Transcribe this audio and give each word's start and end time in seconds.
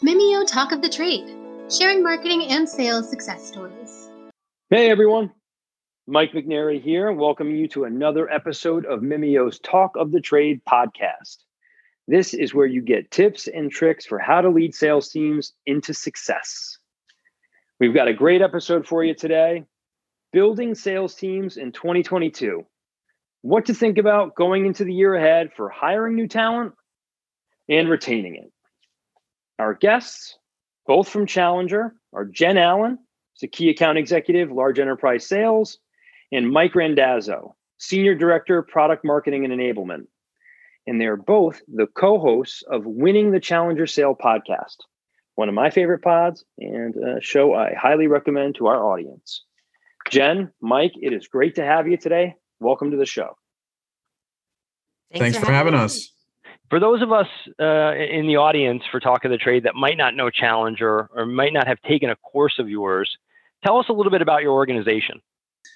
Mimeo 0.00 0.46
Talk 0.46 0.70
of 0.70 0.80
the 0.80 0.88
Trade, 0.88 1.28
sharing 1.68 2.04
marketing 2.04 2.44
and 2.50 2.68
sales 2.68 3.10
success 3.10 3.44
stories. 3.44 4.08
Hey 4.70 4.90
everyone, 4.90 5.32
Mike 6.06 6.30
McNary 6.30 6.80
here, 6.80 7.10
welcoming 7.10 7.56
you 7.56 7.66
to 7.70 7.82
another 7.82 8.30
episode 8.30 8.86
of 8.86 9.02
Mimeo's 9.02 9.58
Talk 9.58 9.96
of 9.96 10.12
the 10.12 10.20
Trade 10.20 10.60
podcast. 10.64 11.38
This 12.06 12.32
is 12.32 12.54
where 12.54 12.66
you 12.66 12.80
get 12.80 13.10
tips 13.10 13.48
and 13.48 13.72
tricks 13.72 14.06
for 14.06 14.20
how 14.20 14.40
to 14.40 14.50
lead 14.50 14.72
sales 14.72 15.08
teams 15.08 15.54
into 15.66 15.92
success. 15.92 16.78
We've 17.80 17.92
got 17.92 18.06
a 18.06 18.14
great 18.14 18.40
episode 18.40 18.86
for 18.86 19.02
you 19.02 19.14
today 19.14 19.64
Building 20.32 20.76
Sales 20.76 21.16
Teams 21.16 21.56
in 21.56 21.72
2022. 21.72 22.64
What 23.42 23.66
to 23.66 23.74
think 23.74 23.98
about 23.98 24.36
going 24.36 24.64
into 24.64 24.84
the 24.84 24.94
year 24.94 25.16
ahead 25.16 25.50
for 25.56 25.68
hiring 25.68 26.14
new 26.14 26.28
talent 26.28 26.74
and 27.68 27.88
retaining 27.88 28.36
it. 28.36 28.52
Our 29.58 29.74
guests, 29.74 30.38
both 30.86 31.08
from 31.08 31.26
Challenger, 31.26 31.94
are 32.12 32.24
Jen 32.24 32.58
Allen, 32.58 32.98
who's 33.34 33.42
a 33.42 33.48
key 33.48 33.70
account 33.70 33.98
executive, 33.98 34.52
large 34.52 34.78
enterprise 34.78 35.26
sales, 35.26 35.78
and 36.30 36.50
Mike 36.50 36.74
Randazzo, 36.74 37.56
senior 37.78 38.14
director, 38.14 38.62
product 38.62 39.04
marketing 39.04 39.44
and 39.44 39.52
enablement. 39.52 40.06
And 40.86 41.00
they're 41.00 41.16
both 41.16 41.60
the 41.66 41.86
co 41.86 42.18
hosts 42.18 42.62
of 42.70 42.86
Winning 42.86 43.32
the 43.32 43.40
Challenger 43.40 43.86
Sale 43.86 44.14
podcast, 44.14 44.76
one 45.34 45.48
of 45.48 45.54
my 45.54 45.70
favorite 45.70 46.02
pods 46.02 46.44
and 46.58 46.94
a 46.96 47.20
show 47.20 47.54
I 47.54 47.74
highly 47.74 48.06
recommend 48.06 48.54
to 48.56 48.68
our 48.68 48.82
audience. 48.82 49.44
Jen, 50.08 50.50
Mike, 50.62 50.92
it 50.94 51.12
is 51.12 51.28
great 51.28 51.56
to 51.56 51.64
have 51.64 51.88
you 51.88 51.96
today. 51.96 52.36
Welcome 52.60 52.92
to 52.92 52.96
the 52.96 53.06
show. 53.06 53.36
Thanks, 55.12 55.36
Thanks 55.36 55.46
for, 55.46 55.52
having 55.52 55.74
us 55.74 56.10
for 56.70 56.80
those 56.80 57.02
of 57.02 57.12
us 57.12 57.26
uh, 57.60 57.94
in 57.94 58.26
the 58.26 58.36
audience 58.36 58.82
for 58.90 59.00
Talk 59.00 59.24
of 59.24 59.30
the 59.30 59.38
Trade 59.38 59.64
that 59.64 59.74
might 59.74 59.96
not 59.96 60.14
know 60.14 60.30
Challenger 60.30 61.08
or 61.14 61.26
might 61.26 61.52
not 61.52 61.66
have 61.66 61.80
taken 61.82 62.10
a 62.10 62.16
course 62.16 62.58
of 62.58 62.68
yours, 62.68 63.16
tell 63.64 63.78
us 63.78 63.86
a 63.88 63.92
little 63.92 64.12
bit 64.12 64.22
about 64.22 64.42
your 64.42 64.52
organization. 64.52 65.20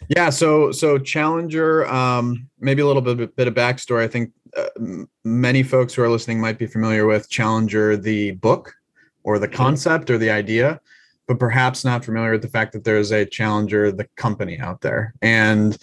Yeah, 0.09 0.31
so 0.31 0.73
so 0.73 0.99
Challenger, 0.99 1.87
um, 1.87 2.49
maybe 2.59 2.83
a 2.83 2.87
little 2.87 3.03
bit, 3.03 3.35
bit 3.37 3.49
of 3.49 3.55
backstory. 3.55 4.03
I 4.03 4.09
think 4.09 4.33
uh, 4.57 5.05
many 5.25 5.63
folks 5.63 5.95
who 5.95 6.03
are 6.03 6.09
listening 6.09 6.41
might 6.41 6.59
be 6.59 6.67
familiar 6.67 7.07
with 7.07 7.31
Challenger, 7.31 7.97
the 7.97 8.33
book, 8.33 8.75
or 9.23 9.39
the 9.39 9.47
mm-hmm. 9.47 9.57
concept, 9.57 10.11
or 10.11 10.19
the 10.19 10.31
idea, 10.31 10.81
but 11.29 11.39
perhaps 11.39 11.85
not 11.85 12.05
familiar 12.05 12.33
with 12.33 12.43
the 12.43 12.49
fact 12.49 12.73
that 12.73 12.85
there 12.85 12.99
is 12.99 13.13
a 13.13 13.25
Challenger, 13.25 13.93
the 13.93 14.09
company 14.17 14.59
out 14.59 14.81
there, 14.81 15.15
and 15.23 15.79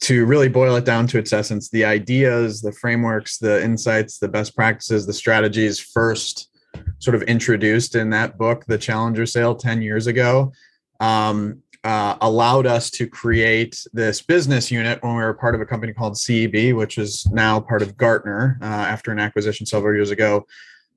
to 0.00 0.26
really 0.26 0.48
boil 0.48 0.76
it 0.76 0.84
down 0.84 1.06
to 1.08 1.18
its 1.18 1.32
essence, 1.32 1.70
the 1.70 1.84
ideas, 1.84 2.60
the 2.60 2.72
frameworks, 2.72 3.38
the 3.38 3.62
insights, 3.62 4.18
the 4.18 4.28
best 4.28 4.54
practices, 4.54 5.06
the 5.06 5.12
strategies 5.12 5.80
first 5.80 6.50
sort 6.98 7.14
of 7.14 7.22
introduced 7.22 7.94
in 7.94 8.10
that 8.10 8.36
book, 8.36 8.64
The 8.66 8.78
Challenger 8.78 9.26
Sale 9.26 9.56
10 9.56 9.82
years 9.82 10.06
ago, 10.06 10.52
um, 11.00 11.62
uh, 11.84 12.16
allowed 12.20 12.66
us 12.66 12.90
to 12.90 13.06
create 13.06 13.86
this 13.92 14.20
business 14.20 14.70
unit 14.70 15.02
when 15.02 15.14
we 15.14 15.22
were 15.22 15.34
part 15.34 15.54
of 15.54 15.60
a 15.60 15.66
company 15.66 15.92
called 15.92 16.14
CEB, 16.14 16.74
which 16.74 16.98
is 16.98 17.26
now 17.30 17.60
part 17.60 17.80
of 17.80 17.96
Gartner 17.96 18.58
uh, 18.60 18.64
after 18.64 19.12
an 19.12 19.20
acquisition 19.20 19.66
several 19.66 19.94
years 19.94 20.10
ago. 20.10 20.46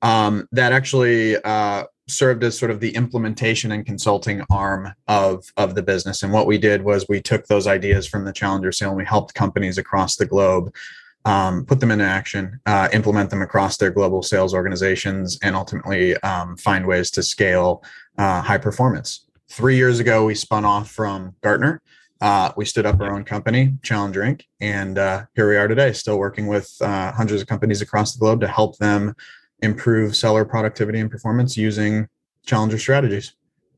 Um, 0.02 0.48
that 0.52 0.72
actually 0.72 1.38
uh, 1.44 1.84
served 2.12 2.44
as 2.44 2.58
sort 2.58 2.72
of 2.72 2.80
the 2.80 2.96
implementation 2.96 3.72
and 3.72 3.86
consulting 3.86 4.44
arm 4.50 4.94
of 5.08 5.52
of 5.58 5.76
the 5.76 5.84
business. 5.84 6.24
And 6.24 6.34
what 6.34 6.48
we 6.48 6.58
did 6.58 6.84
was 6.84 7.06
we 7.08 7.22
took 7.22 7.48
those 7.48 7.68
ideas 7.68 8.08
from 8.08 8.26
the 8.26 8.34
challenger 8.34 8.72
sale 8.72 8.90
and 8.90 8.98
we 8.98 9.06
helped 9.06 9.34
companies 9.34 9.78
across 9.78 10.16
the 10.16 10.26
globe 10.26 10.74
um, 11.26 11.66
put 11.66 11.80
them 11.80 11.92
into 11.92 12.06
action 12.06 12.60
uh, 12.66 12.88
implement 12.94 13.30
them 13.30 13.42
across 13.42 13.78
their 13.78 13.92
global 13.92 14.24
sales 14.24 14.54
organizations 14.54 15.38
and 15.44 15.56
ultimately 15.56 16.16
um, 16.18 16.56
find 16.58 16.86
ways 16.86 17.12
to 17.12 17.24
scale 17.24 17.84
uh, 18.18 18.42
high 18.42 18.58
performance. 18.58 19.26
Three 19.50 19.76
years 19.76 20.00
ago 20.00 20.26
we 20.26 20.36
spun 20.36 20.66
off 20.66 20.92
from 20.92 21.36
gartner. 21.42 21.82
Uh, 22.22 22.52
we 22.58 22.66
stood 22.66 22.86
up 22.86 23.00
our 23.00 23.14
own 23.14 23.24
company 23.24 23.78
challenger 23.82 24.22
inc. 24.22 24.42
And 24.60 24.98
uh, 24.98 25.26
here 25.36 25.50
we 25.50 25.56
are 25.56 25.68
today 25.68 25.94
still 25.94 26.20
working 26.20 26.48
with 26.48 26.76
uh, 26.82 27.12
hundreds 27.14 27.42
of 27.42 27.48
companies 27.48 27.82
across 27.82 28.14
the 28.14 28.20
globe 28.20 28.42
to 28.42 28.48
help 28.48 28.78
them 28.78 29.16
improve 29.62 30.16
seller 30.16 30.46
productivity 30.46 31.00
and 31.00 31.10
performance 31.10 31.58
using 31.58 32.08
challenger 32.46 32.78
strategies. 32.78 33.34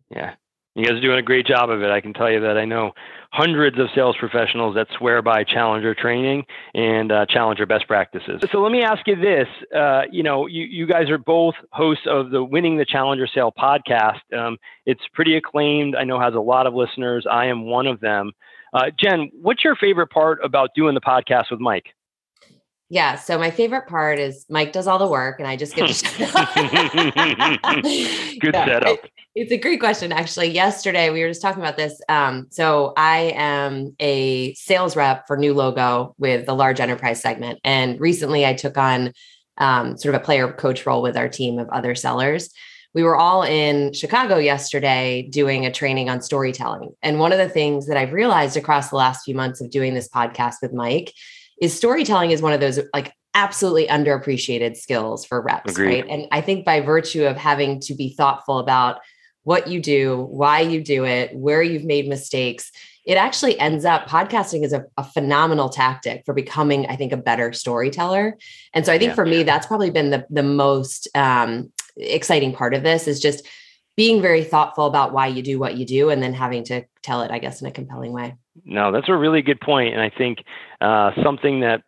Yeah. 0.10 0.36
You 0.76 0.86
guys 0.86 0.94
are 0.94 1.02
doing 1.02 1.20
a 1.20 1.24
great 1.24 1.46
job 1.46 1.70
of 1.70 1.84
it. 1.84 1.92
I 1.92 2.00
can 2.00 2.14
tell 2.14 2.32
you 2.32 2.40
that 2.42 2.58
I 2.58 2.64
know 2.64 2.94
hundreds 3.34 3.78
of 3.78 3.88
sales 3.94 4.16
professionals 4.18 4.76
that 4.76 4.88
swear 4.98 5.22
by 5.22 5.44
Challenger 5.44 5.94
training 5.94 6.46
and 6.74 7.12
uh, 7.12 7.26
Challenger 7.28 7.66
best 7.66 7.88
practices. 7.88 8.42
So 8.52 8.62
let 8.62 8.72
me 8.72 8.82
ask 8.82 9.06
you 9.06 9.18
this: 9.18 9.48
uh, 9.76 10.04
you 10.10 10.24
know, 10.24 10.48
you, 10.48 10.64
you 10.64 10.88
guys 10.88 11.10
are 11.10 11.18
both 11.18 11.56
hosts 11.74 12.06
of 12.08 12.32
the 12.32 12.42
Winning 12.42 12.78
the 12.78 12.86
Challenger 12.86 13.28
Sale 13.28 13.52
podcast. 13.58 14.22
Um, 14.34 14.58
it's 14.86 15.02
pretty 15.14 15.36
acclaimed. 15.36 15.96
I 15.98 16.06
know 16.06 16.22
has 16.22 16.36
a 16.36 16.40
lot 16.40 16.68
of 16.68 16.74
listeners. 16.74 17.28
I 17.30 17.48
am 17.48 17.66
one 17.66 17.88
of 17.88 18.00
them. 18.00 18.32
Uh, 18.74 18.92
Jen, 18.98 19.30
what's 19.42 19.66
your 19.66 19.76
favorite 19.76 20.08
part 20.08 20.40
about 20.42 20.70
doing 20.74 20.96
the 20.96 21.02
podcast 21.02 21.52
with 21.52 21.60
Mike? 21.60 21.88
Yeah. 22.92 23.16
So 23.16 23.38
my 23.38 23.52
favorite 23.52 23.88
part 23.88 24.20
is 24.20 24.46
Mike 24.50 24.74
does 24.74 24.86
all 24.86 25.00
the 25.00 25.08
work 25.08 25.40
and 25.40 25.48
I 25.48 25.56
just 25.56 25.76
get 25.76 25.88
Good 28.42 28.54
yeah, 28.54 28.66
setup. 28.66 29.06
It, 29.06 29.12
it's 29.34 29.52
a 29.54 29.58
great 29.58 29.80
question. 29.80 30.12
Actually, 30.12 30.50
yesterday 30.50 31.10
we 31.10 31.22
were 31.22 31.30
just 31.30 31.42
talking 31.42 31.64
about 31.64 31.78
this. 31.78 32.02
Um, 32.10 32.48
so 32.50 32.92
I 32.98 33.32
am 33.34 33.96
a 34.02 34.54
sales 34.56 34.98
rep 34.98 35.26
for 35.26 35.38
New 35.38 35.54
Logo 35.54 36.16
with 36.18 36.46
the 36.46 36.54
large 36.54 36.82
enterprise 36.82 37.22
segment. 37.22 37.62
And 37.64 37.98
recently 37.98 38.46
I 38.46 38.56
took 38.56 38.78
on 38.78 39.14
um, 39.58 39.98
sort 39.98 40.14
of 40.14 40.22
a 40.22 40.26
player 40.26 40.52
coach 40.52 40.86
role 40.86 41.02
with 41.02 41.16
our 41.16 41.30
team 41.30 41.60
of 41.60 41.70
other 41.70 41.96
sellers. 41.96 42.50
We 42.94 43.04
were 43.04 43.16
all 43.16 43.44
in 43.44 43.94
Chicago 43.94 44.36
yesterday 44.36 45.30
doing 45.32 45.66
a 45.66 45.72
training 45.72 46.10
on 46.10 46.22
storytelling. 46.22 46.92
And 47.02 47.20
one 47.20 47.32
of 47.32 47.38
the 47.38 47.48
things 47.48 47.88
that 47.88 47.96
I've 47.96 48.12
realized 48.12 48.58
across 48.58 48.90
the 48.90 48.98
last 48.98 49.24
few 49.24 49.34
months 49.34 49.62
of 49.62 49.72
doing 49.72 49.94
this 49.94 50.10
podcast 50.10 50.56
with 50.62 50.74
Mike 50.74 51.14
is 51.62 51.74
storytelling 51.74 52.32
is 52.32 52.42
one 52.42 52.52
of 52.52 52.60
those 52.60 52.80
like 52.94 53.14
absolutely 53.34 53.88
underappreciated 53.88 54.76
skills 54.76 55.26
for 55.26 55.42
reps, 55.42 55.72
Agreed. 55.72 56.02
right? 56.02 56.10
And 56.10 56.28
I 56.32 56.42
think 56.42 56.66
by 56.66 56.82
virtue 56.82 57.24
of 57.24 57.38
having 57.38 57.80
to 57.82 57.94
be 57.94 58.14
thoughtful 58.14 58.60
about 58.60 59.00
what 59.44 59.68
you 59.68 59.80
do, 59.80 60.28
why 60.30 60.60
you 60.60 60.84
do 60.84 61.06
it, 61.06 61.34
where 61.36 61.64
you've 61.64 61.86
made 61.86 62.08
mistakes, 62.08 62.72
it 63.06 63.16
actually 63.16 63.60
ends 63.60 63.86
up 63.86 64.08
podcasting 64.08 64.64
is 64.64 64.74
a, 64.74 64.84
a 64.98 65.04
phenomenal 65.04 65.70
tactic 65.70 66.24
for 66.26 66.34
becoming, 66.34 66.86
I 66.88 66.96
think, 66.96 67.12
a 67.12 67.18
better 67.18 67.54
storyteller. 67.54 68.38
And 68.74 68.86
so 68.86 68.94
I 68.94 69.00
think 69.00 69.10
yeah. 69.10 69.16
for 69.16 69.26
me, 69.26 69.44
that's 69.44 69.66
probably 69.66 69.90
been 69.90 70.12
the 70.12 70.26
the 70.30 70.44
most 70.44 71.08
um, 71.16 71.72
exciting 71.98 72.54
part 72.54 72.74
of 72.74 72.84
this 72.84 73.08
is 73.08 73.20
just 73.20 73.48
being 73.98 74.22
very 74.22 74.44
thoughtful 74.44 74.86
about 74.86 75.14
why 75.14 75.28
you 75.28 75.42
do 75.42 75.60
what 75.60 75.78
you 75.78 75.86
do 75.86 76.10
and 76.10 76.22
then 76.22 76.34
having 76.34 76.64
to 76.66 76.84
tell 77.02 77.24
it, 77.24 77.32
I 77.32 77.40
guess, 77.40 77.62
in 77.62 77.68
a 77.68 77.72
compelling 77.72 78.14
way. 78.14 78.36
No, 78.66 78.92
that's 78.92 79.10
a 79.10 79.16
really 79.16 79.42
good 79.42 79.60
point, 79.60 79.94
and 79.94 80.02
I 80.02 80.10
think 80.10 80.44
uh, 80.82 81.12
something 81.24 81.62
that 81.62 81.84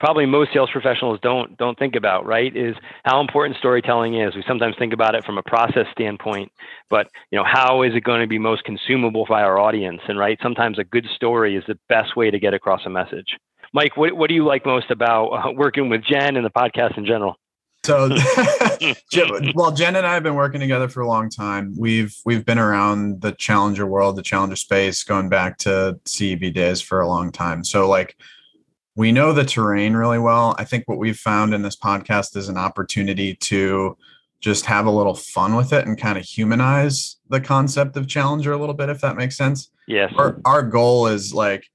probably 0.00 0.26
most 0.26 0.52
sales 0.52 0.70
professionals 0.72 1.18
don't 1.22 1.56
don't 1.56 1.78
think 1.78 1.94
about 1.94 2.26
right 2.26 2.54
is 2.56 2.74
how 3.04 3.20
important 3.20 3.56
storytelling 3.58 4.20
is. 4.20 4.34
We 4.34 4.44
sometimes 4.46 4.76
think 4.78 4.92
about 4.92 5.14
it 5.14 5.24
from 5.24 5.38
a 5.38 5.42
process 5.42 5.86
standpoint 5.92 6.50
but 6.90 7.08
you 7.30 7.38
know 7.38 7.44
how 7.44 7.82
is 7.82 7.94
it 7.94 8.04
going 8.04 8.20
to 8.20 8.26
be 8.26 8.38
most 8.38 8.64
consumable 8.64 9.26
by 9.28 9.42
our 9.42 9.58
audience? 9.58 10.00
And 10.08 10.18
right 10.18 10.38
sometimes 10.42 10.78
a 10.78 10.84
good 10.84 11.06
story 11.14 11.56
is 11.56 11.64
the 11.66 11.78
best 11.88 12.16
way 12.16 12.30
to 12.30 12.38
get 12.38 12.54
across 12.54 12.80
a 12.86 12.90
message. 12.90 13.36
Mike 13.72 13.96
what, 13.96 14.16
what 14.16 14.28
do 14.28 14.34
you 14.34 14.44
like 14.44 14.66
most 14.66 14.90
about 14.90 15.28
uh, 15.28 15.52
working 15.52 15.88
with 15.88 16.02
jen 16.04 16.36
and 16.36 16.44
the 16.44 16.50
podcast 16.50 16.98
in 16.98 17.06
general 17.06 17.36
so, 17.84 18.08
well, 19.54 19.70
Jen 19.70 19.96
and 19.96 20.06
I 20.06 20.14
have 20.14 20.22
been 20.22 20.34
working 20.34 20.60
together 20.60 20.88
for 20.88 21.00
a 21.00 21.06
long 21.06 21.28
time. 21.28 21.74
We've 21.78 22.16
we've 22.24 22.44
been 22.44 22.58
around 22.58 23.20
the 23.20 23.32
challenger 23.32 23.86
world, 23.86 24.16
the 24.16 24.22
challenger 24.22 24.56
space, 24.56 25.04
going 25.04 25.28
back 25.28 25.58
to 25.58 25.98
CEB 26.06 26.54
days 26.54 26.80
for 26.80 27.00
a 27.00 27.08
long 27.08 27.30
time. 27.30 27.62
So, 27.62 27.88
like, 27.88 28.16
we 28.96 29.12
know 29.12 29.32
the 29.32 29.44
terrain 29.44 29.94
really 29.94 30.18
well. 30.18 30.54
I 30.58 30.64
think 30.64 30.88
what 30.88 30.98
we've 30.98 31.16
found 31.16 31.52
in 31.52 31.62
this 31.62 31.76
podcast 31.76 32.36
is 32.36 32.48
an 32.48 32.56
opportunity 32.56 33.34
to 33.36 33.96
just 34.40 34.64
have 34.66 34.86
a 34.86 34.90
little 34.90 35.14
fun 35.14 35.54
with 35.54 35.72
it 35.72 35.86
and 35.86 35.98
kind 35.98 36.18
of 36.18 36.24
humanize 36.24 37.16
the 37.28 37.40
concept 37.40 37.96
of 37.96 38.06
challenger 38.06 38.52
a 38.52 38.58
little 38.58 38.74
bit, 38.74 38.88
if 38.88 39.00
that 39.00 39.16
makes 39.16 39.36
sense. 39.36 39.70
Yes. 39.86 40.12
Our, 40.16 40.40
our 40.44 40.62
goal 40.62 41.06
is 41.06 41.34
like 41.34 41.68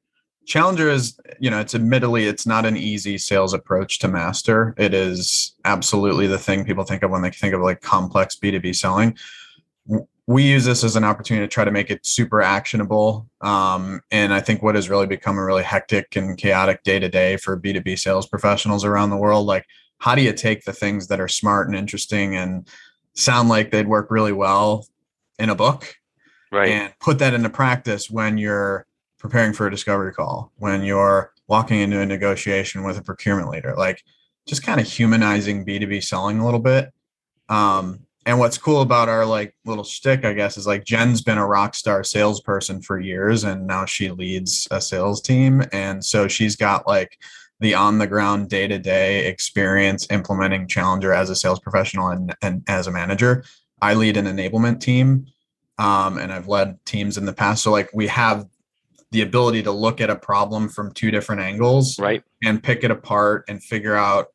Challenger 0.49 0.89
is, 0.89 1.15
you 1.39 1.51
know, 1.51 1.59
it's 1.59 1.75
admittedly 1.75 2.25
it's 2.25 2.47
not 2.47 2.65
an 2.65 2.75
easy 2.75 3.19
sales 3.19 3.53
approach 3.53 3.99
to 3.99 4.07
master. 4.07 4.73
It 4.79 4.95
is 4.95 5.53
absolutely 5.63 6.25
the 6.25 6.39
thing 6.39 6.65
people 6.65 6.83
think 6.83 7.03
of 7.03 7.11
when 7.11 7.21
they 7.21 7.29
think 7.29 7.53
of 7.53 7.61
like 7.61 7.81
complex 7.81 8.35
B2B 8.35 8.75
selling. 8.75 9.15
We 10.25 10.43
use 10.43 10.65
this 10.65 10.83
as 10.83 10.95
an 10.95 11.03
opportunity 11.03 11.45
to 11.45 11.53
try 11.53 11.65
to 11.65 11.71
make 11.71 11.91
it 11.91 12.03
super 12.03 12.41
actionable. 12.41 13.29
Um, 13.41 14.01
and 14.09 14.33
I 14.33 14.39
think 14.39 14.63
what 14.63 14.73
has 14.73 14.89
really 14.89 15.05
become 15.05 15.37
a 15.37 15.45
really 15.45 15.61
hectic 15.61 16.15
and 16.15 16.35
chaotic 16.35 16.81
day 16.81 16.97
to 16.97 17.09
day 17.09 17.37
for 17.37 17.55
B2B 17.55 17.99
sales 17.99 18.25
professionals 18.25 18.83
around 18.83 19.11
the 19.11 19.17
world, 19.17 19.45
like 19.45 19.67
how 19.99 20.15
do 20.15 20.23
you 20.23 20.33
take 20.33 20.65
the 20.65 20.73
things 20.73 21.09
that 21.09 21.19
are 21.19 21.27
smart 21.27 21.67
and 21.67 21.77
interesting 21.77 22.35
and 22.35 22.67
sound 23.13 23.49
like 23.49 23.69
they'd 23.69 23.87
work 23.87 24.09
really 24.09 24.33
well 24.33 24.87
in 25.37 25.49
a 25.49 25.55
book 25.55 25.95
right. 26.51 26.69
and 26.69 26.93
put 26.99 27.19
that 27.19 27.35
into 27.35 27.51
practice 27.51 28.09
when 28.09 28.39
you're 28.39 28.87
preparing 29.19 29.53
for 29.53 29.67
a 29.67 29.71
discovery 29.71 30.13
call, 30.13 30.51
when 30.57 30.83
you're 30.83 31.33
walking 31.47 31.79
into 31.79 31.99
a 31.99 32.05
negotiation 32.05 32.83
with 32.83 32.97
a 32.97 33.01
procurement 33.01 33.49
leader, 33.49 33.75
like 33.77 34.03
just 34.47 34.63
kind 34.63 34.79
of 34.79 34.87
humanizing 34.87 35.65
B2B 35.65 36.03
selling 36.03 36.39
a 36.39 36.45
little 36.45 36.59
bit. 36.59 36.91
Um, 37.49 38.05
and 38.25 38.37
what's 38.37 38.57
cool 38.57 38.81
about 38.81 39.09
our 39.09 39.25
like 39.25 39.55
little 39.65 39.83
shtick, 39.83 40.23
I 40.23 40.33
guess, 40.33 40.57
is 40.57 40.67
like 40.67 40.83
Jen's 40.83 41.21
been 41.21 41.37
a 41.37 41.47
rock 41.47 41.73
star 41.73 42.03
salesperson 42.03 42.81
for 42.81 42.99
years, 42.99 43.43
and 43.43 43.65
now 43.65 43.85
she 43.85 44.09
leads 44.11 44.67
a 44.71 44.79
sales 44.79 45.21
team, 45.21 45.63
and 45.71 46.03
so 46.03 46.27
she's 46.27 46.55
got 46.55 46.87
like 46.87 47.17
the 47.59 47.73
on 47.73 47.97
the 47.97 48.07
ground 48.07 48.49
day 48.49 48.67
to 48.67 48.77
day 48.77 49.25
experience 49.25 50.07
implementing 50.11 50.67
Challenger 50.67 51.13
as 51.13 51.29
a 51.29 51.35
sales 51.35 51.59
professional 51.59 52.09
and, 52.09 52.35
and 52.41 52.63
as 52.67 52.87
a 52.87 52.91
manager. 52.91 53.43
I 53.81 53.93
lead 53.95 54.17
an 54.17 54.25
enablement 54.25 54.81
team, 54.81 55.25
um, 55.77 56.17
and 56.17 56.31
I've 56.31 56.47
led 56.47 56.83
teams 56.85 57.17
in 57.17 57.25
the 57.25 57.33
past. 57.33 57.63
So 57.63 57.71
like 57.71 57.89
we 57.93 58.07
have 58.07 58.45
the 59.11 59.21
ability 59.21 59.63
to 59.63 59.71
look 59.71 60.01
at 60.01 60.09
a 60.09 60.15
problem 60.15 60.69
from 60.69 60.91
two 60.91 61.11
different 61.11 61.41
angles, 61.41 61.99
right, 61.99 62.23
and 62.43 62.61
pick 62.61 62.83
it 62.83 62.91
apart 62.91 63.45
and 63.47 63.63
figure 63.63 63.95
out, 63.95 64.27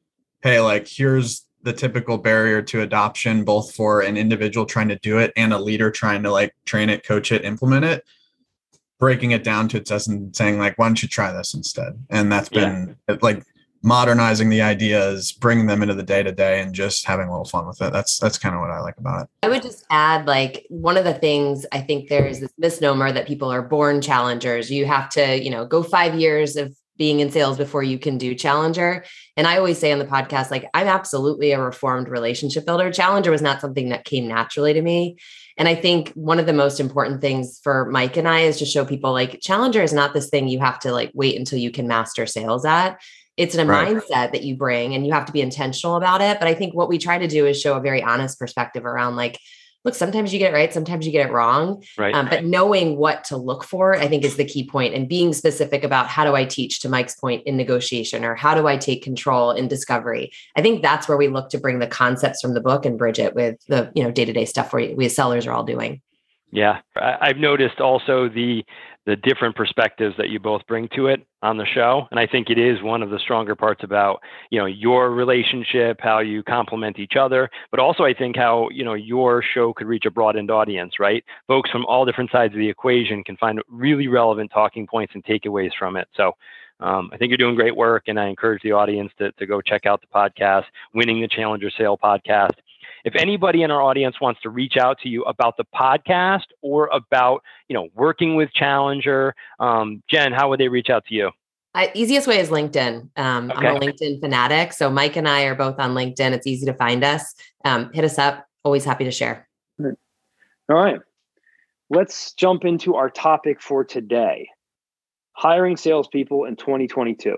hey, 0.43 0.61
like 0.61 0.89
here's 0.89 1.47
the 1.63 1.73
typical 1.73 2.19
barrier 2.19 2.61
to 2.61 2.83
adoption, 2.83 3.45
both 3.45 3.75
for 3.75 4.03
an 4.03 4.17
individual 4.17 4.67
trying 4.67 4.89
to 4.89 4.99
do 4.99 5.19
it 5.19 5.33
and 5.37 5.53
a 5.53 5.59
leader 5.59 5.91
trying 5.91 6.23
to 6.23 6.31
like 6.31 6.55
train 6.67 6.91
it, 6.91 7.05
coach 7.05 7.33
it, 7.33 7.45
implement 7.45 7.85
it. 7.85 8.05
Breaking 9.01 9.33
it 9.33 9.43
down 9.43 9.69
to 9.69 9.79
its 9.79 9.91
essence 9.91 10.15
and 10.15 10.37
saying 10.37 10.59
like 10.59 10.79
why 10.79 10.87
don't 10.87 11.03
you 11.03 11.09
try 11.09 11.33
this 11.33 11.53
instead? 11.53 11.99
And 12.11 12.31
that's 12.31 12.49
been 12.49 12.97
yeah. 13.09 13.17
like 13.23 13.45
modernizing 13.85 14.49
the 14.49 14.63
ideas 14.63 15.31
bringing 15.31 15.67
them 15.67 15.83
into 15.83 15.95
the 15.95 16.03
day 16.03 16.23
to 16.23 16.33
day 16.33 16.61
and 16.61 16.75
just 16.75 17.05
having 17.05 17.29
a 17.29 17.31
little 17.31 17.45
fun 17.45 17.67
with 17.67 17.81
it. 17.83 17.93
That's 17.93 18.19
that's 18.19 18.39
kind 18.39 18.55
of 18.55 18.63
what 18.63 18.71
i 18.71 18.81
like 18.81 18.97
about 18.97 19.25
it. 19.25 19.29
I 19.43 19.49
would 19.51 19.63
just 19.63 19.85
add 19.91 20.27
like 20.27 20.65
one 20.71 20.97
of 20.97 21.05
the 21.05 21.15
things 21.15 21.67
i 21.71 21.81
think 21.81 22.09
there's 22.09 22.41
this 22.41 22.53
misnomer 22.57 23.13
that 23.13 23.29
people 23.29 23.53
are 23.53 23.63
born 23.63 24.01
challengers. 24.01 24.71
You 24.71 24.87
have 24.87 25.11
to 25.11 25.41
you 25.41 25.51
know 25.51 25.67
go 25.67 25.83
five 25.83 26.19
years 26.19 26.57
of 26.57 26.75
being 26.97 27.21
in 27.21 27.31
sales 27.31 27.59
before 27.59 27.83
you 27.83 27.99
can 27.99 28.17
do 28.17 28.35
challenger. 28.35 29.05
And 29.37 29.47
i 29.47 29.59
always 29.59 29.79
say 29.79 29.93
on 29.93 29.99
the 29.99 30.07
podcast 30.07 30.51
like 30.51 30.65
i'm 30.73 30.89
absolutely 30.89 31.53
a 31.53 31.61
reformed 31.61 32.09
relationship 32.09 32.65
builder. 32.65 32.91
Challenger 32.91 33.31
was 33.31 33.43
not 33.43 33.61
something 33.61 33.91
that 33.91 34.07
came 34.07 34.27
naturally 34.27 34.73
to 34.73 34.81
me. 34.81 35.19
And 35.59 35.69
I 35.69 35.75
think 35.75 36.09
one 36.15 36.41
of 36.41 36.47
the 36.47 36.53
most 36.53 36.81
important 36.81 37.21
things 37.21 37.61
for 37.63 37.85
Mike 37.85 38.17
and 38.17 38.27
I 38.27 38.41
is 38.41 38.59
to 38.59 38.65
show 38.65 38.85
people 38.85 39.13
like 39.13 39.41
Challenger 39.41 39.83
is 39.83 39.93
not 39.93 40.15
this 40.15 40.31
thing 40.31 40.49
you 40.49 40.59
have 40.61 40.81
to 40.81 40.91
like 40.91 41.13
wait 41.15 41.39
until 41.39 41.59
you 41.59 41.71
can 41.71 41.87
master 41.87 42.27
sales 42.27 42.65
at. 42.65 42.99
It's 43.37 43.55
in 43.55 43.61
a 43.61 43.71
right. 43.71 43.97
mindset 43.97 44.33
that 44.33 44.45
you 44.45 44.57
bring 44.57 44.95
and 44.95 45.07
you 45.07 45.13
have 45.13 45.27
to 45.27 45.33
be 45.33 45.41
intentional 45.41 45.97
about 45.97 46.21
it. 46.21 46.39
But 46.39 46.49
I 46.49 46.55
think 46.55 46.75
what 46.75 46.89
we 46.89 46.99
try 46.99 47.19
to 47.19 47.27
do 47.27 47.47
is 47.47 47.61
show 47.61 47.77
a 47.77 47.81
very 47.81 48.03
honest 48.03 48.39
perspective 48.39 48.85
around 48.85 49.17
like, 49.17 49.39
look, 49.85 49.95
sometimes 49.95 50.33
you 50.33 50.39
get 50.39 50.53
it 50.53 50.55
right, 50.55 50.73
sometimes 50.73 51.05
you 51.05 51.13
get 51.13 51.29
it 51.29 51.33
wrong. 51.33 51.83
Right. 51.99 52.15
Um, 52.15 52.29
but 52.29 52.45
knowing 52.45 52.97
what 52.97 53.25
to 53.25 53.37
look 53.37 53.65
for, 53.65 53.95
I 53.95 54.09
think, 54.09 54.25
is 54.25 54.37
the 54.37 54.45
key 54.45 54.67
point, 54.67 54.95
and 54.95 55.09
being 55.09 55.33
specific 55.33 55.85
about 55.85 56.09
how 56.09 56.25
do 56.25 56.35
I 56.35 56.45
teach 56.45 56.81
to 56.81 56.89
Mike's 56.89 57.15
point 57.15 57.43
in 57.45 57.57
negotiation, 57.57 58.25
or 58.25 58.35
how 58.35 58.55
do 58.55 58.67
I 58.67 58.77
take 58.77 59.03
control 59.03 59.51
in 59.51 59.69
discovery. 59.69 60.33
I 60.57 60.63
think 60.63 60.83
that's 60.83 61.07
where 61.07 61.19
we 61.19 61.29
look 61.29 61.51
to 61.51 61.59
bring 61.59 61.79
the 61.79 61.87
concepts 61.87 62.41
from 62.41 62.55
the 62.55 62.61
book 62.61 62.87
and 62.87 62.99
bridge 62.99 63.19
it 63.19 63.35
with 63.35 63.57
the 63.67 63.93
you 63.95 64.03
know 64.03 64.11
day 64.11 64.25
to 64.25 64.33
day 64.33 64.47
stuff 64.47 64.73
where 64.73 64.95
we 64.97 65.07
as 65.07 65.15
sellers 65.15 65.47
are 65.47 65.53
all 65.53 65.65
doing. 65.65 66.01
Yeah, 66.51 66.81
I've 66.97 67.39
noticed 67.39 67.81
also 67.81 68.29
the 68.29 68.65
the 69.07 69.17
different 69.17 69.55
perspectives 69.55 70.15
that 70.17 70.31
you 70.31 70.41
both 70.41 70.67
bring 70.67 70.89
to 70.97 71.09
it 71.09 71.25
on 71.43 71.57
the 71.59 71.67
show. 71.67 72.09
And 72.11 72.19
i 72.19 72.27
think 72.27 72.51
it 72.51 72.59
is 72.59 72.83
one 72.83 73.03
of 73.03 73.11
the 73.11 73.19
stronger 73.19 73.55
parts 73.55 73.85
about 73.85 74.21
you 74.51 74.59
know 74.59 74.67
your 74.67 75.11
relationship 75.11 75.99
how 76.01 76.21
you 76.21 76.43
complement 76.43 76.99
each 76.99 77.15
other 77.17 77.51
but 77.71 77.81
also 77.81 78.05
i 78.05 78.15
think 78.15 78.37
how 78.37 78.69
you 78.71 78.85
know 78.85 78.95
your 78.95 79.43
show 79.43 79.73
could 79.73 79.87
reach 79.87 80.05
a 80.07 80.11
broadened 80.11 80.51
audience 80.51 80.95
right? 80.99 81.25
Folks 81.47 81.71
from 81.71 81.85
all 81.87 82.05
different 82.05 82.31
sides 82.31 82.55
of 82.55 82.59
the 82.59 82.69
equation 82.69 83.23
can 83.25 83.37
find 83.37 83.61
really 83.69 84.09
relevant 84.09 84.51
talking 84.53 84.87
points 84.87 85.13
and 85.15 85.25
takeaways 85.25 85.71
from 85.79 85.97
it. 85.97 86.09
So 86.17 86.33
um, 86.81 87.11
I 87.13 87.17
think 87.17 87.31
you're 87.31 87.39
doing 87.39 87.55
great 87.55 87.77
work, 87.77 88.05
and 88.09 88.19
I 88.19 88.27
encourage 88.29 88.63
the 88.63 88.73
audience 88.73 89.13
to, 89.19 89.31
to 89.33 89.47
go 89.47 89.61
check 89.61 89.87
out 89.87 90.01
the 90.01 90.09
podcast, 90.09 90.65
Winning 90.93 91.21
the 91.21 91.29
Challenger 91.29 91.71
Sale 91.77 91.99
podcast. 92.03 92.55
If 93.05 93.15
anybody 93.17 93.63
in 93.63 93.71
our 93.71 93.83
audience 93.83 94.21
wants 94.21 94.41
to 94.43 94.51
reach 94.51 94.77
out 94.79 94.99
to 95.01 95.09
you 95.09 95.23
about 95.25 95.57
the 95.57 95.65
podcast 95.75 96.47
or 96.63 96.89
about, 96.93 97.43
you 97.69 97.75
know, 97.75 97.89
working 97.95 98.35
with 98.35 98.53
Challenger, 98.55 99.35
um, 99.61 100.03
Jen, 100.09 100.33
how 100.33 100.49
would 100.49 100.59
they 100.59 100.69
reach 100.69 100.89
out 100.89 101.05
to 101.07 101.15
you? 101.15 101.31
Uh, 101.75 101.89
easiest 101.95 102.27
way 102.27 102.39
is 102.39 102.49
LinkedIn. 102.49 103.09
Um, 103.17 103.51
okay. 103.51 103.67
I'm 103.67 103.77
a 103.77 103.81
LinkedIn 103.81 104.21
fanatic. 104.21 104.73
So 104.73 104.89
Mike 104.89 105.17
and 105.17 105.29
I 105.29 105.43
are 105.43 105.55
both 105.55 105.79
on 105.79 105.95
LinkedIn. 105.95 106.33
It's 106.33 106.47
easy 106.47 106.65
to 106.67 106.75
find 106.75 107.05
us. 107.05 107.35
Um, 107.65 107.93
hit 107.93 108.05
us 108.05 108.19
up. 108.19 108.47
Always 108.63 108.85
happy 108.85 109.05
to 109.05 109.11
share. 109.11 109.49
All 109.81 110.77
right. 110.77 111.01
Let's 111.91 112.33
jump 112.33 112.65
into 112.65 112.95
our 112.95 113.11
topic 113.11 113.61
for 113.61 113.85
today 113.85 114.49
hiring 115.33 115.77
salespeople 115.77 116.45
in 116.45 116.57
2022 116.57 117.37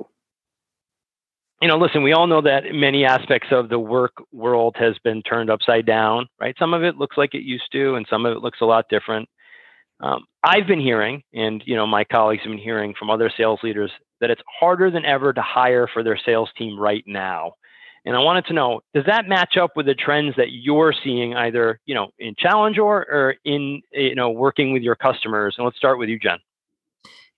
you 1.63 1.69
know, 1.69 1.79
listen, 1.79 2.03
we 2.03 2.13
all 2.13 2.27
know 2.27 2.43
that 2.43 2.65
many 2.73 3.05
aspects 3.05 3.49
of 3.51 3.69
the 3.69 3.79
work 3.79 4.13
world 4.33 4.77
has 4.79 4.95
been 5.03 5.23
turned 5.23 5.51
upside 5.51 5.87
down, 5.87 6.29
right? 6.41 6.55
Some 6.59 6.75
of 6.75 6.83
it 6.83 6.97
looks 6.97 7.17
like 7.17 7.35
it 7.35 7.43
used 7.43 7.71
to, 7.73 7.95
and 7.95 8.07
some 8.11 8.27
of 8.27 8.37
it 8.37 8.43
looks 8.43 8.61
a 8.61 8.67
lot 8.67 8.87
different. 8.91 9.29
Um, 10.01 10.27
I've 10.45 10.67
been 10.67 10.81
hearing, 10.81 11.23
and 11.33 11.63
you 11.65 11.75
know, 11.77 11.87
my 11.87 12.05
colleagues 12.05 12.43
have 12.43 12.53
been 12.53 12.59
hearing 12.59 12.95
from 12.99 13.09
other 13.09 13.31
sales 13.35 13.61
leaders 13.63 13.91
that 14.21 14.31
it's 14.31 14.43
harder 14.61 14.91
than 14.91 15.05
ever 15.05 15.33
to 15.33 15.43
hire 15.43 15.89
for 15.93 16.03
their 16.03 16.19
sales 16.25 16.51
team 16.59 16.79
right 16.79 17.05
now. 17.07 17.53
And 18.05 18.15
I 18.15 18.21
wanted 18.21 18.47
to 18.47 18.53
know, 18.53 18.81
does 18.95 19.05
that 19.07 19.27
match 19.27 19.57
up 19.57 19.73
with 19.75 19.87
the 19.87 19.95
trends 19.95 20.35
that 20.37 20.53
you're 20.53 20.95
seeing 21.03 21.35
either, 21.35 21.81
you 21.87 21.95
know, 21.95 22.11
in 22.19 22.35
Challenger, 22.39 22.83
or 22.85 23.35
in, 23.45 23.81
you 23.93 24.15
know, 24.15 24.31
working 24.31 24.73
with 24.73 24.83
your 24.83 24.95
customers? 24.95 25.57
And 25.59 25.65
let's 25.65 25.77
start 25.77 25.99
with 25.99 26.09
you, 26.09 26.19
Jen. 26.19 26.39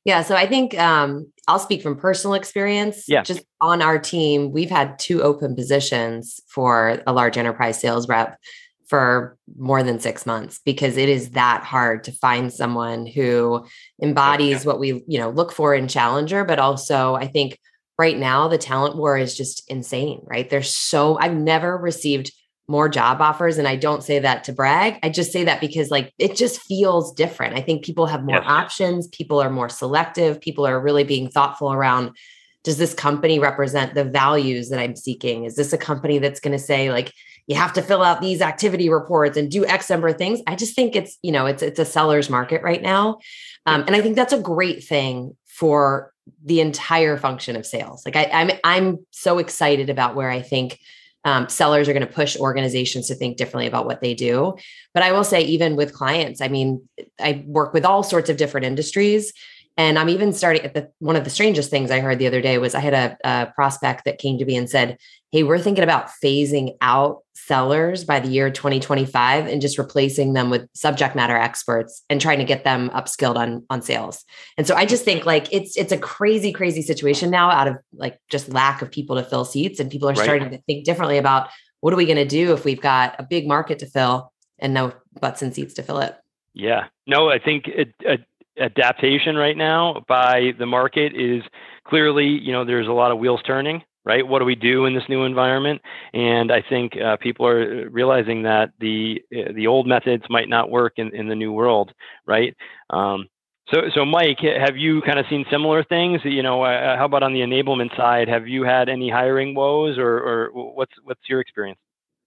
Yeah, 0.09 0.23
so 0.23 0.35
I 0.35 0.47
think 0.47 0.75
um, 0.79 1.31
I'll 1.49 1.59
speak 1.59 1.83
from 1.83 1.95
personal 1.95 2.33
experience. 2.33 3.05
Yeah. 3.09 3.23
Just 3.23 3.43
on 3.61 3.83
our 3.83 3.99
team, 3.99 4.53
we've 4.53 4.71
had 4.71 4.99
two 4.99 5.23
open 5.23 5.55
positions 5.55 6.41
for 6.49 7.03
a 7.07 7.13
large 7.13 7.37
enterprise 7.37 7.79
sales 7.79 8.09
rep 8.09 8.39
for 8.87 9.37
more 9.59 9.83
than 9.83 10.01
six 10.01 10.25
months 10.25 10.61
because 10.65 10.97
it 10.97 11.11
is 11.11 11.33
that 11.33 11.63
hard 11.63 12.05
to 12.05 12.13
find 12.13 12.51
someone 12.51 13.05
who 13.05 13.67
embodies 14.03 14.65
what 14.65 14.81
we 14.81 15.05
you 15.07 15.19
know 15.19 15.29
look 15.29 15.53
for 15.53 15.75
in 15.75 15.87
challenger 15.87 16.43
but 16.43 16.59
also 16.59 17.15
i 17.15 17.27
think 17.27 17.59
right 17.99 18.17
now 18.17 18.49
the 18.49 18.57
talent 18.57 18.97
war 18.97 19.19
is 19.19 19.37
just 19.37 19.63
insane 19.71 20.23
right 20.25 20.49
there's 20.49 20.75
so 20.75 21.19
i've 21.19 21.35
never 21.35 21.77
received 21.77 22.33
more 22.69 22.89
job 22.89 23.21
offers 23.23 23.57
and 23.57 23.67
i 23.67 23.75
don't 23.75 24.05
say 24.05 24.19
that 24.19 24.45
to 24.45 24.53
brag. 24.53 24.99
I 25.03 25.09
just 25.09 25.33
say 25.33 25.45
that 25.45 25.61
because 25.61 25.91
like 25.91 26.13
it 26.19 26.37
just 26.37 26.61
feels 26.63 27.13
different. 27.13 27.57
I 27.57 27.63
think 27.63 27.85
people 27.85 28.07
have 28.07 28.25
more 28.25 28.37
yes. 28.37 28.45
options 28.47 29.09
people 29.09 29.41
are 29.41 29.51
more 29.51 29.69
selective 29.69 30.41
people 30.41 30.67
are 30.67 30.81
really 30.81 31.05
being 31.05 31.31
thoughtful 31.31 31.73
around 31.73 32.17
does 32.65 32.77
this 32.77 32.93
company 32.93 33.39
represent 33.39 33.95
the 33.95 34.05
values 34.05 34.69
that 34.69 34.79
i'm 34.79 34.97
seeking? 34.97 35.45
Is 35.45 35.57
this 35.57 35.73
a 35.73 35.79
company 35.79 36.19
that's 36.19 36.41
going 36.41 36.57
to 36.57 36.63
say 36.63 36.91
like 36.91 37.13
you 37.47 37.57
have 37.57 37.73
to 37.73 37.83
fill 37.83 38.03
out 38.03 38.21
these 38.21 38.43
activity 38.43 38.91
reports 38.91 39.39
and 39.39 39.51
do 39.51 39.65
x 39.65 39.89
number 39.89 40.09
of 40.09 40.19
things? 40.19 40.41
I 40.47 40.55
just 40.55 40.75
think 40.77 40.95
it's 40.95 41.19
you 41.23 41.33
know 41.33 41.47
it's 41.47 41.63
it's 41.63 41.79
a 41.79 41.85
seller's 41.85 42.29
market 42.29 42.63
right 42.63 42.83
now. 42.83 43.19
Um, 43.65 43.85
and 43.87 43.97
i 43.97 44.03
think 44.03 44.17
that's 44.17 44.35
a 44.35 44.41
great 44.41 44.85
thing 44.85 45.37
for 45.47 46.13
the 46.45 46.61
entire 46.61 47.17
function 47.17 47.57
of 47.57 47.65
sales. 47.65 48.03
Like 48.05 48.17
I, 48.17 48.25
i'm 48.33 48.51
i'm 48.65 49.07
so 49.11 49.39
excited 49.39 49.89
about 49.89 50.15
where 50.15 50.31
i 50.31 50.43
think 50.43 50.79
um, 51.25 51.49
sellers 51.49 51.89
are 51.89 51.93
going 51.93 52.07
to 52.07 52.13
push 52.13 52.37
organizations 52.37 53.09
to 53.09 53.15
think 53.15 53.37
differently 53.37 53.67
about 53.67 53.87
what 53.87 54.01
they 54.01 54.15
do. 54.15 54.57
But 54.95 55.03
I 55.03 55.13
will 55.13 55.25
say, 55.25 55.43
even 55.43 55.77
with 55.77 55.93
clients, 55.93 56.41
I 56.41 56.49
mean, 56.49 56.89
I 57.21 57.45
work 57.47 57.75
with 57.75 57.85
all 57.85 58.03
sorts 58.03 58.31
of 58.31 58.37
different 58.37 58.67
industries. 58.67 59.33
And 59.79 59.97
I'm 59.97 60.09
even 60.09 60.33
starting 60.33 60.63
at 60.63 60.75
the 60.75 60.91
one 60.99 61.15
of 61.15 61.23
the 61.23 61.31
strangest 61.31 61.71
things 61.71 61.93
I 61.93 62.01
heard 62.01 62.19
the 62.19 62.27
other 62.27 62.41
day 62.41 62.59
was 62.59 62.75
I 62.75 62.81
had 62.81 62.95
a, 62.95 63.17
a, 63.25 63.47
prospect 63.55 64.05
that 64.05 64.19
came 64.19 64.37
to 64.39 64.45
me 64.45 64.57
and 64.57 64.69
said, 64.69 64.99
Hey, 65.31 65.45
we're 65.45 65.61
thinking 65.61 65.85
about 65.85 66.11
phasing 66.23 66.77
out 66.81 67.23
sellers 67.35 68.05
by 68.05 68.19
the 68.19 68.29
year 68.29 68.51
2025 68.51 69.47
and 69.47 69.63
just 69.63 69.79
replacing 69.79 70.33
them 70.33 70.51
with 70.51 70.69
subject 70.75 71.15
matter 71.15 71.37
experts 71.37 72.05
and 72.11 72.21
trying 72.21 72.39
to 72.39 72.45
get 72.45 72.65
them 72.65 72.91
upskilled 72.91 73.37
on, 73.37 73.65
on 73.71 73.81
sales. 73.81 74.25
And 74.57 74.67
so 74.67 74.75
I 74.75 74.85
just 74.85 75.05
think 75.05 75.25
like 75.25 75.51
it's 75.53 75.77
it's 75.77 75.93
a 75.93 75.99
crazy, 75.99 76.53
crazy 76.53 76.83
situation 76.83 77.31
now 77.31 77.49
out 77.49 77.69
of 77.69 77.77
like 77.93 78.19
just 78.29 78.49
lack 78.49 78.83
of 78.83 78.91
people 78.91 79.15
to 79.15 79.23
fill 79.23 79.45
seats. 79.45 79.79
And 79.79 79.93
people 79.93 80.09
are 80.09 80.15
right. 80.15 80.25
starting 80.25 80.51
to 80.51 80.59
think 80.63 80.85
differently 80.87 81.19
about 81.19 81.51
what 81.81 81.95
are 81.95 81.97
we 81.97 82.05
going 82.05 82.17
to 82.17 82.27
do 82.27 82.53
if 82.53 82.65
we've 82.65 82.81
got 82.81 83.15
a 83.21 83.23
big 83.23 83.47
market 83.47 83.79
to 83.79 83.87
fill 83.87 84.33
and 84.59 84.75
no 84.75 84.93
butts 85.21 85.41
and 85.41 85.55
seats 85.55 85.75
to 85.75 85.85
fill 85.85 86.01
it. 86.01 86.17
Yeah. 86.53 86.87
No, 87.07 87.31
I 87.31 87.39
think 87.39 87.69
it, 87.69 87.95
it 88.01 88.25
adaptation 88.61 89.37
right 89.37 89.57
now 89.57 90.05
by 90.09 90.53
the 90.59 90.67
market 90.67 91.15
is 91.15 91.43
clearly, 91.87 92.27
you 92.27 92.53
know, 92.53 92.65
there's 92.65 92.89
a 92.89 92.93
lot 92.93 93.11
of 93.11 93.19
wheels 93.19 93.41
turning, 93.47 93.83
right? 94.05 94.27
What 94.27 94.41
do 94.41 94.45
we 94.45 94.55
do 94.55 94.87
in 94.87 94.95
this 94.95 95.09
new 95.09 95.25
environment? 95.25 95.81
And 96.15 96.53
I 96.53 96.63
think 96.69 96.97
uh, 96.97 97.17
people 97.17 97.47
are 97.47 97.89
realizing 97.91 98.43
that 98.43 98.73
the 98.81 99.23
uh, 99.35 99.53
the 99.55 99.67
old 99.67 99.87
methods 99.87 100.25
might 100.31 100.49
not 100.49 100.71
work 100.71 100.95
in, 100.97 101.15
in 101.15 101.29
the 101.29 101.35
new 101.35 101.53
world, 101.53 101.93
right? 102.27 102.55
Um, 102.91 103.27
so, 103.73 103.83
so 103.95 104.05
Mike, 104.05 104.39
have 104.41 104.77
you 104.79 105.03
kind 105.03 105.19
of 105.19 105.27
seen 105.29 105.45
similar 105.51 105.85
things? 105.85 106.23
You 106.25 106.43
know, 106.43 106.63
uh, 106.63 106.97
how 106.97 107.05
about 107.05 107.23
on 107.23 107.35
the 107.35 107.41
enablement 107.41 107.95
side? 107.97 108.29
Have 108.29 108.49
you 108.49 108.65
had 108.65 108.89
any 108.89 109.11
hiring 109.11 109.55
woes, 109.55 109.99
or, 109.99 110.19
or 110.19 110.51
what's 110.53 110.93
what's 111.05 111.21
your 111.29 111.41
experience? 111.41 111.79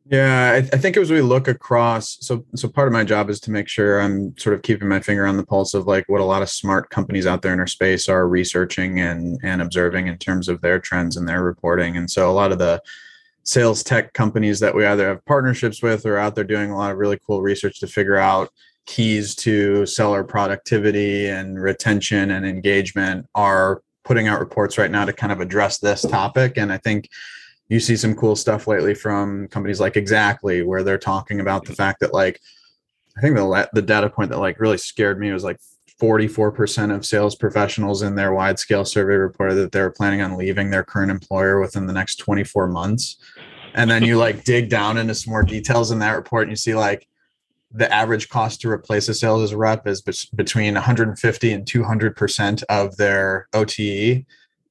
Yeah, 0.06 0.54
I, 0.54 0.58
I, 0.58 0.78
think 0.78 0.98
as 0.98 1.12
we 1.12 1.22
look 1.22 1.48
across, 1.48 2.18
so 2.22 2.44
so 2.56 2.68
part 2.68 2.88
of 2.88 2.92
my 2.92 3.04
job 3.04 3.30
is 3.30 3.40
to 3.42 3.52
make 3.52 3.68
sure 3.68 4.02
I'm 4.02 4.36
sort 4.38 4.56
of 4.56 4.64
keeping 4.64 4.88
my 4.88 5.00
finger 5.00 5.28
on 5.28 5.38
the 5.38 5.46
pulse 5.46 5.74
of 5.74 5.86
like 5.86 6.10
what 6.10 6.22
a 6.22 6.26
lot 6.26 6.42
of 6.42 6.50
smart 6.50 6.90
companies 6.90 7.28
out 7.28 7.44
there 7.44 7.54
in 7.54 7.60
our 7.60 7.68
space 7.68 8.10
are 8.10 8.28
researching 8.28 9.00
and 9.00 9.40
and 9.44 9.62
observing 9.62 10.08
in 10.08 10.18
terms 10.18 10.50
of 10.50 10.60
their 10.62 10.80
trends 10.80 11.18
and 11.18 11.30
their 11.30 11.44
reporting. 11.44 11.98
And 11.98 12.10
so 12.10 12.30
a 12.30 12.34
lot 12.34 12.52
of 12.52 12.58
the 12.58 12.82
sales 13.44 13.84
tech 13.84 14.14
companies 14.14 14.60
that 14.60 14.76
we 14.76 14.86
either 14.86 15.08
have 15.08 15.24
partnerships 15.26 15.82
with 15.82 16.06
or 16.06 16.18
out 16.18 16.36
there 16.36 16.44
doing 16.44 16.72
a 16.72 16.78
lot 16.78 16.92
of 16.92 16.98
really 16.98 17.20
cool 17.26 17.42
research 17.42 17.80
to 17.80 17.88
figure 17.88 18.18
out 18.18 18.50
keys 18.88 19.36
to 19.36 19.86
seller 19.86 20.24
productivity 20.24 21.28
and 21.28 21.62
retention 21.62 22.32
and 22.32 22.46
engagement 22.46 23.26
are 23.36 23.82
putting 24.04 24.28
out 24.28 24.40
reports 24.40 24.78
right 24.78 24.92
now 24.92 25.06
to 25.06 25.14
kind 25.14 25.32
of 25.32 25.40
address 25.40 25.78
this 25.78 26.02
topic. 26.02 26.58
And 26.58 26.74
I 26.74 26.78
think 26.78 27.08
you 27.72 27.80
see 27.80 27.96
some 27.96 28.14
cool 28.14 28.36
stuff 28.36 28.68
lately 28.68 28.94
from 28.94 29.48
companies 29.48 29.80
like 29.80 29.94
Xactly, 29.94 30.66
where 30.66 30.84
they're 30.84 30.98
talking 30.98 31.40
about 31.40 31.64
the 31.64 31.74
fact 31.74 32.02
that 32.02 32.14
like 32.14 32.42
I 33.18 33.22
think 33.22 33.34
the 33.36 33.70
the 33.72 33.82
data 33.82 34.10
point 34.10 34.30
that 34.32 34.40
like 34.40 34.60
really 34.60 34.78
scared 34.78 35.18
me 35.18 35.32
was 35.32 35.46
like 35.46 35.58
44% 36.00 36.94
of 36.94 37.06
sales 37.06 37.34
professionals 37.36 38.02
in 38.02 38.16
their 38.16 38.34
wide 38.34 38.60
scale 38.60 38.84
survey 38.84 39.14
reported 39.14 39.56
that 39.56 39.72
they 39.72 39.80
were 39.80 39.90
planning 39.90 40.22
on 40.22 40.38
leaving 40.38 40.70
their 40.70 40.84
current 40.84 41.12
employer 41.12 41.62
within 41.62 41.86
the 41.86 41.94
next 41.94 42.18
24 42.18 42.68
months. 42.68 43.16
And 43.74 43.90
then 43.90 44.04
you 44.04 44.18
like 44.18 44.44
dig 44.44 44.70
down 44.70 44.98
into 44.98 45.16
some 45.16 45.32
more 45.32 45.44
details 45.44 45.92
in 45.92 46.00
that 46.00 46.12
report 46.18 46.44
and 46.44 46.52
you 46.52 46.58
see 46.58 46.76
like 46.76 47.08
the 47.72 47.90
average 47.94 48.28
cost 48.28 48.60
to 48.62 48.70
replace 48.70 49.08
a 49.08 49.14
sales 49.14 49.54
rep 49.54 49.88
is 49.88 50.02
be- 50.02 50.12
between 50.36 50.74
150 50.74 51.54
and 51.54 51.66
200% 51.66 52.64
of 52.68 52.98
their 52.98 53.48
OTE 53.54 53.80
yeah. 53.80 54.26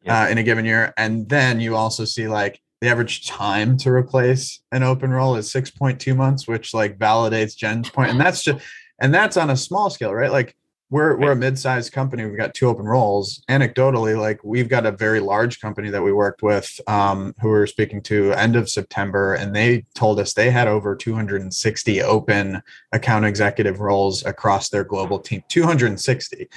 uh, 0.07 0.29
in 0.29 0.37
a 0.37 0.43
given 0.43 0.67
year. 0.67 0.93
And 0.99 1.27
then 1.31 1.61
you 1.61 1.77
also 1.77 2.05
see 2.05 2.29
like 2.29 2.61
the 2.81 2.89
average 2.89 3.27
time 3.27 3.77
to 3.79 3.91
replace 3.91 4.61
an 4.73 4.83
open 4.83 5.11
role 5.11 5.37
is 5.37 5.53
6.2 5.53 6.17
months, 6.17 6.49
which 6.49 6.73
like 6.73 6.99
validates 6.99 7.57
Jen's. 7.57 7.91
And 7.97 8.21
that's 8.21 8.43
just, 8.43 8.65
and 8.99 9.13
that's 9.13 9.37
on 9.37 9.51
a 9.51 9.57
small 9.57 9.91
scale, 9.91 10.15
right? 10.15 10.33
Like 10.33 10.57
we're 10.91 11.17
we're 11.17 11.33
a 11.33 11.37
mid-sized 11.37 11.93
company. 11.93 12.25
We've 12.25 12.37
got 12.37 12.53
two 12.53 12.67
open 12.67 12.85
roles. 12.85 13.43
Anecdotally, 13.49 14.19
like 14.19 14.43
we've 14.43 14.69
got 14.69 14.87
a 14.87 14.91
very 14.91 15.21
large 15.21 15.61
company 15.61 15.89
that 15.91 16.03
we 16.03 16.13
worked 16.13 16.43
with, 16.43 16.81
um, 16.89 17.35
who 17.41 17.49
we 17.49 17.55
were 17.55 17.67
speaking 17.67 18.03
to 18.03 18.33
end 18.33 18.57
of 18.57 18.69
September, 18.69 19.35
and 19.35 19.55
they 19.55 19.87
told 19.95 20.19
us 20.19 20.35
they 20.35 20.51
had 20.51 20.67
over 20.67 20.97
260 20.97 22.03
open 22.03 22.61
account 22.93 23.25
executive 23.25 23.81
roles 23.81 24.25
across 24.25 24.69
their 24.69 24.85
global 24.85 25.21
team. 25.21 25.45
260, 25.49 26.49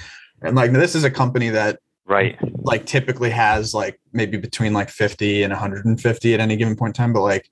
and 0.42 0.56
like 0.56 0.72
this 0.72 0.96
is 0.96 1.04
a 1.04 1.10
company 1.10 1.50
that 1.50 1.78
right. 2.06 2.38
Like 2.62 2.86
typically 2.86 3.30
has 3.30 3.74
like 3.74 4.00
maybe 4.12 4.36
between 4.36 4.72
like 4.72 4.90
50 4.90 5.42
and 5.42 5.52
150 5.52 6.34
at 6.34 6.40
any 6.40 6.56
given 6.56 6.76
point 6.76 6.90
in 6.90 7.02
time, 7.02 7.12
but 7.12 7.22
like 7.22 7.50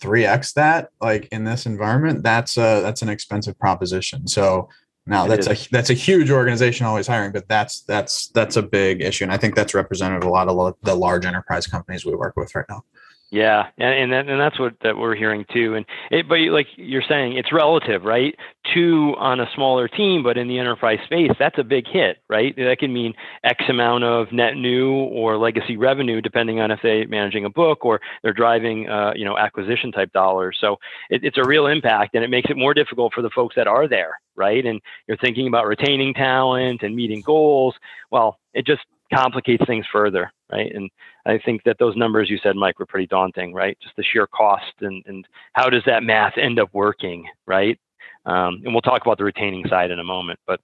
3x 0.00 0.54
that 0.54 0.90
like 1.00 1.28
in 1.32 1.44
this 1.44 1.66
environment 1.66 2.22
that's 2.22 2.56
a 2.56 2.80
that's 2.82 3.02
an 3.02 3.08
expensive 3.08 3.58
proposition. 3.58 4.26
So 4.28 4.68
now 5.08 5.26
that's 5.26 5.46
a 5.46 5.56
that's 5.70 5.88
a 5.88 5.94
huge 5.94 6.30
organization 6.30 6.84
always 6.84 7.06
hiring, 7.06 7.32
but 7.32 7.48
that's 7.48 7.80
that's 7.82 8.28
that's 8.28 8.56
a 8.56 8.62
big 8.62 9.00
issue, 9.00 9.24
and 9.24 9.32
I 9.32 9.38
think 9.38 9.54
that's 9.54 9.72
representative 9.72 10.22
of 10.22 10.28
a 10.28 10.32
lot 10.32 10.48
of 10.48 10.76
the 10.82 10.94
large 10.94 11.24
enterprise 11.24 11.66
companies 11.66 12.04
we 12.04 12.14
work 12.14 12.36
with 12.36 12.54
right 12.54 12.66
now. 12.68 12.84
Yeah, 13.30 13.66
and 13.76 13.94
and, 13.94 14.12
that, 14.12 14.28
and 14.32 14.40
that's 14.40 14.58
what 14.58 14.74
that 14.82 14.96
we're 14.96 15.14
hearing 15.14 15.44
too. 15.52 15.74
And 15.74 15.84
it, 16.10 16.26
but 16.30 16.38
like 16.50 16.66
you're 16.76 17.02
saying, 17.06 17.36
it's 17.36 17.52
relative, 17.52 18.04
right? 18.04 18.34
Two 18.72 19.14
on 19.18 19.38
a 19.40 19.46
smaller 19.54 19.86
team, 19.86 20.22
but 20.22 20.38
in 20.38 20.48
the 20.48 20.58
enterprise 20.58 20.98
space, 21.04 21.32
that's 21.38 21.58
a 21.58 21.62
big 21.62 21.86
hit, 21.86 22.18
right? 22.30 22.56
That 22.56 22.78
can 22.78 22.90
mean 22.90 23.12
X 23.44 23.64
amount 23.68 24.04
of 24.04 24.32
net 24.32 24.56
new 24.56 24.92
or 24.94 25.36
legacy 25.36 25.76
revenue, 25.76 26.22
depending 26.22 26.60
on 26.60 26.70
if 26.70 26.80
they're 26.82 27.06
managing 27.06 27.44
a 27.44 27.50
book 27.50 27.84
or 27.84 28.00
they're 28.22 28.32
driving, 28.32 28.88
uh, 28.88 29.12
you 29.14 29.26
know, 29.26 29.36
acquisition 29.36 29.92
type 29.92 30.10
dollars. 30.14 30.56
So 30.58 30.76
it, 31.10 31.22
it's 31.22 31.36
a 31.36 31.44
real 31.46 31.66
impact, 31.66 32.14
and 32.14 32.24
it 32.24 32.30
makes 32.30 32.48
it 32.48 32.56
more 32.56 32.72
difficult 32.72 33.12
for 33.12 33.20
the 33.20 33.30
folks 33.30 33.56
that 33.56 33.66
are 33.66 33.86
there, 33.86 34.18
right? 34.36 34.64
And 34.64 34.80
you're 35.06 35.18
thinking 35.18 35.48
about 35.48 35.66
retaining 35.66 36.14
talent 36.14 36.82
and 36.82 36.96
meeting 36.96 37.20
goals. 37.20 37.74
Well, 38.10 38.38
it 38.54 38.64
just 38.66 38.80
complicates 39.12 39.64
things 39.66 39.86
further, 39.92 40.32
right? 40.50 40.70
And 40.74 40.90
I 41.28 41.38
think 41.38 41.64
that 41.64 41.78
those 41.78 41.96
numbers 41.96 42.30
you 42.30 42.38
said, 42.42 42.56
Mike, 42.56 42.78
were 42.78 42.86
pretty 42.86 43.06
daunting, 43.06 43.52
right? 43.52 43.76
Just 43.82 43.96
the 43.96 44.02
sheer 44.02 44.26
cost 44.26 44.72
and, 44.80 45.02
and 45.06 45.26
how 45.52 45.68
does 45.68 45.82
that 45.86 46.02
math 46.02 46.38
end 46.38 46.58
up 46.58 46.70
working, 46.72 47.26
right? 47.46 47.78
Um, 48.26 48.62
and 48.64 48.72
we'll 48.72 48.82
talk 48.82 49.02
about 49.02 49.18
the 49.18 49.24
retaining 49.24 49.66
side 49.68 49.90
in 49.90 49.98
a 49.98 50.04
moment. 50.04 50.40
But 50.46 50.60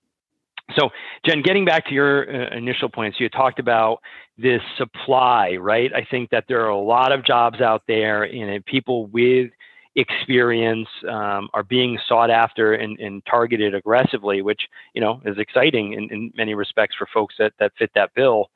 so, 0.77 0.91
Jen, 1.27 1.43
getting 1.43 1.65
back 1.65 1.87
to 1.87 1.95
your 1.95 2.29
uh, 2.29 2.57
initial 2.57 2.89
points, 2.89 3.21
you 3.21 3.29
talked 3.29 3.59
about 3.59 4.01
this 4.39 4.63
supply, 4.79 5.57
right? 5.57 5.93
I 5.95 6.07
think 6.11 6.31
that 6.31 6.45
there 6.49 6.65
are 6.65 6.71
a 6.71 6.79
lot 6.79 7.13
of 7.13 7.25
jobs 7.25 7.61
out 7.61 7.83
there, 7.87 8.25
and 8.25 8.65
people 8.65 9.07
with 9.07 9.51
experience 9.97 10.89
um, 11.09 11.49
are 11.53 11.63
being 11.63 11.99
sought 12.09 12.31
after 12.31 12.75
and, 12.75 12.99
and, 12.99 13.25
targeted 13.27 13.75
aggressively, 13.75 14.43
which 14.43 14.63
you 14.93 15.01
know 15.01 15.21
is 15.25 15.39
exciting 15.39 15.93
in, 15.93 16.09
in 16.11 16.33
many 16.37 16.55
respects 16.55 16.97
for 16.97 17.07
folks 17.13 17.35
that 17.39 17.53
that 17.61 17.73
fit 17.79 17.91
that 17.95 18.13
bill. 18.15 18.51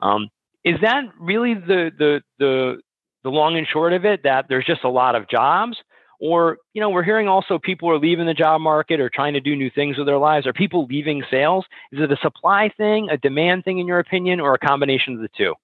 Um, 0.00 0.28
is 0.64 0.80
that 0.80 1.04
really 1.18 1.54
the 1.54 1.90
the 1.96 2.22
the 2.38 2.80
the 3.22 3.30
long 3.30 3.56
and 3.56 3.66
short 3.66 3.92
of 3.92 4.04
it? 4.04 4.22
That 4.24 4.46
there's 4.48 4.64
just 4.64 4.84
a 4.84 4.88
lot 4.88 5.14
of 5.14 5.28
jobs, 5.28 5.76
or 6.20 6.58
you 6.72 6.80
know 6.80 6.90
we're 6.90 7.02
hearing 7.02 7.28
also 7.28 7.58
people 7.58 7.90
are 7.90 7.98
leaving 7.98 8.26
the 8.26 8.34
job 8.34 8.60
market 8.60 9.00
or 9.00 9.10
trying 9.10 9.34
to 9.34 9.40
do 9.40 9.54
new 9.54 9.70
things 9.70 9.98
with 9.98 10.06
their 10.06 10.18
lives. 10.18 10.46
Are 10.46 10.52
people 10.52 10.86
leaving 10.86 11.22
sales? 11.30 11.64
Is 11.92 12.00
it 12.00 12.10
a 12.10 12.16
supply 12.16 12.70
thing, 12.76 13.08
a 13.10 13.18
demand 13.18 13.64
thing, 13.64 13.78
in 13.78 13.86
your 13.86 13.98
opinion, 13.98 14.40
or 14.40 14.54
a 14.54 14.58
combination 14.58 15.14
of 15.14 15.20
the 15.20 15.30
two? 15.36 15.54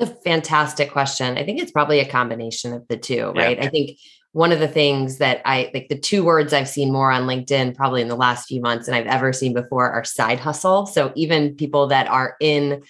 A 0.00 0.06
fantastic 0.06 0.90
question. 0.90 1.38
I 1.38 1.44
think 1.44 1.62
it's 1.62 1.70
probably 1.70 2.00
a 2.00 2.08
combination 2.08 2.72
of 2.72 2.86
the 2.88 2.96
two, 2.96 3.30
right? 3.36 3.56
Yeah. 3.56 3.64
I 3.64 3.68
think 3.68 3.98
one 4.32 4.50
of 4.50 4.58
the 4.58 4.66
things 4.66 5.18
that 5.18 5.40
I 5.44 5.70
like 5.72 5.88
the 5.88 5.96
two 5.96 6.24
words 6.24 6.52
I've 6.52 6.68
seen 6.68 6.92
more 6.92 7.12
on 7.12 7.22
LinkedIn 7.22 7.76
probably 7.76 8.02
in 8.02 8.08
the 8.08 8.16
last 8.16 8.48
few 8.48 8.60
months 8.60 8.88
and 8.88 8.96
I've 8.96 9.06
ever 9.06 9.32
seen 9.32 9.54
before 9.54 9.88
are 9.88 10.02
side 10.02 10.40
hustle. 10.40 10.86
So 10.86 11.12
even 11.14 11.54
people 11.54 11.86
that 11.86 12.08
are 12.08 12.34
in 12.40 12.82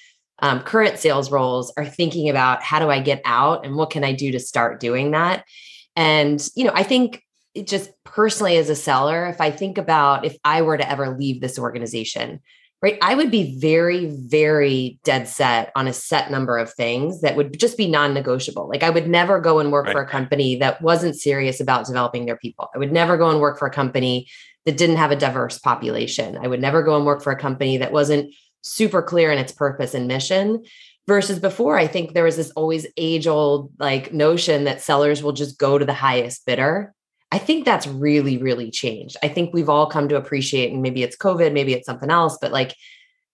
um, 0.44 0.60
current 0.60 0.98
sales 0.98 1.30
roles 1.30 1.72
are 1.78 1.86
thinking 1.86 2.28
about 2.28 2.62
how 2.62 2.78
do 2.78 2.90
I 2.90 3.00
get 3.00 3.22
out 3.24 3.64
and 3.64 3.76
what 3.76 3.88
can 3.88 4.04
I 4.04 4.12
do 4.12 4.30
to 4.32 4.38
start 4.38 4.78
doing 4.78 5.12
that. 5.12 5.46
And, 5.96 6.46
you 6.54 6.64
know, 6.64 6.72
I 6.74 6.82
think 6.82 7.22
just 7.64 7.90
personally 8.04 8.58
as 8.58 8.68
a 8.68 8.76
seller, 8.76 9.24
if 9.24 9.40
I 9.40 9.50
think 9.50 9.78
about 9.78 10.26
if 10.26 10.36
I 10.44 10.60
were 10.60 10.76
to 10.76 10.90
ever 10.90 11.16
leave 11.16 11.40
this 11.40 11.58
organization, 11.58 12.40
right? 12.82 12.98
I 13.00 13.14
would 13.14 13.30
be 13.30 13.58
very, 13.58 14.04
very 14.04 14.98
dead 15.02 15.28
set 15.28 15.72
on 15.76 15.88
a 15.88 15.94
set 15.94 16.30
number 16.30 16.58
of 16.58 16.74
things 16.74 17.22
that 17.22 17.36
would 17.36 17.58
just 17.58 17.78
be 17.78 17.88
non 17.88 18.12
negotiable. 18.12 18.68
Like 18.68 18.82
I 18.82 18.90
would 18.90 19.08
never 19.08 19.40
go 19.40 19.60
and 19.60 19.72
work 19.72 19.86
right. 19.86 19.94
for 19.94 20.02
a 20.02 20.06
company 20.06 20.56
that 20.56 20.82
wasn't 20.82 21.16
serious 21.16 21.58
about 21.58 21.86
developing 21.86 22.26
their 22.26 22.36
people. 22.36 22.68
I 22.74 22.78
would 22.78 22.92
never 22.92 23.16
go 23.16 23.30
and 23.30 23.40
work 23.40 23.58
for 23.58 23.66
a 23.66 23.72
company 23.72 24.28
that 24.66 24.76
didn't 24.76 24.96
have 24.96 25.10
a 25.10 25.16
diverse 25.16 25.58
population. 25.58 26.36
I 26.36 26.48
would 26.48 26.60
never 26.60 26.82
go 26.82 26.96
and 26.96 27.06
work 27.06 27.22
for 27.22 27.32
a 27.32 27.40
company 27.40 27.78
that 27.78 27.92
wasn't 27.92 28.34
super 28.64 29.02
clear 29.02 29.30
in 29.30 29.38
its 29.38 29.52
purpose 29.52 29.94
and 29.94 30.08
mission. 30.08 30.64
Versus 31.06 31.38
before, 31.38 31.76
I 31.76 31.86
think 31.86 32.14
there 32.14 32.24
was 32.24 32.36
this 32.36 32.50
always 32.52 32.86
age 32.96 33.26
old 33.26 33.70
like 33.78 34.12
notion 34.12 34.64
that 34.64 34.80
sellers 34.80 35.22
will 35.22 35.32
just 35.32 35.58
go 35.58 35.76
to 35.76 35.84
the 35.84 35.92
highest 35.92 36.46
bidder 36.46 36.94
I 37.34 37.38
think 37.38 37.64
that's 37.64 37.88
really, 37.88 38.38
really 38.38 38.70
changed. 38.70 39.16
I 39.20 39.26
think 39.26 39.52
we've 39.52 39.68
all 39.68 39.88
come 39.88 40.08
to 40.08 40.14
appreciate, 40.14 40.72
and 40.72 40.82
maybe 40.82 41.02
it's 41.02 41.16
COVID, 41.16 41.52
maybe 41.52 41.72
it's 41.72 41.84
something 41.84 42.08
else, 42.08 42.38
but 42.40 42.52
like 42.52 42.76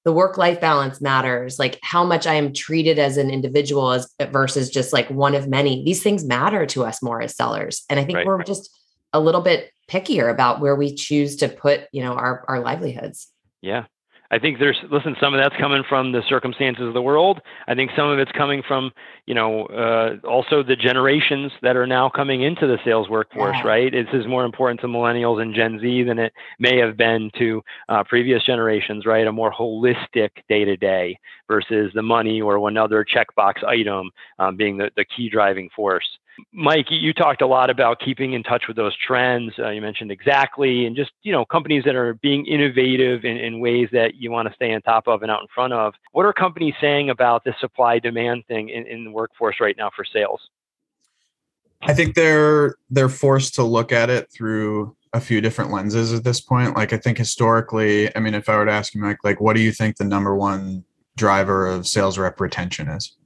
the 0.07 0.13
work 0.13 0.39
life 0.39 0.59
balance 0.59 1.03
matters, 1.03 1.59
like 1.59 1.79
how 1.83 2.03
much 2.03 2.27
I 2.27 2.33
am 2.33 2.55
treated 2.55 2.99
as 2.99 3.19
an 3.19 3.29
individual 3.29 3.91
as 3.91 4.11
versus 4.31 4.71
just 4.71 4.95
like 4.95 5.11
one 5.11 5.35
of 5.35 5.49
many. 5.49 5.85
These 5.85 6.03
things 6.03 6.25
matter 6.25 6.65
to 6.65 6.87
us 6.87 7.03
more 7.03 7.21
as 7.21 7.37
sellers. 7.37 7.85
And 7.91 8.01
I 8.01 8.05
think 8.05 8.17
right. 8.17 8.27
we're 8.27 8.43
just 8.43 8.75
a 9.13 9.21
little 9.21 9.43
bit 9.43 9.71
pickier 9.87 10.31
about 10.31 10.61
where 10.61 10.77
we 10.77 10.95
choose 10.95 11.37
to 11.37 11.51
put, 11.51 11.83
you 11.93 12.03
know, 12.03 12.15
our, 12.15 12.43
our 12.49 12.61
livelihoods. 12.61 13.29
Yeah. 13.61 13.85
I 14.33 14.39
think 14.39 14.59
there's 14.61 14.79
listen. 14.91 15.17
Some 15.21 15.35
of 15.35 15.41
that's 15.41 15.57
coming 15.61 15.83
from 15.89 16.13
the 16.13 16.23
circumstances 16.29 16.87
of 16.87 16.95
the 16.95 17.03
world. 17.03 17.41
I 17.67 17.75
think 17.75 17.91
some 17.97 18.09
of 18.09 18.19
it's 18.19 18.31
coming 18.33 18.63
from 18.67 18.93
you 19.27 19.35
know 19.35 19.67
uh, 19.67 20.17
also 20.27 20.63
the 20.63 20.77
generations 20.77 21.51
that 21.63 21.77
are 21.77 21.87
now 21.87 22.09
coming 22.09 22.43
into 22.43 22.67
the 22.67 22.79
sales 22.85 23.09
workforce. 23.09 23.57
Yeah. 23.59 23.67
Right, 23.67 23.93
this 23.93 24.07
is 24.13 24.27
more 24.29 24.45
important 24.45 24.81
to 24.83 24.87
millennials 24.87 25.43
and 25.43 25.55
Gen 25.55 25.81
Z 25.81 26.05
than 26.05 26.19
it 26.19 26.33
may 26.61 26.79
have 26.79 26.97
been 26.97 27.31
to 27.39 27.63
uh, 27.89 28.05
previous 28.05 28.45
generations. 28.45 29.05
Right, 29.05 29.27
a 29.27 29.33
more 29.33 29.53
holistic 29.53 30.31
day 30.49 30.65
to 30.65 30.77
day 30.77 31.19
versus 31.49 31.91
the 31.95 32.03
money 32.03 32.41
or 32.41 32.69
another 32.69 33.05
checkbox 33.05 33.65
item 33.65 34.11
um, 34.39 34.57
being 34.57 34.77
the, 34.77 34.91
the 34.97 35.05
key 35.05 35.29
driving 35.29 35.69
force. 35.75 36.07
Mike, 36.53 36.87
you 36.91 37.13
talked 37.13 37.43
a 37.43 37.47
lot 37.47 37.71
about 37.71 38.01
keeping 38.01 38.33
in 38.33 38.43
touch 38.43 38.65
with 38.69 38.77
those 38.77 38.97
trends. 38.97 39.53
Uh, 39.59 39.71
you 39.71 39.81
mentioned 39.81 40.11
Xactly, 40.25 40.87
and 40.87 40.97
just 40.97 41.13
you 41.23 41.33
know 41.33 41.45
companies 41.45 41.85
that 41.85 41.95
are 41.95 42.15
being 42.15 42.47
innovative 42.47 43.25
in, 43.25 43.37
in 43.37 43.61
ways 43.61 43.89
that 43.93 44.17
you 44.17 44.31
want 44.31 44.49
to 44.49 44.55
stay 44.55 44.73
on 44.73 44.83
top 44.83 45.09
of 45.09 45.23
and 45.23 45.31
out 45.31 45.41
in 45.41 45.49
front 45.55 45.73
of. 45.73 45.95
What 46.13 46.27
are 46.27 46.33
companies 46.33 46.75
saying 46.81 47.11
about 47.11 47.45
the 47.45 47.55
supply 47.61 47.99
demand 47.99 48.45
thing 48.47 48.69
in, 48.69 48.87
in 48.87 49.05
the 49.05 49.11
workforce 49.11 49.57
right 49.61 49.77
now 49.77 49.91
for 49.95 50.05
sales? 50.05 50.41
I 51.83 51.95
think 51.95 52.15
they're 52.15 52.77
they're 52.91 53.09
forced 53.09 53.55
to 53.55 53.63
look 53.63 53.93
at 53.93 54.11
it 54.11 54.31
through 54.33 54.97
a 55.13 55.21
few 55.21 55.41
different 55.41 55.71
lenses 55.71 56.13
at 56.13 56.25
this 56.25 56.41
point. 56.41 56.77
Like 56.77 56.93
I 56.93 56.99
think 56.99 57.19
historically, 57.19 58.15
I 58.15 58.21
mean, 58.21 58.35
if 58.35 58.49
I 58.49 58.57
were 58.57 58.67
to 58.67 58.73
ask 58.73 58.95
you, 58.95 59.01
Mike, 59.01 59.19
like 59.25 59.41
what 59.41 59.57
do 59.57 59.63
you 59.63 59.73
think 59.73 59.97
the 59.97 60.05
number 60.05 60.37
one 60.37 60.85
driver 61.17 61.67
of 61.67 61.87
sales 61.87 62.19
rep 62.19 62.41
retention 62.41 62.89
is? 62.89 63.17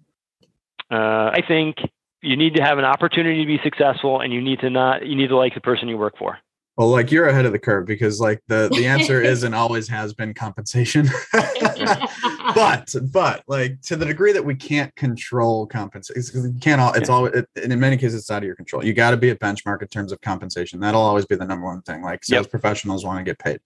Uh, 0.91 1.31
I 1.33 1.43
think 1.47 1.79
you 2.25 2.37
need 2.37 2.55
to 2.55 2.63
have 2.63 2.79
an 2.79 2.85
opportunity 2.85 3.41
to 3.41 3.47
be 3.47 3.61
successful 3.63 4.21
and 4.21 4.33
you 4.33 4.41
need 4.41 4.61
to 4.61 4.71
not 4.71 5.07
you 5.07 5.15
need 5.15 5.29
to 5.29 5.37
like 5.37 5.55
the 5.55 5.61
person 5.61 5.89
you 5.89 5.99
work 5.99 6.17
for 6.19 6.39
Well, 6.77 6.89
like 6.89 7.13
you're 7.13 7.29
ahead 7.29 7.45
of 7.45 7.53
the 7.53 7.59
curve 7.59 7.87
because 7.87 8.21
like 8.21 8.43
the 8.49 8.69
the 8.73 8.87
answer 8.87 9.21
is 9.33 9.43
and 9.43 9.55
always 9.55 9.87
has 9.89 10.15
been 10.15 10.35
compensation. 10.35 11.09
but 12.55 12.95
but 13.13 13.43
like 13.47 13.81
to 13.83 13.97
the 13.97 14.07
degree 14.07 14.33
that 14.33 14.45
we 14.45 14.55
can't 14.55 14.95
control 14.97 15.67
compensation, 15.67 16.55
you 16.55 16.61
can't 16.61 16.81
all. 16.81 16.93
It's 16.95 17.09
all. 17.09 17.27
It, 17.27 17.47
and 17.63 17.73
in 17.73 17.79
many 17.79 17.97
cases, 17.97 18.21
it's 18.21 18.31
out 18.31 18.39
of 18.39 18.45
your 18.45 18.57
control. 18.57 18.85
You 18.85 18.95
got 18.95 19.11
to 19.11 19.17
be 19.17 19.31
a 19.31 19.37
benchmark 19.37 19.83
in 19.83 19.89
terms 19.89 20.11
of 20.11 20.21
compensation. 20.21 20.81
That'll 20.81 21.03
always 21.03 21.27
be 21.27 21.37
the 21.37 21.45
number 21.45 21.67
one 21.67 21.83
thing. 21.83 22.03
Like 22.03 22.25
sales 22.25 22.47
yep. 22.47 22.51
professionals 22.51 23.05
want 23.05 23.19
to 23.19 23.25
get 23.25 23.39
paid. 23.39 23.61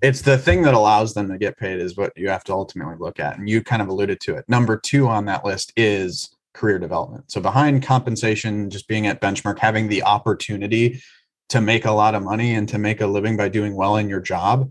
It's 0.00 0.22
the 0.22 0.38
thing 0.38 0.62
that 0.62 0.72
allows 0.72 1.12
them 1.12 1.28
to 1.28 1.36
get 1.36 1.58
paid 1.58 1.78
is 1.78 1.94
what 1.96 2.16
you 2.16 2.30
have 2.30 2.44
to 2.44 2.54
ultimately 2.54 2.96
look 2.98 3.20
at, 3.20 3.38
and 3.38 3.50
you 3.50 3.62
kind 3.62 3.82
of 3.82 3.88
alluded 3.88 4.20
to 4.20 4.36
it. 4.36 4.46
Number 4.48 4.78
two 4.78 5.08
on 5.08 5.26
that 5.26 5.44
list 5.44 5.72
is 5.76 6.30
career 6.52 6.78
development. 6.78 7.30
So 7.30 7.40
behind 7.40 7.82
compensation, 7.82 8.70
just 8.70 8.88
being 8.88 9.06
at 9.06 9.20
benchmark, 9.20 9.58
having 9.58 9.88
the 9.88 10.02
opportunity 10.02 11.02
to 11.50 11.60
make 11.60 11.84
a 11.84 11.92
lot 11.92 12.14
of 12.14 12.22
money 12.22 12.54
and 12.54 12.68
to 12.68 12.78
make 12.78 13.00
a 13.00 13.06
living 13.06 13.36
by 13.36 13.48
doing 13.48 13.74
well 13.74 13.96
in 13.96 14.08
your 14.08 14.20
job 14.20 14.70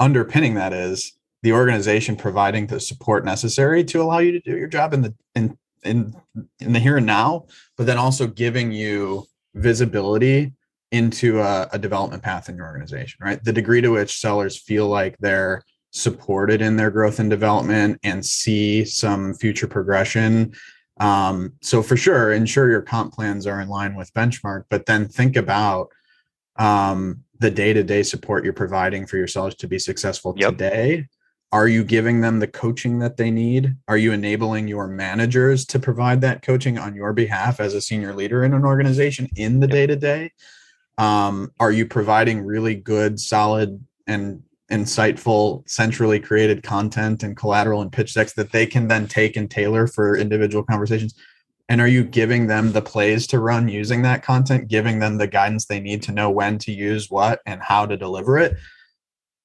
underpinning 0.00 0.54
that 0.54 0.72
is 0.72 1.12
the 1.42 1.52
organization 1.52 2.16
providing 2.16 2.66
the 2.66 2.80
support 2.80 3.24
necessary 3.24 3.84
to 3.84 4.02
allow 4.02 4.18
you 4.18 4.32
to 4.32 4.40
do 4.40 4.56
your 4.56 4.68
job 4.68 4.92
in 4.92 5.02
the 5.02 5.14
in 5.34 5.56
in 5.84 6.14
in 6.60 6.72
the 6.72 6.80
here 6.80 6.96
and 6.96 7.06
now 7.06 7.46
but 7.76 7.86
then 7.86 7.98
also 7.98 8.26
giving 8.26 8.72
you 8.72 9.24
visibility 9.54 10.52
into 10.90 11.40
a, 11.40 11.68
a 11.72 11.78
development 11.78 12.22
path 12.22 12.48
in 12.48 12.56
your 12.56 12.66
organization 12.66 13.18
right 13.20 13.44
the 13.44 13.52
degree 13.52 13.80
to 13.80 13.90
which 13.90 14.18
sellers 14.18 14.58
feel 14.58 14.88
like 14.88 15.16
they're 15.18 15.62
supported 15.92 16.60
in 16.60 16.76
their 16.76 16.90
growth 16.90 17.20
and 17.20 17.30
development 17.30 18.00
and 18.02 18.24
see 18.24 18.84
some 18.84 19.32
future 19.34 19.68
progression 19.68 20.52
um, 20.98 21.52
so 21.60 21.82
for 21.82 21.96
sure 21.96 22.32
ensure 22.32 22.70
your 22.70 22.82
comp 22.82 23.12
plans 23.12 23.46
are 23.46 23.60
in 23.60 23.68
line 23.68 23.94
with 23.94 24.12
benchmark 24.14 24.64
but 24.68 24.86
then 24.86 25.08
think 25.08 25.36
about 25.36 25.88
um, 26.56 27.24
the 27.40 27.50
day-to-day 27.50 28.02
support 28.02 28.44
you're 28.44 28.52
providing 28.52 29.06
for 29.06 29.16
your 29.16 29.26
sellers 29.26 29.54
to 29.56 29.68
be 29.68 29.78
successful 29.78 30.34
yep. 30.36 30.52
today. 30.52 31.06
Are 31.52 31.68
you 31.68 31.84
giving 31.84 32.20
them 32.20 32.40
the 32.40 32.48
coaching 32.48 32.98
that 32.98 33.16
they 33.16 33.30
need? 33.30 33.76
Are 33.86 33.96
you 33.96 34.12
enabling 34.12 34.66
your 34.66 34.88
managers 34.88 35.64
to 35.66 35.78
provide 35.78 36.20
that 36.22 36.42
coaching 36.42 36.78
on 36.78 36.96
your 36.96 37.12
behalf 37.12 37.60
as 37.60 37.74
a 37.74 37.80
senior 37.80 38.14
leader 38.14 38.44
in 38.44 38.54
an 38.54 38.64
organization 38.64 39.28
in 39.36 39.60
the 39.60 39.68
day-to-day? 39.68 40.32
Um, 40.98 41.52
are 41.60 41.70
you 41.70 41.86
providing 41.86 42.44
really 42.44 42.74
good 42.74 43.20
solid 43.20 43.84
and 44.06 44.42
insightful 44.74 45.68
centrally 45.68 46.18
created 46.18 46.62
content 46.62 47.22
and 47.22 47.36
collateral 47.36 47.80
and 47.80 47.92
pitch 47.92 48.14
decks 48.14 48.32
that 48.34 48.50
they 48.50 48.66
can 48.66 48.88
then 48.88 49.06
take 49.06 49.36
and 49.36 49.50
tailor 49.50 49.86
for 49.86 50.16
individual 50.16 50.64
conversations. 50.64 51.14
And 51.68 51.80
are 51.80 51.88
you 51.88 52.04
giving 52.04 52.48
them 52.48 52.72
the 52.72 52.82
plays 52.82 53.26
to 53.28 53.38
run 53.38 53.68
using 53.68 54.02
that 54.02 54.22
content 54.22 54.68
giving 54.68 54.98
them 54.98 55.16
the 55.16 55.28
guidance 55.28 55.64
they 55.64 55.80
need 55.80 56.02
to 56.02 56.12
know 56.12 56.28
when 56.28 56.58
to 56.58 56.72
use 56.72 57.08
what 57.08 57.40
and 57.46 57.62
how 57.62 57.86
to 57.86 57.96
deliver 57.96 58.36
it? 58.36 58.56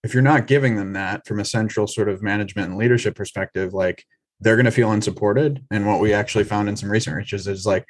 If 0.03 0.13
you're 0.13 0.23
not 0.23 0.47
giving 0.47 0.75
them 0.75 0.93
that 0.93 1.27
from 1.27 1.39
a 1.39 1.45
central 1.45 1.85
sort 1.85 2.09
of 2.09 2.23
management 2.23 2.69
and 2.69 2.77
leadership 2.77 3.15
perspective 3.15 3.73
like 3.73 4.03
they're 4.41 4.55
going 4.55 4.65
to 4.65 4.71
feel 4.71 4.91
unsupported. 4.91 5.63
And 5.69 5.85
what 5.85 5.99
we 5.99 6.13
actually 6.13 6.45
found 6.45 6.69
in 6.69 6.75
some 6.75 6.89
recent 6.89 7.15
research 7.15 7.47
is 7.47 7.65
like 7.65 7.85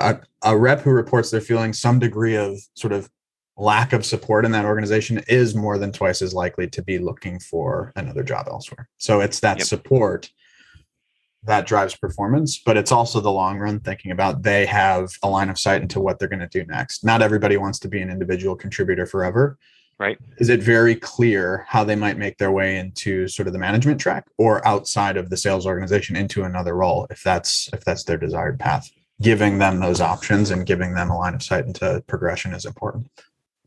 a, 0.00 0.18
a 0.42 0.56
rep 0.56 0.80
who 0.80 0.90
reports 0.90 1.30
they're 1.30 1.40
feeling 1.40 1.72
some 1.72 1.98
degree 1.98 2.36
of 2.36 2.58
sort 2.74 2.92
of 2.92 3.10
lack 3.60 3.92
of 3.92 4.04
support 4.04 4.44
in 4.44 4.52
that 4.52 4.64
organization 4.64 5.22
is 5.28 5.54
more 5.54 5.78
than 5.78 5.92
twice 5.92 6.22
as 6.22 6.32
likely 6.32 6.66
to 6.66 6.82
be 6.82 6.98
looking 6.98 7.38
for 7.38 7.92
another 7.96 8.22
job 8.22 8.46
elsewhere 8.48 8.88
so 8.98 9.20
it's 9.20 9.40
that 9.40 9.58
yep. 9.58 9.66
support 9.66 10.30
that 11.44 11.66
drives 11.66 11.96
performance, 11.96 12.58
but 12.58 12.76
it's 12.76 12.92
also 12.92 13.20
the 13.20 13.30
long 13.30 13.58
run 13.58 13.80
thinking 13.80 14.10
about 14.10 14.42
they 14.42 14.66
have 14.66 15.10
a 15.22 15.28
line 15.28 15.48
of 15.48 15.58
sight 15.58 15.82
into 15.82 16.00
what 16.00 16.18
they're 16.18 16.28
going 16.28 16.40
to 16.40 16.46
do 16.46 16.64
next. 16.66 17.04
Not 17.04 17.22
everybody 17.22 17.56
wants 17.56 17.78
to 17.80 17.88
be 17.88 18.00
an 18.00 18.10
individual 18.10 18.54
contributor 18.54 19.06
forever. 19.06 19.58
Right. 19.98 20.18
Is 20.38 20.48
it 20.48 20.62
very 20.62 20.94
clear 20.94 21.66
how 21.68 21.84
they 21.84 21.96
might 21.96 22.16
make 22.16 22.38
their 22.38 22.52
way 22.52 22.78
into 22.78 23.28
sort 23.28 23.46
of 23.46 23.52
the 23.52 23.58
management 23.58 24.00
track 24.00 24.26
or 24.38 24.66
outside 24.66 25.18
of 25.18 25.28
the 25.28 25.36
sales 25.36 25.66
organization 25.66 26.16
into 26.16 26.44
another 26.44 26.74
role 26.74 27.06
if 27.10 27.22
that's 27.22 27.68
if 27.74 27.84
that's 27.84 28.04
their 28.04 28.16
desired 28.16 28.58
path? 28.58 28.90
Giving 29.20 29.58
them 29.58 29.80
those 29.80 30.00
options 30.00 30.50
and 30.50 30.64
giving 30.64 30.94
them 30.94 31.10
a 31.10 31.18
line 31.18 31.34
of 31.34 31.42
sight 31.42 31.66
into 31.66 32.02
progression 32.06 32.54
is 32.54 32.64
important. 32.64 33.10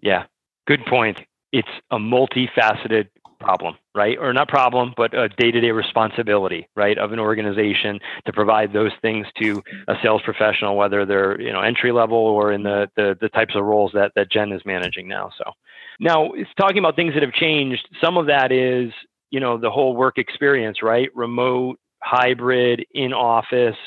Yeah. 0.03 0.25
Good 0.67 0.85
point. 0.85 1.19
It's 1.51 1.67
a 1.91 1.97
multifaceted 1.97 3.07
problem, 3.39 3.75
right? 3.95 4.17
Or 4.19 4.33
not 4.33 4.47
problem, 4.47 4.93
but 4.95 5.13
a 5.13 5.29
day-to-day 5.29 5.71
responsibility, 5.71 6.67
right, 6.75 6.97
of 6.97 7.11
an 7.11 7.19
organization 7.19 7.99
to 8.25 8.33
provide 8.33 8.73
those 8.73 8.91
things 9.01 9.27
to 9.41 9.61
a 9.87 9.95
sales 10.01 10.21
professional, 10.23 10.75
whether 10.77 11.05
they're 11.05 11.39
you 11.39 11.51
know 11.51 11.61
entry 11.61 11.91
level 11.91 12.17
or 12.17 12.51
in 12.53 12.63
the 12.63 12.89
the, 12.95 13.17
the 13.19 13.29
types 13.29 13.55
of 13.55 13.63
roles 13.63 13.91
that 13.93 14.11
that 14.15 14.31
Jen 14.31 14.51
is 14.51 14.61
managing 14.65 15.07
now. 15.07 15.29
So 15.37 15.51
now 15.99 16.31
it's 16.33 16.49
talking 16.57 16.79
about 16.79 16.95
things 16.95 17.13
that 17.13 17.23
have 17.23 17.33
changed. 17.33 17.87
Some 18.01 18.17
of 18.17 18.27
that 18.27 18.51
is 18.51 18.91
you 19.29 19.39
know 19.39 19.57
the 19.57 19.69
whole 19.71 19.95
work 19.95 20.17
experience, 20.17 20.81
right? 20.81 21.09
Remote, 21.13 21.79
hybrid, 22.01 22.85
in 22.93 23.13
office 23.13 23.77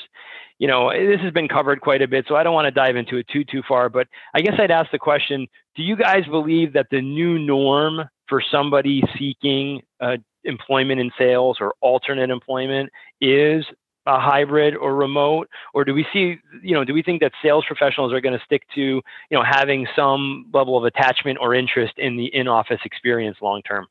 you 0.59 0.67
know, 0.67 0.91
this 0.91 1.21
has 1.21 1.31
been 1.31 1.47
covered 1.47 1.81
quite 1.81 2.01
a 2.01 2.07
bit, 2.07 2.25
so 2.27 2.35
I 2.35 2.43
don't 2.43 2.53
want 2.53 2.65
to 2.65 2.71
dive 2.71 2.95
into 2.95 3.17
it 3.17 3.27
too 3.27 3.43
too 3.43 3.61
far. 3.67 3.89
But 3.89 4.07
I 4.33 4.41
guess 4.41 4.55
I'd 4.57 4.71
ask 4.71 4.91
the 4.91 4.99
question: 4.99 5.47
Do 5.75 5.83
you 5.83 5.95
guys 5.95 6.25
believe 6.25 6.73
that 6.73 6.87
the 6.89 7.01
new 7.01 7.37
norm 7.37 8.09
for 8.27 8.41
somebody 8.51 9.03
seeking 9.17 9.81
uh, 9.99 10.17
employment 10.43 10.99
in 10.99 11.11
sales 11.17 11.57
or 11.59 11.73
alternate 11.81 12.29
employment 12.29 12.89
is 13.21 13.65
a 14.07 14.19
hybrid 14.19 14.75
or 14.75 14.95
remote 14.95 15.49
or 15.73 15.83
do 15.83 15.93
we 15.93 16.05
see 16.13 16.37
you 16.63 16.73
know 16.73 16.85
do 16.85 16.93
we 16.93 17.03
think 17.03 17.19
that 17.19 17.33
sales 17.43 17.65
professionals 17.67 18.13
are 18.13 18.21
going 18.21 18.37
to 18.37 18.43
stick 18.45 18.63
to 18.73 18.81
you 18.81 19.01
know 19.31 19.43
having 19.43 19.85
some 19.97 20.45
level 20.53 20.77
of 20.77 20.85
attachment 20.85 21.37
or 21.41 21.53
interest 21.53 21.93
in 21.97 22.15
the 22.15 22.27
in-office 22.33 22.79
experience 22.85 23.37
long 23.41 23.61
term 23.63 23.85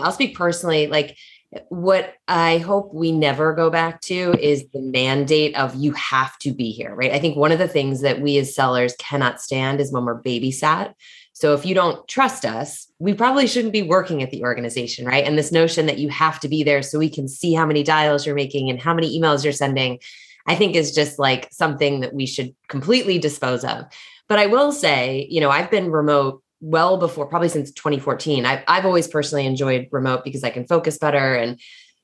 i'll 0.00 0.10
speak 0.10 0.34
personally 0.34 0.86
like 0.86 1.18
what 1.68 2.14
I 2.26 2.58
hope 2.58 2.92
we 2.92 3.10
never 3.10 3.54
go 3.54 3.70
back 3.70 4.02
to 4.02 4.34
is 4.38 4.66
the 4.72 4.82
mandate 4.82 5.56
of 5.56 5.74
you 5.74 5.92
have 5.92 6.38
to 6.40 6.52
be 6.52 6.70
here, 6.70 6.94
right? 6.94 7.12
I 7.12 7.18
think 7.18 7.36
one 7.36 7.52
of 7.52 7.58
the 7.58 7.68
things 7.68 8.02
that 8.02 8.20
we 8.20 8.36
as 8.36 8.54
sellers 8.54 8.94
cannot 8.98 9.40
stand 9.40 9.80
is 9.80 9.90
when 9.90 10.04
we're 10.04 10.22
babysat. 10.22 10.92
So 11.32 11.54
if 11.54 11.64
you 11.64 11.74
don't 11.74 12.06
trust 12.06 12.44
us, 12.44 12.90
we 12.98 13.14
probably 13.14 13.46
shouldn't 13.46 13.72
be 13.72 13.82
working 13.82 14.22
at 14.22 14.30
the 14.30 14.42
organization, 14.42 15.06
right? 15.06 15.24
And 15.24 15.38
this 15.38 15.52
notion 15.52 15.86
that 15.86 15.98
you 15.98 16.10
have 16.10 16.38
to 16.40 16.48
be 16.48 16.64
there 16.64 16.82
so 16.82 16.98
we 16.98 17.08
can 17.08 17.28
see 17.28 17.54
how 17.54 17.64
many 17.64 17.82
dials 17.82 18.26
you're 18.26 18.34
making 18.34 18.68
and 18.68 18.80
how 18.80 18.92
many 18.92 19.18
emails 19.18 19.42
you're 19.42 19.52
sending, 19.52 20.00
I 20.46 20.54
think 20.54 20.74
is 20.74 20.94
just 20.94 21.18
like 21.18 21.48
something 21.52 22.00
that 22.00 22.12
we 22.12 22.26
should 22.26 22.54
completely 22.68 23.18
dispose 23.18 23.64
of. 23.64 23.86
But 24.28 24.38
I 24.38 24.46
will 24.46 24.72
say, 24.72 25.26
you 25.30 25.40
know, 25.40 25.50
I've 25.50 25.70
been 25.70 25.90
remote 25.90 26.42
well 26.60 26.96
before, 26.96 27.26
probably 27.26 27.48
since 27.48 27.70
2014. 27.72 28.44
I've, 28.44 28.62
I've 28.66 28.86
always 28.86 29.08
personally 29.08 29.46
enjoyed 29.46 29.88
remote 29.90 30.24
because 30.24 30.44
I 30.44 30.50
can 30.50 30.66
focus 30.66 30.98
better 30.98 31.34
and 31.34 31.60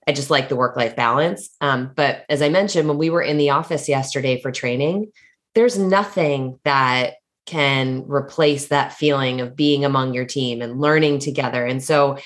I 0.07 0.13
just 0.13 0.31
like 0.31 0.49
the 0.49 0.57
work 0.57 0.77
life 0.77 0.97
balance. 0.97 1.51
Um, 1.61 1.93
but 1.95 2.25
as 2.29 2.43
I 2.43 2.49
mentioned, 2.49 2.89
when 2.89 2.99
we 2.99 3.11
were 3.11 3.23
in 3.23 3.39
the 3.39 3.51
office 3.51 3.89
yesterday 3.89 4.41
for 4.41 4.53
training, 4.53 5.13
there's 5.55 5.79
nothing 5.79 6.59
that 6.65 7.15
can 7.47 8.05
replace 8.07 8.69
that 8.69 8.93
feeling 8.93 9.41
of 9.41 9.57
being 9.57 9.85
among 9.85 10.15
your 10.15 10.25
team 10.25 10.63
and 10.63 10.81
learning 10.81 11.19
together. 11.19 11.65
And 11.65 11.83
so 11.83 12.19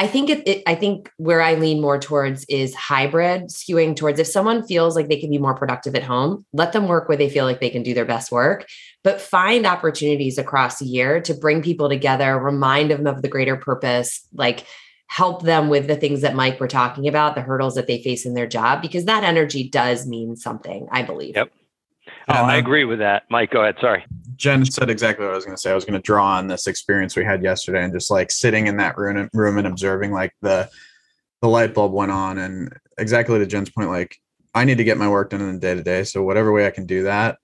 I 0.00 0.06
think 0.06 0.30
it, 0.30 0.48
it, 0.48 0.62
I 0.66 0.76
think 0.76 1.12
where 1.18 1.42
I 1.42 1.56
lean 1.56 1.82
more 1.82 1.98
towards 1.98 2.46
is 2.46 2.74
hybrid, 2.74 3.48
skewing 3.48 3.94
towards 3.94 4.18
if 4.18 4.26
someone 4.26 4.66
feels 4.66 4.96
like 4.96 5.08
they 5.08 5.20
can 5.20 5.28
be 5.28 5.36
more 5.36 5.54
productive 5.54 5.94
at 5.94 6.02
home, 6.02 6.46
let 6.54 6.72
them 6.72 6.88
work 6.88 7.06
where 7.06 7.18
they 7.18 7.28
feel 7.28 7.44
like 7.44 7.60
they 7.60 7.68
can 7.68 7.82
do 7.82 7.92
their 7.92 8.06
best 8.06 8.32
work, 8.32 8.66
but 9.04 9.20
find 9.20 9.66
opportunities 9.66 10.38
across 10.38 10.78
the 10.78 10.86
year 10.86 11.20
to 11.20 11.34
bring 11.34 11.60
people 11.60 11.90
together, 11.90 12.38
remind 12.38 12.90
them 12.90 13.06
of 13.06 13.20
the 13.20 13.28
greater 13.28 13.56
purpose, 13.56 14.26
like 14.32 14.64
help 15.08 15.42
them 15.42 15.68
with 15.68 15.86
the 15.86 15.96
things 15.96 16.22
that 16.22 16.34
Mike 16.34 16.58
were 16.58 16.66
talking 16.66 17.06
about, 17.06 17.34
the 17.34 17.42
hurdles 17.42 17.74
that 17.74 17.86
they 17.86 18.02
face 18.02 18.24
in 18.24 18.32
their 18.32 18.46
job, 18.46 18.80
because 18.80 19.04
that 19.04 19.22
energy 19.22 19.68
does 19.68 20.06
mean 20.06 20.34
something, 20.34 20.88
I 20.90 21.02
believe. 21.02 21.36
Yep. 21.36 21.52
Oh, 22.28 22.34
I 22.34 22.56
agree 22.56 22.84
with 22.84 22.98
that. 23.00 23.24
Mike, 23.30 23.50
go 23.50 23.62
ahead. 23.62 23.76
Sorry. 23.80 24.04
Jen 24.36 24.64
said 24.64 24.88
exactly 24.88 25.24
what 25.24 25.32
I 25.32 25.36
was 25.36 25.44
going 25.44 25.56
to 25.56 25.60
say. 25.60 25.70
I 25.70 25.74
was 25.74 25.84
going 25.84 26.00
to 26.00 26.04
draw 26.04 26.36
on 26.36 26.46
this 26.46 26.66
experience 26.66 27.16
we 27.16 27.24
had 27.24 27.42
yesterday 27.42 27.84
and 27.84 27.92
just 27.92 28.10
like 28.10 28.30
sitting 28.30 28.66
in 28.66 28.76
that 28.78 28.96
room, 28.96 29.28
room 29.34 29.58
and 29.58 29.66
observing 29.66 30.12
like 30.12 30.32
the 30.40 30.68
the 31.42 31.48
light 31.48 31.72
bulb 31.72 31.92
went 31.92 32.12
on 32.12 32.36
and 32.36 32.74
exactly 32.98 33.38
to 33.38 33.46
Jen's 33.46 33.70
point, 33.70 33.88
like 33.88 34.16
I 34.54 34.64
need 34.64 34.78
to 34.78 34.84
get 34.84 34.98
my 34.98 35.08
work 35.08 35.30
done 35.30 35.40
in 35.40 35.54
the 35.54 35.60
day 35.60 35.74
to 35.74 35.82
day. 35.82 36.04
So 36.04 36.22
whatever 36.22 36.52
way 36.52 36.66
I 36.66 36.70
can 36.70 36.86
do 36.86 37.04
that 37.04 37.38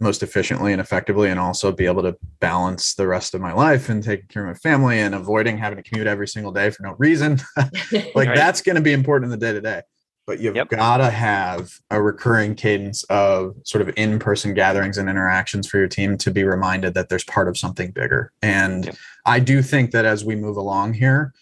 most 0.00 0.22
efficiently 0.22 0.72
and 0.72 0.80
effectively, 0.80 1.28
and 1.30 1.38
also 1.38 1.72
be 1.72 1.86
able 1.86 2.02
to 2.02 2.16
balance 2.40 2.94
the 2.94 3.06
rest 3.06 3.34
of 3.34 3.40
my 3.40 3.52
life 3.52 3.88
and 3.88 4.02
taking 4.02 4.26
care 4.28 4.42
of 4.42 4.48
my 4.48 4.54
family 4.54 4.98
and 4.98 5.14
avoiding 5.14 5.58
having 5.58 5.76
to 5.76 5.82
commute 5.82 6.06
every 6.06 6.28
single 6.28 6.52
day 6.52 6.70
for 6.70 6.82
no 6.82 6.94
reason. 6.98 7.38
like 7.56 7.72
right. 8.14 8.36
that's 8.36 8.62
going 8.62 8.76
to 8.76 8.82
be 8.82 8.92
important 8.92 9.32
in 9.32 9.38
the 9.38 9.46
day 9.46 9.52
to 9.52 9.60
day 9.60 9.82
but 10.26 10.40
you've 10.40 10.56
yep. 10.56 10.68
got 10.68 10.98
to 10.98 11.10
have 11.10 11.72
a 11.90 12.00
recurring 12.00 12.54
cadence 12.54 13.02
of 13.04 13.54
sort 13.64 13.82
of 13.82 13.92
in-person 13.96 14.54
gatherings 14.54 14.98
and 14.98 15.08
interactions 15.08 15.66
for 15.66 15.78
your 15.78 15.88
team 15.88 16.16
to 16.18 16.30
be 16.30 16.44
reminded 16.44 16.94
that 16.94 17.08
there's 17.08 17.24
part 17.24 17.48
of 17.48 17.58
something 17.58 17.90
bigger 17.90 18.32
and 18.42 18.86
yep. 18.86 18.96
i 19.26 19.38
do 19.38 19.62
think 19.62 19.90
that 19.90 20.04
as 20.04 20.24
we 20.24 20.36
move 20.36 20.56
along 20.56 20.94
here 20.94 21.32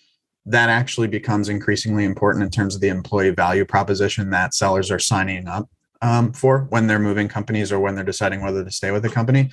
that 0.47 0.71
actually 0.71 1.09
becomes 1.09 1.49
increasingly 1.49 2.05
important 2.05 2.43
in 2.43 2.51
terms 2.51 2.75
of 2.75 2.81
the 2.81 2.89
employee 2.89 3.31
value 3.31 3.65
proposition 3.65 4.31
that 4.31 4.55
sellers 4.55 4.91
are 4.91 4.99
signing 4.99 5.47
up 5.47 5.69
um, 6.01 6.33
for 6.33 6.61
when 6.71 6.87
they're 6.87 6.99
moving 6.99 7.29
companies 7.29 7.73
or 7.73 7.81
when 7.81 7.95
they're 7.95 8.05
deciding 8.05 8.41
whether 8.41 8.65
to 8.65 8.71
stay 8.71 8.91
with 8.91 9.03
the 9.03 9.09
company 9.09 9.51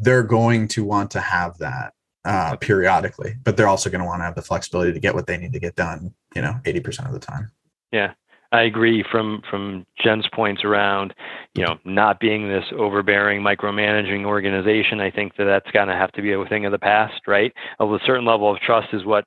they're 0.00 0.22
going 0.22 0.66
to 0.66 0.84
want 0.84 1.10
to 1.10 1.20
have 1.20 1.58
that 1.58 1.92
uh, 2.24 2.56
periodically, 2.56 3.34
but 3.44 3.56
they're 3.56 3.68
also 3.68 3.90
going 3.90 4.00
to 4.00 4.06
want 4.06 4.20
to 4.20 4.24
have 4.24 4.34
the 4.34 4.42
flexibility 4.42 4.92
to 4.92 5.00
get 5.00 5.14
what 5.14 5.26
they 5.26 5.36
need 5.36 5.52
to 5.52 5.60
get 5.60 5.76
done, 5.76 6.14
you 6.34 6.42
know, 6.42 6.54
80% 6.64 7.06
of 7.06 7.12
the 7.12 7.18
time. 7.18 7.50
Yeah. 7.92 8.14
I 8.52 8.62
agree 8.62 9.04
from 9.10 9.42
from 9.48 9.86
Jen's 10.02 10.26
points 10.34 10.64
around, 10.64 11.14
you 11.54 11.64
know, 11.64 11.78
not 11.84 12.18
being 12.18 12.48
this 12.48 12.64
overbearing, 12.76 13.42
micromanaging 13.42 14.24
organization. 14.24 15.00
I 15.00 15.10
think 15.10 15.36
that 15.36 15.44
that's 15.44 15.70
going 15.70 15.88
to 15.88 15.94
have 15.94 16.10
to 16.12 16.22
be 16.22 16.32
a 16.32 16.44
thing 16.46 16.66
of 16.66 16.72
the 16.72 16.78
past, 16.78 17.20
right? 17.28 17.52
A 17.78 17.98
certain 18.04 18.24
level 18.24 18.52
of 18.52 18.60
trust 18.60 18.88
is 18.92 19.04
what 19.04 19.24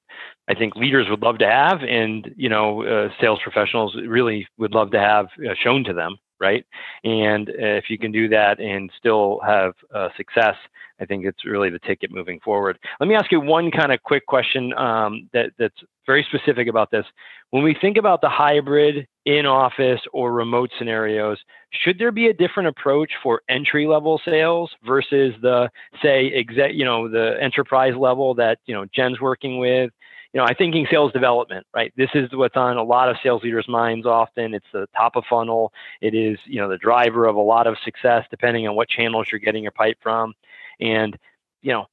I 0.49 0.53
think 0.53 0.75
leaders 0.75 1.07
would 1.09 1.21
love 1.21 1.37
to 1.37 1.47
have, 1.47 1.83
and 1.83 2.33
you 2.35 2.49
know, 2.49 2.83
uh, 2.83 3.09
sales 3.21 3.39
professionals 3.41 3.95
really 4.07 4.45
would 4.57 4.73
love 4.73 4.91
to 4.91 4.99
have 4.99 5.27
uh, 5.39 5.53
shown 5.63 5.85
to 5.85 5.93
them, 5.93 6.17
right? 6.41 6.65
And 7.05 7.49
uh, 7.49 7.53
if 7.79 7.85
you 7.89 7.97
can 7.97 8.11
do 8.11 8.27
that 8.27 8.59
and 8.59 8.91
still 8.97 9.39
have 9.45 9.73
uh, 9.95 10.09
success, 10.17 10.55
I 11.03 11.05
think 11.05 11.25
it's 11.25 11.45
really 11.45 11.69
the 11.69 11.79
ticket 11.79 12.11
moving 12.11 12.39
forward. 12.39 12.79
Let 12.99 13.07
me 13.07 13.15
ask 13.15 13.31
you 13.31 13.41
one 13.41 13.69
kind 13.69 13.91
of 13.91 14.01
quick 14.03 14.25
question 14.25 14.73
um, 14.73 15.29
that 15.33 15.51
that's 15.59 15.75
very 16.05 16.25
specific 16.29 16.67
about 16.67 16.91
this. 16.91 17.05
When 17.51 17.63
we 17.63 17.75
think 17.79 17.97
about 17.97 18.21
the 18.21 18.29
hybrid 18.29 19.05
in 19.25 19.45
office 19.45 20.01
or 20.13 20.31
remote 20.31 20.71
scenarios, 20.77 21.37
should 21.71 21.99
there 21.99 22.11
be 22.11 22.27
a 22.27 22.33
different 22.33 22.69
approach 22.69 23.11
for 23.21 23.41
entry 23.49 23.85
level 23.85 24.19
sales 24.25 24.71
versus 24.85 25.33
the 25.41 25.69
say 26.01 26.45
you 26.71 26.85
know, 26.85 27.09
the 27.09 27.37
enterprise 27.41 27.93
level 27.97 28.33
that 28.35 28.59
you 28.65 28.73
know 28.73 28.85
Jen's 28.95 29.19
working 29.19 29.59
with? 29.59 29.91
you 30.33 30.39
know, 30.39 30.45
I'm 30.45 30.55
thinking 30.55 30.87
sales 30.89 31.13
development, 31.13 31.65
right? 31.75 31.93
This 31.95 32.09
is 32.15 32.29
what's 32.33 32.57
on 32.57 32.77
a 32.77 32.83
lot 32.83 33.07
of 33.07 33.17
sales 33.21 33.43
leaders' 33.43 33.67
minds 33.67 34.07
often. 34.07 34.55
It's 34.55 34.65
the 34.73 34.87
top 34.97 35.15
of 35.15 35.23
funnel. 35.29 35.71
It 36.01 36.15
is, 36.15 36.39
you 36.45 36.59
know, 36.59 36.67
the 36.67 36.77
driver 36.77 37.27
of 37.27 37.35
a 37.35 37.39
lot 37.39 37.67
of 37.67 37.77
success, 37.85 38.25
depending 38.31 38.67
on 38.67 38.75
what 38.75 38.89
channels 38.89 39.27
you're 39.31 39.39
getting 39.39 39.61
your 39.61 39.71
pipe 39.71 39.97
from. 40.01 40.33
And, 40.79 41.17
you 41.61 41.73
know, 41.73 41.85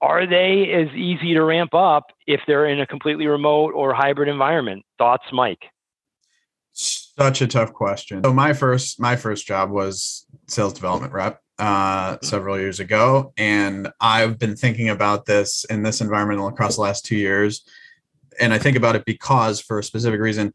are 0.00 0.26
they 0.26 0.72
as 0.72 0.88
easy 0.96 1.34
to 1.34 1.42
ramp 1.42 1.74
up 1.74 2.06
if 2.26 2.40
they're 2.46 2.66
in 2.66 2.80
a 2.80 2.86
completely 2.86 3.26
remote 3.26 3.72
or 3.74 3.94
hybrid 3.94 4.28
environment? 4.28 4.84
Thoughts, 4.98 5.24
Mike? 5.32 5.66
Such 6.72 7.42
a 7.42 7.46
tough 7.46 7.72
question. 7.72 8.24
So 8.24 8.32
my 8.32 8.52
first 8.52 8.98
my 8.98 9.14
first 9.14 9.46
job 9.46 9.70
was 9.70 10.26
sales 10.48 10.72
development 10.72 11.12
rep 11.12 11.40
uh, 11.58 12.14
mm-hmm. 12.14 12.26
several 12.26 12.58
years 12.58 12.80
ago, 12.80 13.32
and 13.36 13.92
I've 14.00 14.38
been 14.38 14.56
thinking 14.56 14.88
about 14.88 15.26
this 15.26 15.64
in 15.64 15.82
this 15.82 16.00
environment 16.00 16.40
across 16.52 16.76
the 16.76 16.82
last 16.82 17.04
two 17.04 17.16
years 17.16 17.62
and 18.40 18.52
I 18.52 18.58
think 18.58 18.76
about 18.76 18.96
it 18.96 19.04
because 19.04 19.60
for 19.60 19.78
a 19.78 19.84
specific 19.84 20.20
reason, 20.20 20.54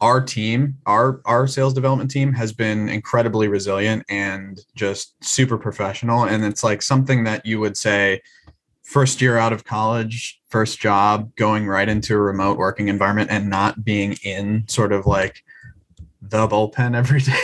our 0.00 0.20
team, 0.20 0.76
our 0.86 1.20
our 1.24 1.46
sales 1.46 1.74
development 1.74 2.10
team 2.10 2.32
has 2.32 2.52
been 2.52 2.88
incredibly 2.88 3.48
resilient 3.48 4.04
and 4.08 4.64
just 4.74 5.22
super 5.22 5.58
professional. 5.58 6.24
And 6.24 6.44
it's 6.44 6.64
like 6.64 6.82
something 6.82 7.24
that 7.24 7.44
you 7.44 7.60
would 7.60 7.76
say 7.76 8.22
first 8.82 9.20
year 9.20 9.36
out 9.36 9.52
of 9.52 9.64
college, 9.64 10.40
first 10.48 10.80
job, 10.80 11.34
going 11.36 11.66
right 11.66 11.88
into 11.88 12.14
a 12.14 12.20
remote 12.20 12.58
working 12.58 12.88
environment 12.88 13.30
and 13.30 13.48
not 13.50 13.84
being 13.84 14.16
in 14.24 14.64
sort 14.68 14.92
of 14.92 15.06
like 15.06 15.44
the 16.22 16.48
bullpen 16.48 16.94
every 16.96 17.20
day, 17.20 17.38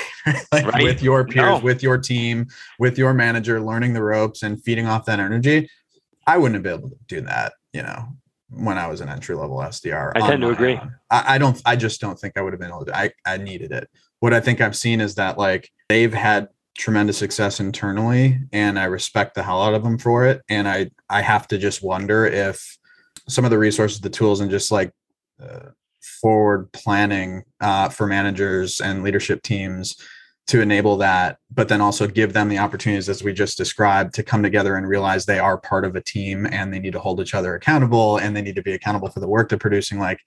like 0.50 0.66
right. 0.66 0.82
with 0.82 1.02
your 1.02 1.26
peers, 1.26 1.58
no. 1.58 1.60
with 1.60 1.82
your 1.82 1.98
team, 1.98 2.46
with 2.78 2.98
your 2.98 3.12
manager, 3.12 3.60
learning 3.60 3.92
the 3.92 4.02
ropes 4.02 4.42
and 4.42 4.62
feeding 4.62 4.86
off 4.86 5.04
that 5.04 5.20
energy. 5.20 5.68
I 6.26 6.38
wouldn't 6.38 6.54
have 6.54 6.62
been 6.64 6.80
able 6.80 6.88
to 6.90 6.96
do 7.06 7.20
that, 7.20 7.52
you 7.72 7.82
know, 7.82 8.08
when 8.56 8.78
I 8.78 8.86
was 8.86 9.00
an 9.00 9.08
entry 9.08 9.34
level 9.34 9.58
SDR. 9.58 10.12
I 10.14 10.20
tend 10.20 10.42
to 10.42 10.50
agree. 10.50 10.78
I, 11.10 11.34
I, 11.34 11.38
don't. 11.38 11.60
I 11.64 11.76
just 11.76 12.00
don't 12.00 12.18
think 12.18 12.36
I 12.36 12.40
would 12.40 12.52
have 12.52 12.60
been 12.60 12.70
able 12.70 12.84
to. 12.86 12.96
I 12.96 13.12
I 13.24 13.36
needed 13.36 13.72
it. 13.72 13.88
What 14.20 14.32
I 14.32 14.40
think 14.40 14.60
I've 14.60 14.76
seen 14.76 15.00
is 15.00 15.14
that 15.16 15.38
like 15.38 15.70
they've 15.88 16.12
had 16.12 16.48
tremendous 16.76 17.18
success 17.18 17.60
internally, 17.60 18.40
and 18.52 18.78
I 18.78 18.84
respect 18.84 19.34
the 19.34 19.42
hell 19.42 19.62
out 19.62 19.74
of 19.74 19.82
them 19.82 19.98
for 19.98 20.26
it. 20.26 20.42
And 20.48 20.68
I 20.68 20.90
I 21.08 21.22
have 21.22 21.48
to 21.48 21.58
just 21.58 21.82
wonder 21.82 22.26
if 22.26 22.78
some 23.28 23.44
of 23.44 23.50
the 23.50 23.58
resources, 23.58 24.00
the 24.00 24.10
tools, 24.10 24.40
and 24.40 24.50
just 24.50 24.70
like 24.70 24.92
uh, 25.42 25.70
forward 26.20 26.70
planning 26.72 27.42
uh, 27.60 27.88
for 27.88 28.06
managers 28.06 28.80
and 28.80 29.02
leadership 29.02 29.42
teams 29.42 29.96
to 30.46 30.60
enable 30.60 30.96
that, 30.98 31.38
but 31.52 31.68
then 31.68 31.80
also 31.80 32.06
give 32.06 32.32
them 32.32 32.48
the 32.48 32.58
opportunities, 32.58 33.08
as 33.08 33.22
we 33.22 33.32
just 33.32 33.58
described, 33.58 34.14
to 34.14 34.22
come 34.22 34.42
together 34.42 34.76
and 34.76 34.88
realize 34.88 35.26
they 35.26 35.40
are 35.40 35.58
part 35.58 35.84
of 35.84 35.96
a 35.96 36.00
team 36.00 36.46
and 36.52 36.72
they 36.72 36.78
need 36.78 36.92
to 36.92 37.00
hold 37.00 37.20
each 37.20 37.34
other 37.34 37.54
accountable 37.54 38.18
and 38.18 38.36
they 38.36 38.42
need 38.42 38.54
to 38.54 38.62
be 38.62 38.72
accountable 38.72 39.08
for 39.08 39.20
the 39.20 39.28
work 39.28 39.48
they're 39.48 39.58
producing. 39.58 39.98
Like 39.98 40.20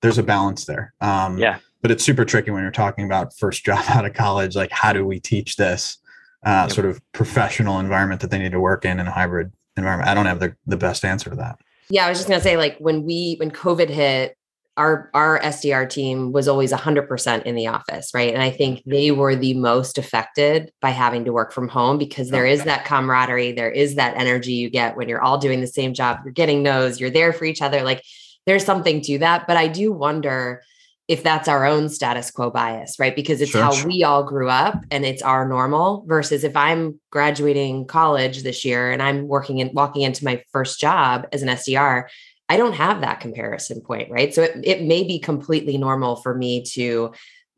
there's 0.00 0.18
a 0.18 0.22
balance 0.22 0.64
there. 0.64 0.94
Um, 1.00 1.38
yeah. 1.38 1.58
But 1.82 1.90
it's 1.90 2.04
super 2.04 2.24
tricky 2.24 2.50
when 2.50 2.62
you're 2.62 2.70
talking 2.70 3.04
about 3.04 3.36
first 3.36 3.64
job 3.64 3.84
out 3.88 4.06
of 4.06 4.14
college. 4.14 4.56
Like, 4.56 4.70
how 4.70 4.92
do 4.92 5.04
we 5.04 5.20
teach 5.20 5.56
this 5.56 5.98
uh, 6.44 6.66
yep. 6.68 6.72
sort 6.72 6.86
of 6.86 7.00
professional 7.12 7.78
environment 7.78 8.22
that 8.22 8.30
they 8.30 8.38
need 8.38 8.52
to 8.52 8.60
work 8.60 8.84
in 8.84 8.98
in 8.98 9.06
a 9.06 9.10
hybrid 9.10 9.52
environment? 9.76 10.08
I 10.08 10.14
don't 10.14 10.26
have 10.26 10.40
the, 10.40 10.56
the 10.66 10.78
best 10.78 11.04
answer 11.04 11.30
to 11.30 11.36
that. 11.36 11.58
Yeah, 11.88 12.06
I 12.06 12.08
was 12.08 12.18
just 12.18 12.28
gonna 12.28 12.40
say, 12.40 12.56
like 12.56 12.76
when 12.78 13.04
we 13.04 13.36
when 13.38 13.52
COVID 13.52 13.88
hit, 13.88 14.36
our 14.76 15.10
our 15.14 15.40
SDR 15.40 15.88
team 15.88 16.32
was 16.32 16.48
always 16.48 16.72
100% 16.72 17.42
in 17.44 17.54
the 17.54 17.66
office, 17.66 18.10
right? 18.12 18.32
And 18.32 18.42
I 18.42 18.50
think 18.50 18.80
mm-hmm. 18.80 18.90
they 18.90 19.10
were 19.10 19.34
the 19.34 19.54
most 19.54 19.98
affected 19.98 20.70
by 20.80 20.90
having 20.90 21.24
to 21.24 21.32
work 21.32 21.52
from 21.52 21.68
home 21.68 21.98
because 21.98 22.30
there 22.30 22.46
is 22.46 22.64
that 22.64 22.84
camaraderie, 22.84 23.52
there 23.52 23.70
is 23.70 23.94
that 23.94 24.16
energy 24.16 24.52
you 24.52 24.70
get 24.70 24.96
when 24.96 25.08
you're 25.08 25.22
all 25.22 25.38
doing 25.38 25.60
the 25.60 25.66
same 25.66 25.94
job, 25.94 26.20
you're 26.24 26.32
getting 26.32 26.62
those, 26.62 27.00
you're 27.00 27.10
there 27.10 27.32
for 27.32 27.44
each 27.44 27.62
other. 27.62 27.82
Like 27.82 28.02
there's 28.46 28.64
something 28.64 29.00
to 29.02 29.18
that, 29.18 29.46
but 29.46 29.56
I 29.56 29.68
do 29.68 29.92
wonder 29.92 30.62
if 31.08 31.22
that's 31.22 31.46
our 31.46 31.64
own 31.64 31.88
status 31.88 32.30
quo 32.32 32.50
bias, 32.50 32.96
right? 32.98 33.14
Because 33.14 33.40
it's 33.40 33.52
sure, 33.52 33.62
how 33.62 33.72
sure. 33.72 33.86
we 33.86 34.02
all 34.02 34.24
grew 34.24 34.48
up 34.48 34.84
and 34.90 35.04
it's 35.04 35.22
our 35.22 35.46
normal 35.46 36.04
versus 36.06 36.42
if 36.42 36.56
I'm 36.56 37.00
graduating 37.10 37.86
college 37.86 38.42
this 38.42 38.64
year 38.64 38.90
and 38.90 39.00
I'm 39.00 39.28
working 39.28 39.60
and 39.60 39.70
walking 39.72 40.02
into 40.02 40.24
my 40.24 40.42
first 40.50 40.80
job 40.80 41.26
as 41.32 41.42
an 41.42 41.48
SDR 41.48 42.06
I 42.48 42.56
don't 42.56 42.74
have 42.74 43.00
that 43.00 43.20
comparison 43.20 43.80
point, 43.80 44.10
right? 44.10 44.32
So 44.32 44.42
it, 44.42 44.60
it 44.62 44.82
may 44.82 45.04
be 45.04 45.18
completely 45.18 45.78
normal 45.78 46.16
for 46.16 46.34
me 46.34 46.62
to 46.72 47.12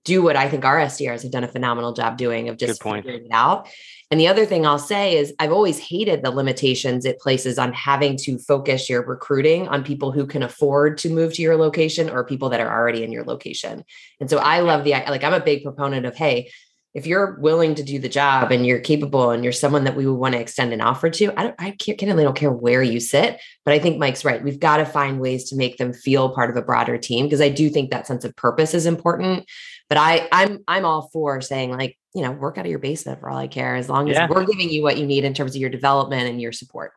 do 0.05 0.23
what 0.23 0.37
I 0.37 0.49
think 0.49 0.65
our 0.65 0.79
SDRs 0.79 1.23
have 1.23 1.33
done 1.33 1.45
a 1.45 1.49
phenomenal 1.49 1.93
job 1.93 2.17
doing 2.17 2.49
of 2.49 2.57
just 2.57 2.83
figuring 2.83 3.27
it 3.27 3.31
out. 3.31 3.69
And 4.11 4.19
the 4.19 4.29
other 4.29 4.47
thing 4.47 4.65
I'll 4.65 4.79
say 4.79 5.19
is 5.19 5.35
I've 5.39 5.53
always 5.53 5.79
hated 5.79 6.23
the 6.23 6.31
limitations 6.31 7.05
it 7.05 7.19
places 7.19 7.59
on 7.59 7.75
having 7.75 8.17
to 8.19 8.39
focus 8.39 8.89
your 8.89 9.05
recruiting 9.05 9.69
on 9.69 9.85
people 9.85 10.11
who 10.11 10.27
can 10.27 10.43
afford 10.43 10.97
to 10.99 11.11
move 11.11 11.35
to 11.35 11.43
your 11.43 11.57
location 11.57 12.09
or 12.09 12.25
people 12.25 12.49
that 12.49 12.61
are 12.61 12.75
already 12.75 13.05
in 13.05 13.13
your 13.13 13.25
location. 13.25 13.85
And 14.19 14.31
so 14.31 14.39
I 14.39 14.61
love 14.61 14.85
the 14.85 14.93
like 14.93 15.25
I'm 15.25 15.35
a 15.35 15.41
big 15.41 15.63
proponent 15.63 16.07
of 16.07 16.17
hey, 16.17 16.51
if 16.99 17.07
you're 17.07 17.39
willing 17.39 17.77
to 17.77 17.85
do 17.85 18.01
the 18.01 18.09
job 18.09 18.51
and 18.51 18.67
you're 18.67 18.81
capable 18.81 19.31
and 19.31 19.45
you're 19.45 19.53
someone 19.53 19.85
that 19.85 19.95
we 19.95 20.05
would 20.05 20.19
want 20.19 20.35
to 20.35 20.41
extend 20.41 20.73
an 20.73 20.81
offer 20.81 21.09
to, 21.09 21.33
I 21.39 21.45
don't, 21.45 21.55
I 21.57 21.71
candidly 21.71 22.25
don't 22.25 22.37
care 22.37 22.51
where 22.51 22.83
you 22.83 22.99
sit, 22.99 23.41
but 23.65 23.73
I 23.73 23.79
think 23.79 23.99
Mike's 23.99 24.25
right. 24.25 24.43
We've 24.43 24.59
got 24.59 24.79
to 24.79 24.85
find 24.85 25.21
ways 25.21 25.49
to 25.51 25.57
make 25.57 25.77
them 25.77 25.93
feel 25.93 26.35
part 26.35 26.51
of 26.51 26.57
a 26.57 26.63
broader 26.63 26.99
team 26.99 27.27
because 27.27 27.41
I 27.41 27.51
do 27.51 27.71
think 27.71 27.93
that 27.93 28.09
sense 28.09 28.25
of 28.25 28.35
purpose 28.35 28.75
is 28.75 28.85
important. 28.85 29.49
But 29.89 29.99
I, 29.99 30.29
I'm, 30.33 30.59
I'm 30.67 30.85
all 30.85 31.09
for 31.13 31.41
saying 31.41 31.71
like, 31.71 31.97
you 32.17 32.23
know, 32.23 32.33
work 32.33 32.59
out 32.59 32.65
of 32.65 32.71
your 32.71 32.81
basement 32.81 33.21
for 33.21 33.31
all 33.31 33.39
I 33.39 33.47
care, 33.47 33.77
as 33.77 33.89
long 33.89 34.11
as 34.11 34.17
yeah. 34.17 34.27
we're 34.29 34.45
giving 34.45 34.69
you 34.69 34.83
what 34.83 34.99
you 34.99 35.07
need 35.07 35.23
in 35.23 35.35
terms 35.35 35.55
of 35.55 35.61
your 35.61 35.71
development 35.71 36.29
and 36.29 36.41
your 36.41 36.51
support. 36.51 36.93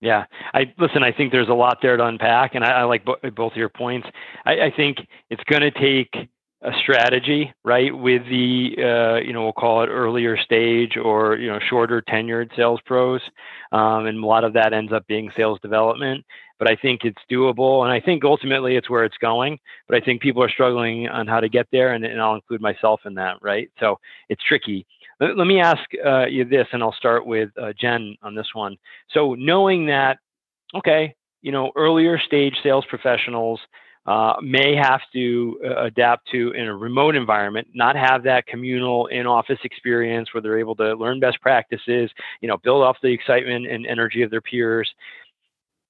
Yeah, 0.00 0.24
I 0.52 0.72
listen. 0.78 1.02
I 1.02 1.12
think 1.12 1.32
there's 1.32 1.48
a 1.48 1.54
lot 1.54 1.78
there 1.80 1.96
to 1.96 2.04
unpack, 2.04 2.54
and 2.54 2.64
I, 2.64 2.80
I 2.80 2.82
like 2.82 3.04
bo- 3.04 3.16
both 3.34 3.52
of 3.52 3.56
your 3.56 3.70
points. 3.70 4.06
I, 4.44 4.64
I 4.64 4.72
think 4.76 4.98
it's 5.30 5.44
going 5.44 5.62
to 5.62 5.70
take 5.70 6.28
a 6.64 6.72
strategy, 6.80 7.52
right, 7.62 7.94
with 7.94 8.22
the 8.28 8.74
uh, 8.78 9.16
you 9.16 9.32
know 9.32 9.42
we'll 9.42 9.52
call 9.52 9.82
it 9.82 9.88
earlier 9.88 10.36
stage 10.38 10.96
or 10.96 11.36
you 11.36 11.48
know 11.48 11.58
shorter 11.68 12.02
tenured 12.02 12.54
sales 12.56 12.80
pros, 12.86 13.20
um, 13.70 14.06
and 14.06 14.24
a 14.24 14.26
lot 14.26 14.44
of 14.44 14.54
that 14.54 14.72
ends 14.72 14.92
up 14.92 15.06
being 15.06 15.30
sales 15.36 15.58
development. 15.60 16.24
But 16.58 16.70
I 16.70 16.76
think 16.76 17.04
it's 17.04 17.20
doable, 17.30 17.84
and 17.84 17.92
I 17.92 18.00
think 18.00 18.24
ultimately 18.24 18.76
it's 18.76 18.88
where 18.88 19.04
it's 19.04 19.18
going. 19.18 19.58
But 19.88 19.96
I 19.96 20.04
think 20.04 20.22
people 20.22 20.42
are 20.42 20.48
struggling 20.48 21.08
on 21.08 21.26
how 21.26 21.40
to 21.40 21.48
get 21.48 21.66
there, 21.70 21.92
and, 21.92 22.04
and 22.04 22.20
I'll 22.20 22.36
include 22.36 22.62
myself 22.62 23.00
in 23.04 23.14
that, 23.14 23.36
right? 23.42 23.70
So 23.78 23.98
it's 24.28 24.42
tricky. 24.42 24.86
Let, 25.20 25.36
let 25.36 25.46
me 25.46 25.60
ask 25.60 25.82
uh, 26.04 26.26
you 26.26 26.44
this, 26.44 26.66
and 26.72 26.82
I'll 26.82 26.94
start 26.94 27.26
with 27.26 27.50
uh, 27.60 27.72
Jen 27.78 28.16
on 28.22 28.34
this 28.34 28.48
one. 28.54 28.76
So 29.10 29.34
knowing 29.34 29.86
that, 29.86 30.18
okay, 30.74 31.14
you 31.42 31.52
know, 31.52 31.72
earlier 31.76 32.18
stage 32.18 32.54
sales 32.62 32.86
professionals 32.88 33.60
uh, 34.06 34.34
may 34.42 34.74
have 34.74 35.00
to 35.12 35.58
uh, 35.64 35.84
adapt 35.84 36.28
to 36.30 36.50
in 36.52 36.66
a 36.66 36.76
remote 36.76 37.14
environment, 37.16 37.66
not 37.74 37.96
have 37.96 38.22
that 38.22 38.46
communal 38.46 39.06
in-office 39.06 39.58
experience 39.64 40.32
where 40.34 40.42
they're 40.42 40.58
able 40.58 40.74
to 40.76 40.94
learn 40.94 41.20
best 41.20 41.40
practices, 41.40 42.10
you 42.40 42.48
know, 42.48 42.58
build 42.58 42.82
off 42.82 42.96
the 43.02 43.08
excitement 43.08 43.66
and 43.66 43.86
energy 43.86 44.22
of 44.22 44.30
their 44.30 44.42
peers. 44.42 44.92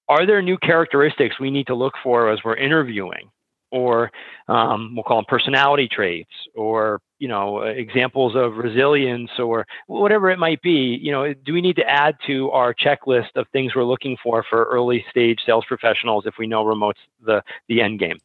Are 0.08 0.26
there 0.26 0.42
new 0.42 0.58
characteristics 0.58 1.40
we 1.40 1.50
need 1.50 1.66
to 1.66 1.74
look 1.74 1.94
for 2.02 2.30
as 2.30 2.38
we're 2.44 2.56
interviewing 2.56 3.30
or 3.74 4.12
um, 4.46 4.94
we'll 4.94 5.02
call 5.02 5.18
them 5.18 5.24
personality 5.26 5.88
traits 5.88 6.30
or 6.54 7.00
you 7.18 7.26
know 7.26 7.62
examples 7.62 8.36
of 8.36 8.56
resilience 8.56 9.30
or 9.38 9.66
whatever 9.88 10.30
it 10.30 10.38
might 10.38 10.62
be 10.62 10.96
you 11.02 11.10
know 11.10 11.34
do 11.34 11.52
we 11.52 11.60
need 11.60 11.74
to 11.74 11.88
add 11.88 12.16
to 12.24 12.50
our 12.52 12.72
checklist 12.72 13.34
of 13.34 13.48
things 13.48 13.74
we're 13.74 13.82
looking 13.82 14.16
for 14.22 14.44
for 14.48 14.64
early 14.66 15.04
stage 15.10 15.40
sales 15.44 15.64
professionals 15.66 16.24
if 16.24 16.34
we 16.38 16.46
know 16.46 16.64
remote's 16.64 17.00
the 17.26 17.42
the 17.68 17.80
end 17.80 17.98
game? 17.98 18.18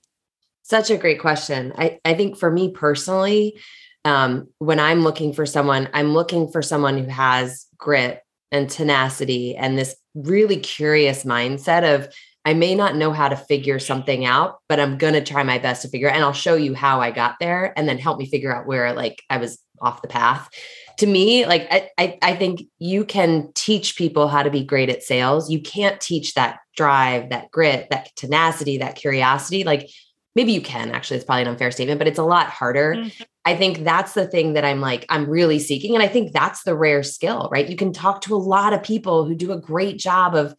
Such 0.61 0.91
a 0.91 0.97
great 0.97 1.19
question. 1.19 1.73
I, 1.75 1.99
I 2.05 2.13
think 2.13 2.37
for 2.37 2.51
me 2.51 2.71
personally 2.71 3.59
um, 4.05 4.47
when 4.59 4.79
i'm 4.79 5.01
looking 5.01 5.33
for 5.33 5.45
someone 5.45 5.89
i'm 5.93 6.13
looking 6.13 6.51
for 6.51 6.61
someone 6.61 6.97
who 6.97 7.09
has 7.09 7.65
grit 7.77 8.21
and 8.51 8.69
tenacity 8.69 9.55
and 9.55 9.77
this 9.77 9.95
really 10.13 10.57
curious 10.57 11.23
mindset 11.23 11.95
of 11.95 12.13
I 12.45 12.53
may 12.53 12.73
not 12.73 12.95
know 12.95 13.11
how 13.11 13.27
to 13.27 13.35
figure 13.35 13.79
something 13.79 14.25
out, 14.25 14.59
but 14.69 14.79
I'm 14.79 14.97
going 14.97 15.13
to 15.13 15.23
try 15.23 15.43
my 15.43 15.59
best 15.59 15.81
to 15.81 15.89
figure 15.89 16.07
it 16.07 16.15
and 16.15 16.23
I'll 16.23 16.33
show 16.33 16.55
you 16.55 16.73
how 16.73 17.01
I 17.01 17.11
got 17.11 17.35
there 17.39 17.73
and 17.77 17.87
then 17.87 17.97
help 17.97 18.17
me 18.17 18.25
figure 18.25 18.55
out 18.55 18.65
where 18.65 18.93
like 18.93 19.21
I 19.29 19.37
was 19.37 19.59
off 19.81 20.01
the 20.01 20.07
path. 20.07 20.49
To 20.97 21.07
me, 21.07 21.45
like 21.45 21.67
I, 21.71 21.89
I, 21.97 22.17
I 22.21 22.35
think 22.35 22.63
you 22.79 23.05
can 23.05 23.51
teach 23.55 23.95
people 23.95 24.27
how 24.27 24.43
to 24.43 24.49
be 24.49 24.63
great 24.63 24.89
at 24.89 25.03
sales. 25.03 25.49
You 25.49 25.61
can't 25.61 25.99
teach 26.01 26.33
that 26.33 26.59
drive, 26.75 27.29
that 27.29 27.51
grit, 27.51 27.87
that 27.91 28.09
tenacity, 28.15 28.77
that 28.79 28.95
curiosity. 28.95 29.63
Like 29.63 29.89
maybe 30.35 30.51
you 30.51 30.61
can 30.61 30.91
actually, 30.91 31.17
it's 31.17 31.25
probably 31.25 31.43
an 31.43 31.49
unfair 31.49 31.71
statement, 31.71 31.99
but 31.99 32.07
it's 32.07 32.19
a 32.19 32.23
lot 32.23 32.47
harder. 32.47 32.95
Mm-hmm. 32.95 33.23
I 33.45 33.55
think 33.55 33.83
that's 33.83 34.13
the 34.13 34.27
thing 34.27 34.53
that 34.53 34.65
I'm 34.65 34.79
like, 34.81 35.05
I'm 35.09 35.29
really 35.29 35.59
seeking. 35.59 35.93
And 35.93 36.03
I 36.03 36.07
think 36.07 36.31
that's 36.31 36.63
the 36.63 36.75
rare 36.75 37.03
skill, 37.03 37.49
right? 37.51 37.67
You 37.67 37.75
can 37.75 37.93
talk 37.93 38.21
to 38.21 38.35
a 38.35 38.37
lot 38.37 38.73
of 38.73 38.83
people 38.83 39.25
who 39.25 39.35
do 39.35 39.51
a 39.51 39.59
great 39.59 39.97
job 39.97 40.35
of 40.35 40.53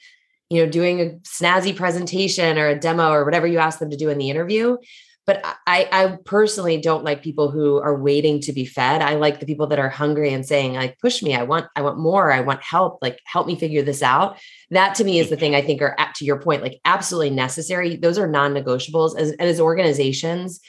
you 0.50 0.64
know, 0.64 0.70
doing 0.70 1.00
a 1.00 1.04
snazzy 1.20 1.74
presentation 1.74 2.58
or 2.58 2.66
a 2.68 2.78
demo 2.78 3.10
or 3.10 3.24
whatever 3.24 3.46
you 3.46 3.58
ask 3.58 3.78
them 3.78 3.90
to 3.90 3.96
do 3.96 4.08
in 4.08 4.18
the 4.18 4.30
interview. 4.30 4.76
But 5.26 5.44
I, 5.66 5.88
I 5.92 6.18
personally 6.24 6.80
don't 6.80 7.04
like 7.04 7.22
people 7.22 7.52
who 7.52 7.78
are 7.80 7.96
waiting 7.96 8.40
to 8.40 8.52
be 8.52 8.64
fed. 8.64 9.00
I 9.00 9.14
like 9.14 9.38
the 9.38 9.46
people 9.46 9.68
that 9.68 9.78
are 9.78 9.88
hungry 9.88 10.32
and 10.32 10.44
saying, 10.44 10.72
like, 10.72 10.98
push 10.98 11.22
me. 11.22 11.36
I 11.36 11.44
want, 11.44 11.66
I 11.76 11.82
want 11.82 11.98
more. 11.98 12.32
I 12.32 12.40
want 12.40 12.64
help. 12.64 12.98
Like, 13.00 13.20
help 13.26 13.46
me 13.46 13.54
figure 13.54 13.82
this 13.82 14.02
out. 14.02 14.38
That 14.70 14.96
to 14.96 15.04
me 15.04 15.20
is 15.20 15.30
the 15.30 15.36
thing 15.36 15.54
I 15.54 15.62
think 15.62 15.82
are 15.82 15.94
to 16.16 16.24
your 16.24 16.40
point, 16.40 16.62
like 16.62 16.80
absolutely 16.84 17.30
necessary. 17.30 17.94
Those 17.94 18.18
are 18.18 18.26
non-negotiables. 18.26 19.16
As, 19.16 19.32
as 19.32 19.60
organizations, 19.60 20.60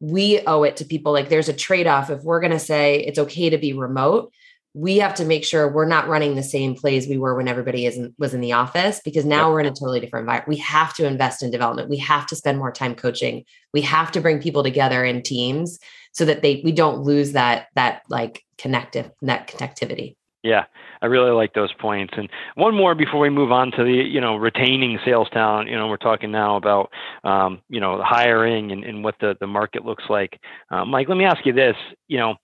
we 0.00 0.40
owe 0.40 0.64
it 0.64 0.76
to 0.78 0.84
people. 0.84 1.12
Like, 1.12 1.30
there's 1.30 1.48
a 1.48 1.54
trade-off. 1.54 2.10
If 2.10 2.22
we're 2.22 2.40
going 2.40 2.52
to 2.52 2.58
say 2.58 2.98
it's 2.98 3.18
okay 3.18 3.48
to 3.48 3.58
be 3.58 3.72
remote, 3.72 4.34
we 4.74 4.98
have 4.98 5.14
to 5.14 5.24
make 5.24 5.44
sure 5.44 5.68
we're 5.68 5.84
not 5.84 6.08
running 6.08 6.36
the 6.36 6.42
same 6.42 6.74
plays 6.74 7.08
we 7.08 7.18
were 7.18 7.34
when 7.34 7.48
everybody 7.48 7.86
isn't 7.86 8.14
was 8.18 8.34
in 8.34 8.40
the 8.40 8.52
office 8.52 9.00
because 9.04 9.24
now 9.24 9.46
yep. 9.46 9.52
we're 9.52 9.60
in 9.60 9.66
a 9.66 9.70
totally 9.70 10.00
different 10.00 10.24
environment. 10.24 10.48
We 10.48 10.56
have 10.58 10.94
to 10.94 11.06
invest 11.06 11.42
in 11.42 11.50
development. 11.50 11.90
We 11.90 11.96
have 11.98 12.26
to 12.28 12.36
spend 12.36 12.58
more 12.58 12.70
time 12.70 12.94
coaching. 12.94 13.44
We 13.72 13.80
have 13.82 14.12
to 14.12 14.20
bring 14.20 14.40
people 14.40 14.62
together 14.62 15.04
in 15.04 15.22
teams 15.22 15.78
so 16.12 16.24
that 16.24 16.42
they 16.42 16.60
we 16.64 16.72
don't 16.72 17.02
lose 17.02 17.32
that 17.32 17.66
that 17.74 18.02
like 18.08 18.44
connective 18.58 19.10
that 19.22 19.48
connectivity. 19.48 20.16
Yeah, 20.42 20.64
I 21.02 21.06
really 21.06 21.32
like 21.32 21.52
those 21.52 21.72
points. 21.74 22.14
And 22.16 22.30
one 22.54 22.74
more 22.74 22.94
before 22.94 23.20
we 23.20 23.28
move 23.28 23.52
on 23.52 23.70
to 23.72 23.84
the, 23.84 23.92
you 23.92 24.22
know, 24.22 24.36
retaining 24.36 24.98
sales 25.04 25.28
talent. 25.32 25.68
You 25.68 25.76
know, 25.76 25.86
we're 25.86 25.98
talking 25.98 26.30
now 26.30 26.56
about, 26.56 26.90
um, 27.24 27.60
you 27.68 27.78
know, 27.78 28.00
hiring 28.02 28.72
and, 28.72 28.82
and 28.82 29.04
what 29.04 29.16
the, 29.20 29.36
the 29.38 29.46
market 29.46 29.84
looks 29.84 30.04
like. 30.08 30.40
Uh, 30.70 30.86
Mike, 30.86 31.10
let 31.10 31.18
me 31.18 31.26
ask 31.26 31.44
you 31.44 31.52
this. 31.52 31.76
You 32.08 32.18
know, 32.18 32.36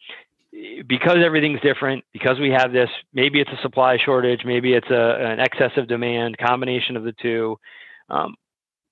because 0.87 1.19
everything's 1.25 1.61
different, 1.61 2.05
because 2.12 2.38
we 2.38 2.51
have 2.51 2.73
this, 2.73 2.88
maybe 3.12 3.40
it's 3.40 3.51
a 3.51 3.62
supply 3.62 3.99
shortage, 4.03 4.42
maybe 4.45 4.75
it's 4.75 4.90
a, 4.90 5.16
an 5.21 5.40
excess 5.40 5.73
of 5.77 5.88
demand, 5.88 6.38
combination 6.38 6.97
of 6.97 7.05
the 7.05 7.12
two. 7.21 7.59
Um, 8.09 8.35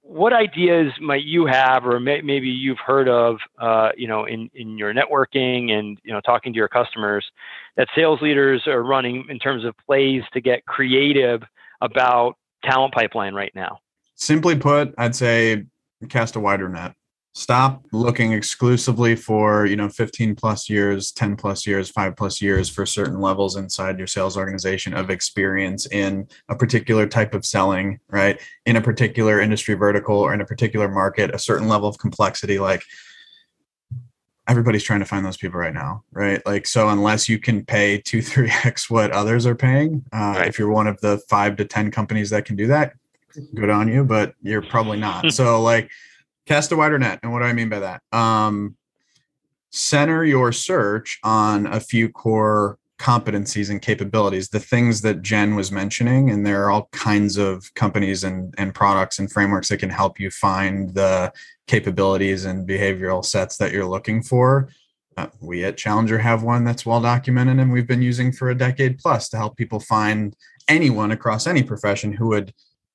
what 0.03 0.35
ideas 0.35 0.93
might 1.01 1.25
you 1.25 1.47
have, 1.47 1.87
or 1.87 1.99
may, 1.99 2.21
maybe 2.21 2.49
you've 2.49 2.79
heard 2.79 3.09
of, 3.09 3.37
uh, 3.59 3.91
you 3.97 4.07
know, 4.07 4.27
in, 4.27 4.51
in 4.55 4.77
your 4.77 4.93
networking 4.93 5.71
and 5.71 5.99
you 6.05 6.13
know 6.13 6.21
talking 6.21 6.53
to 6.53 6.57
your 6.59 6.69
customers, 6.69 7.25
that 7.77 7.89
sales 7.97 8.21
leaders 8.21 8.67
are 8.67 8.83
running 8.83 9.25
in 9.31 9.39
terms 9.39 9.65
of 9.65 9.75
plays 9.87 10.23
to 10.35 10.43
get 10.43 10.67
creative 10.67 11.43
about 11.81 12.35
talent 12.65 12.93
pipeline 12.93 13.35
right 13.35 13.53
now? 13.55 13.79
Simply 14.15 14.57
put, 14.57 14.95
I'd 14.99 15.17
say 15.17 15.65
cast 16.11 16.37
a 16.37 16.41
wider 16.41 16.69
net 16.69 16.95
stop 17.35 17.85
looking 17.91 18.33
exclusively 18.33 19.17
for 19.17 19.67
you 19.67 19.75
know 19.75 19.89
15 19.89 20.37
plus 20.37 20.71
years 20.71 21.11
10 21.11 21.35
plus 21.35 21.67
years 21.67 21.91
5 21.91 22.17
plus 22.17 22.41
years 22.41 22.71
for 22.71 22.87
certain 22.87 23.21
levels 23.21 23.57
inside 23.57 23.99
your 23.99 24.07
sales 24.07 24.37
organization 24.37 24.95
of 24.95 25.11
experience 25.11 25.87
in 25.87 26.29
a 26.49 26.55
particular 26.55 27.09
type 27.09 27.35
of 27.35 27.45
selling 27.45 27.99
right? 28.09 28.41
In 28.67 28.77
a 28.77 28.81
particular 28.81 29.41
industry 29.41 29.75
vertical 29.75 30.17
or 30.17 30.33
in 30.33 30.41
a 30.41 30.47
particular 30.47 30.89
market 30.89 31.35
a 31.35 31.39
certain 31.39 31.69
level 31.69 31.89
of 31.89 31.99
complexity 31.99 32.61
like 32.61 32.85
everybody's 34.47 34.85
trying 34.85 35.01
to 35.01 35.07
find 35.07 35.27
those 35.27 35.37
people 35.37 35.59
right 35.59 35.75
now 35.75 36.05
right? 36.13 36.41
Like 36.47 36.69
so 36.69 36.89
unless 36.89 37.29
you 37.29 37.41
can 37.41 37.65
pay 37.65 37.99
2 37.99 38.19
3x 38.21 38.89
what 38.89 39.11
others 39.11 39.45
are 39.45 39.57
paying 39.57 40.05
uh, 40.13 40.35
right. 40.37 40.47
if 40.47 40.57
you're 40.57 40.71
one 40.71 40.87
of 40.87 41.01
the 41.01 41.19
5 41.29 41.57
to 41.57 41.65
10 41.65 41.91
companies 41.91 42.31
that 42.31 42.45
can 42.45 42.55
do 42.55 42.69
that 42.69 42.95
good 43.57 43.71
on 43.71 43.89
you 43.89 44.05
but 44.05 44.35
you're 44.41 44.63
probably 44.63 45.01
not. 45.01 45.25
So 45.33 45.61
like 45.61 45.91
cast 46.47 46.73
a 46.73 46.77
wider 46.77 46.99
net. 46.99 47.21
And 47.23 47.33
what 47.33 47.41
do 47.41 47.47
I 47.47 47.53
mean 47.53 47.69
by 47.69 47.81
that? 47.81 48.03
Um, 48.13 48.77
center 49.71 50.25
your 50.25 50.53
search 50.53 51.19
on 51.25 51.67
a 51.67 51.81
few 51.81 52.09
core 52.09 52.79
competencies 52.99 53.71
and 53.71 53.83
capabilities, 53.83 54.49
the 54.49 54.61
things 54.61 55.03
that 55.03 55.21
Jen 55.21 55.57
was 55.57 55.73
mentioning. 55.73 56.31
And 56.31 56.47
there 56.47 56.65
are 56.65 56.71
all 56.71 56.89
kinds 56.93 57.37
of 57.37 57.73
companies 57.75 58.25
and, 58.25 58.55
and 58.57 58.75
products 58.75 59.19
and 59.19 59.31
frameworks 59.31 59.69
that 59.69 59.79
can 59.79 59.91
help 59.91 60.21
you 60.21 60.31
find 60.31 60.95
the 60.95 61.33
capabilities 61.67 62.45
and 62.45 62.69
behavioral 62.69 63.25
sets 63.25 63.57
that 63.57 63.73
you're 63.73 63.85
looking 63.85 64.23
for. 64.23 64.69
Uh, 65.17 65.27
we 65.41 65.65
at 65.65 65.77
Challenger 65.77 66.19
have 66.19 66.43
one 66.43 66.65
that's 66.65 66.87
well 66.87 67.01
documented 67.01 67.59
and 67.59 67.73
we've 67.73 67.87
been 67.87 68.03
using 68.03 68.33
for 68.33 68.51
a 68.51 68.55
decade 68.55 68.99
plus 68.99 69.29
to 69.29 69.37
help 69.37 69.57
people 69.57 69.81
find 69.81 70.35
anyone 70.69 71.11
across 71.11 71.47
any 71.47 71.63
profession 71.63 72.13
who 72.13 72.29
would 72.29 72.53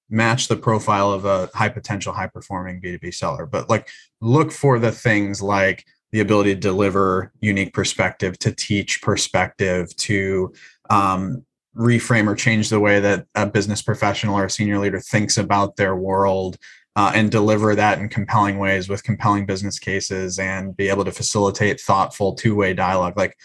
match 0.10 0.48
the 0.48 0.56
profile 0.56 1.12
of 1.12 1.26
a 1.26 1.50
high 1.54 1.70
potential, 1.70 2.14
high 2.14 2.28
performing 2.28 2.82
B2B 2.82 3.14
seller. 3.14 3.46
But 3.46 3.70
like 3.70 3.90
look 4.22 4.52
for 4.52 4.80
the 4.80 4.92
things 4.92 5.42
like 5.42 5.86
the 6.12 6.22
ability 6.22 6.56
to 6.56 6.60
deliver 6.60 7.32
unique 7.40 7.74
perspective, 7.74 8.40
to 8.40 8.52
teach 8.52 9.02
perspective, 9.02 9.96
to 9.98 10.52
um, 10.90 11.46
reframe 11.76 12.28
or 12.28 12.36
change 12.36 12.70
the 12.70 12.80
way 12.80 13.00
that 13.00 13.28
a 13.36 13.46
business 13.46 13.82
professional 13.82 14.36
or 14.36 14.46
a 14.46 14.50
senior 14.50 14.80
leader 14.80 15.00
thinks 15.00 15.38
about 15.38 15.76
their 15.76 15.96
world. 15.96 16.58
Uh, 16.96 17.12
and 17.16 17.32
deliver 17.32 17.76
that 17.76 18.00
in 18.00 18.10
compelling 18.10 18.58
ways 18.58 18.90
with 18.90 19.04
compelling 19.04 19.46
business 19.46 19.80
cases 19.80 20.38
and 20.38 20.76
be 20.76 20.90
able 20.90 21.06
to 21.06 21.12
facilitate 21.12 21.80
thoughtful 21.80 22.34
two-way 22.34 22.74
dialogue 22.74 23.16
like 23.16 23.38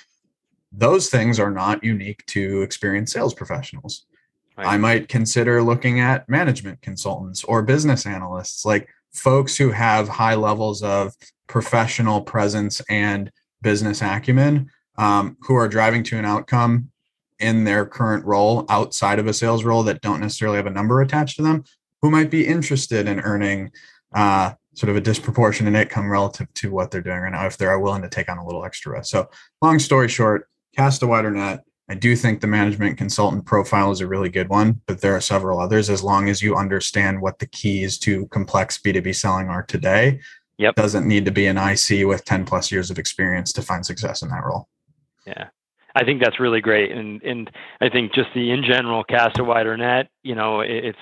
those 0.72 1.08
things 1.08 1.38
are 1.38 1.52
not 1.52 1.84
unique 1.84 2.24
to 2.26 2.62
experienced 2.62 3.12
sales 3.12 3.34
professionals 3.34 4.06
Right. 4.56 4.66
I 4.68 4.76
might 4.76 5.08
consider 5.08 5.62
looking 5.62 5.98
at 6.00 6.28
management 6.28 6.80
consultants 6.80 7.42
or 7.44 7.62
business 7.62 8.06
analysts, 8.06 8.64
like 8.64 8.88
folks 9.12 9.56
who 9.56 9.70
have 9.70 10.08
high 10.08 10.36
levels 10.36 10.82
of 10.82 11.14
professional 11.48 12.20
presence 12.20 12.80
and 12.88 13.30
business 13.62 14.00
acumen, 14.00 14.70
um, 14.96 15.36
who 15.40 15.56
are 15.56 15.68
driving 15.68 16.04
to 16.04 16.18
an 16.18 16.24
outcome 16.24 16.90
in 17.40 17.64
their 17.64 17.84
current 17.84 18.24
role 18.24 18.64
outside 18.68 19.18
of 19.18 19.26
a 19.26 19.32
sales 19.32 19.64
role 19.64 19.82
that 19.82 20.00
don't 20.00 20.20
necessarily 20.20 20.56
have 20.56 20.66
a 20.66 20.70
number 20.70 21.00
attached 21.00 21.36
to 21.36 21.42
them, 21.42 21.64
who 22.00 22.10
might 22.10 22.30
be 22.30 22.46
interested 22.46 23.08
in 23.08 23.20
earning 23.20 23.72
uh, 24.14 24.52
sort 24.74 24.90
of 24.90 24.96
a 24.96 25.00
disproportionate 25.00 25.74
income 25.74 26.10
relative 26.10 26.52
to 26.54 26.70
what 26.70 26.90
they're 26.90 27.00
doing 27.00 27.20
right 27.20 27.32
now 27.32 27.46
if 27.46 27.56
they're 27.56 27.78
willing 27.78 28.02
to 28.02 28.08
take 28.08 28.28
on 28.28 28.38
a 28.38 28.46
little 28.46 28.64
extra 28.64 28.92
risk. 28.92 29.10
So, 29.10 29.28
long 29.62 29.78
story 29.78 30.08
short, 30.08 30.48
cast 30.76 31.02
a 31.02 31.06
wider 31.06 31.30
net 31.30 31.64
I 31.88 31.94
do 31.94 32.16
think 32.16 32.40
the 32.40 32.46
management 32.46 32.96
consultant 32.96 33.44
profile 33.44 33.90
is 33.90 34.00
a 34.00 34.06
really 34.06 34.30
good 34.30 34.48
one, 34.48 34.80
but 34.86 35.00
there 35.02 35.14
are 35.14 35.20
several 35.20 35.60
others 35.60 35.90
as 35.90 36.02
long 36.02 36.30
as 36.30 36.40
you 36.40 36.56
understand 36.56 37.20
what 37.20 37.38
the 37.38 37.46
keys 37.46 37.98
to 37.98 38.26
complex 38.28 38.78
B2B 38.78 39.14
selling 39.14 39.48
are 39.48 39.62
today. 39.62 40.20
Yep. 40.56 40.76
Doesn't 40.76 41.06
need 41.06 41.24
to 41.26 41.30
be 41.30 41.46
an 41.46 41.58
IC 41.58 42.06
with 42.06 42.24
10 42.24 42.46
plus 42.46 42.72
years 42.72 42.90
of 42.90 42.98
experience 42.98 43.52
to 43.54 43.62
find 43.62 43.84
success 43.84 44.22
in 44.22 44.30
that 44.30 44.44
role. 44.44 44.68
Yeah. 45.26 45.48
I 45.94 46.04
think 46.04 46.22
that's 46.22 46.40
really 46.40 46.60
great. 46.60 46.90
And 46.90 47.22
and 47.22 47.50
I 47.80 47.88
think 47.88 48.12
just 48.14 48.28
the 48.34 48.50
in 48.50 48.64
general 48.64 49.04
cast 49.04 49.38
a 49.38 49.44
wider 49.44 49.76
net, 49.76 50.08
you 50.22 50.34
know, 50.34 50.60
it's 50.60 50.98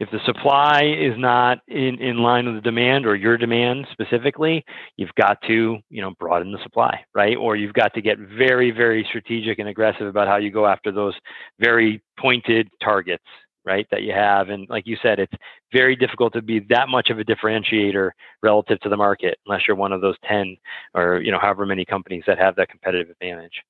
if 0.00 0.10
the 0.10 0.18
supply 0.24 0.82
is 0.82 1.14
not 1.16 1.58
in, 1.68 2.00
in 2.00 2.18
line 2.18 2.46
with 2.46 2.56
the 2.56 2.60
demand 2.60 3.06
or 3.06 3.14
your 3.14 3.38
demand 3.38 3.86
specifically, 3.92 4.64
you've 4.96 5.14
got 5.14 5.40
to, 5.42 5.78
you 5.88 6.02
know, 6.02 6.12
broaden 6.18 6.52
the 6.52 6.62
supply, 6.62 7.04
right? 7.14 7.36
Or 7.36 7.54
you've 7.54 7.74
got 7.74 7.94
to 7.94 8.02
get 8.02 8.18
very, 8.18 8.70
very 8.70 9.04
strategic 9.08 9.58
and 9.60 9.68
aggressive 9.68 10.06
about 10.06 10.26
how 10.26 10.36
you 10.36 10.50
go 10.50 10.66
after 10.66 10.90
those 10.90 11.14
very 11.60 12.02
pointed 12.18 12.68
targets, 12.82 13.24
right? 13.64 13.86
That 13.92 14.02
you 14.02 14.12
have. 14.12 14.48
And 14.48 14.68
like 14.68 14.84
you 14.84 14.96
said, 15.00 15.20
it's 15.20 15.34
very 15.72 15.94
difficult 15.94 16.32
to 16.32 16.42
be 16.42 16.58
that 16.70 16.88
much 16.88 17.10
of 17.10 17.20
a 17.20 17.24
differentiator 17.24 18.10
relative 18.42 18.80
to 18.80 18.88
the 18.88 18.96
market 18.96 19.38
unless 19.46 19.62
you're 19.68 19.76
one 19.76 19.92
of 19.92 20.00
those 20.00 20.16
10 20.28 20.56
or, 20.94 21.20
you 21.20 21.30
know, 21.30 21.38
however 21.38 21.66
many 21.66 21.84
companies 21.84 22.24
that 22.26 22.38
have 22.38 22.56
that 22.56 22.68
competitive 22.68 23.10
advantage. 23.10 23.62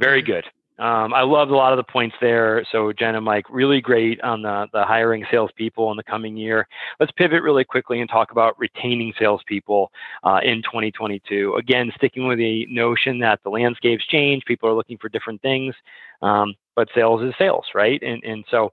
Very 0.00 0.20
mm-hmm. 0.20 0.32
good. 0.32 0.44
Um, 0.80 1.12
I 1.12 1.20
loved 1.20 1.50
a 1.50 1.56
lot 1.56 1.74
of 1.74 1.76
the 1.76 1.92
points 1.92 2.16
there. 2.22 2.64
So 2.72 2.90
Jen 2.92 3.14
and 3.14 3.24
Mike, 3.24 3.44
really 3.50 3.82
great 3.82 4.18
on 4.22 4.40
the, 4.40 4.66
the 4.72 4.82
hiring 4.82 5.26
salespeople 5.30 5.90
in 5.90 5.98
the 5.98 6.02
coming 6.02 6.38
year. 6.38 6.66
Let's 6.98 7.12
pivot 7.12 7.42
really 7.42 7.64
quickly 7.64 8.00
and 8.00 8.08
talk 8.08 8.32
about 8.32 8.58
retaining 8.58 9.12
salespeople 9.18 9.92
uh, 10.24 10.40
in 10.42 10.62
2022. 10.62 11.56
Again, 11.56 11.92
sticking 11.96 12.26
with 12.26 12.38
the 12.38 12.66
notion 12.70 13.18
that 13.18 13.40
the 13.44 13.50
landscape's 13.50 14.06
change, 14.06 14.42
people 14.46 14.70
are 14.70 14.74
looking 14.74 14.96
for 14.96 15.10
different 15.10 15.42
things, 15.42 15.74
um, 16.22 16.54
but 16.74 16.88
sales 16.94 17.22
is 17.22 17.34
sales, 17.38 17.66
right? 17.74 18.02
And 18.02 18.24
and 18.24 18.44
so. 18.50 18.72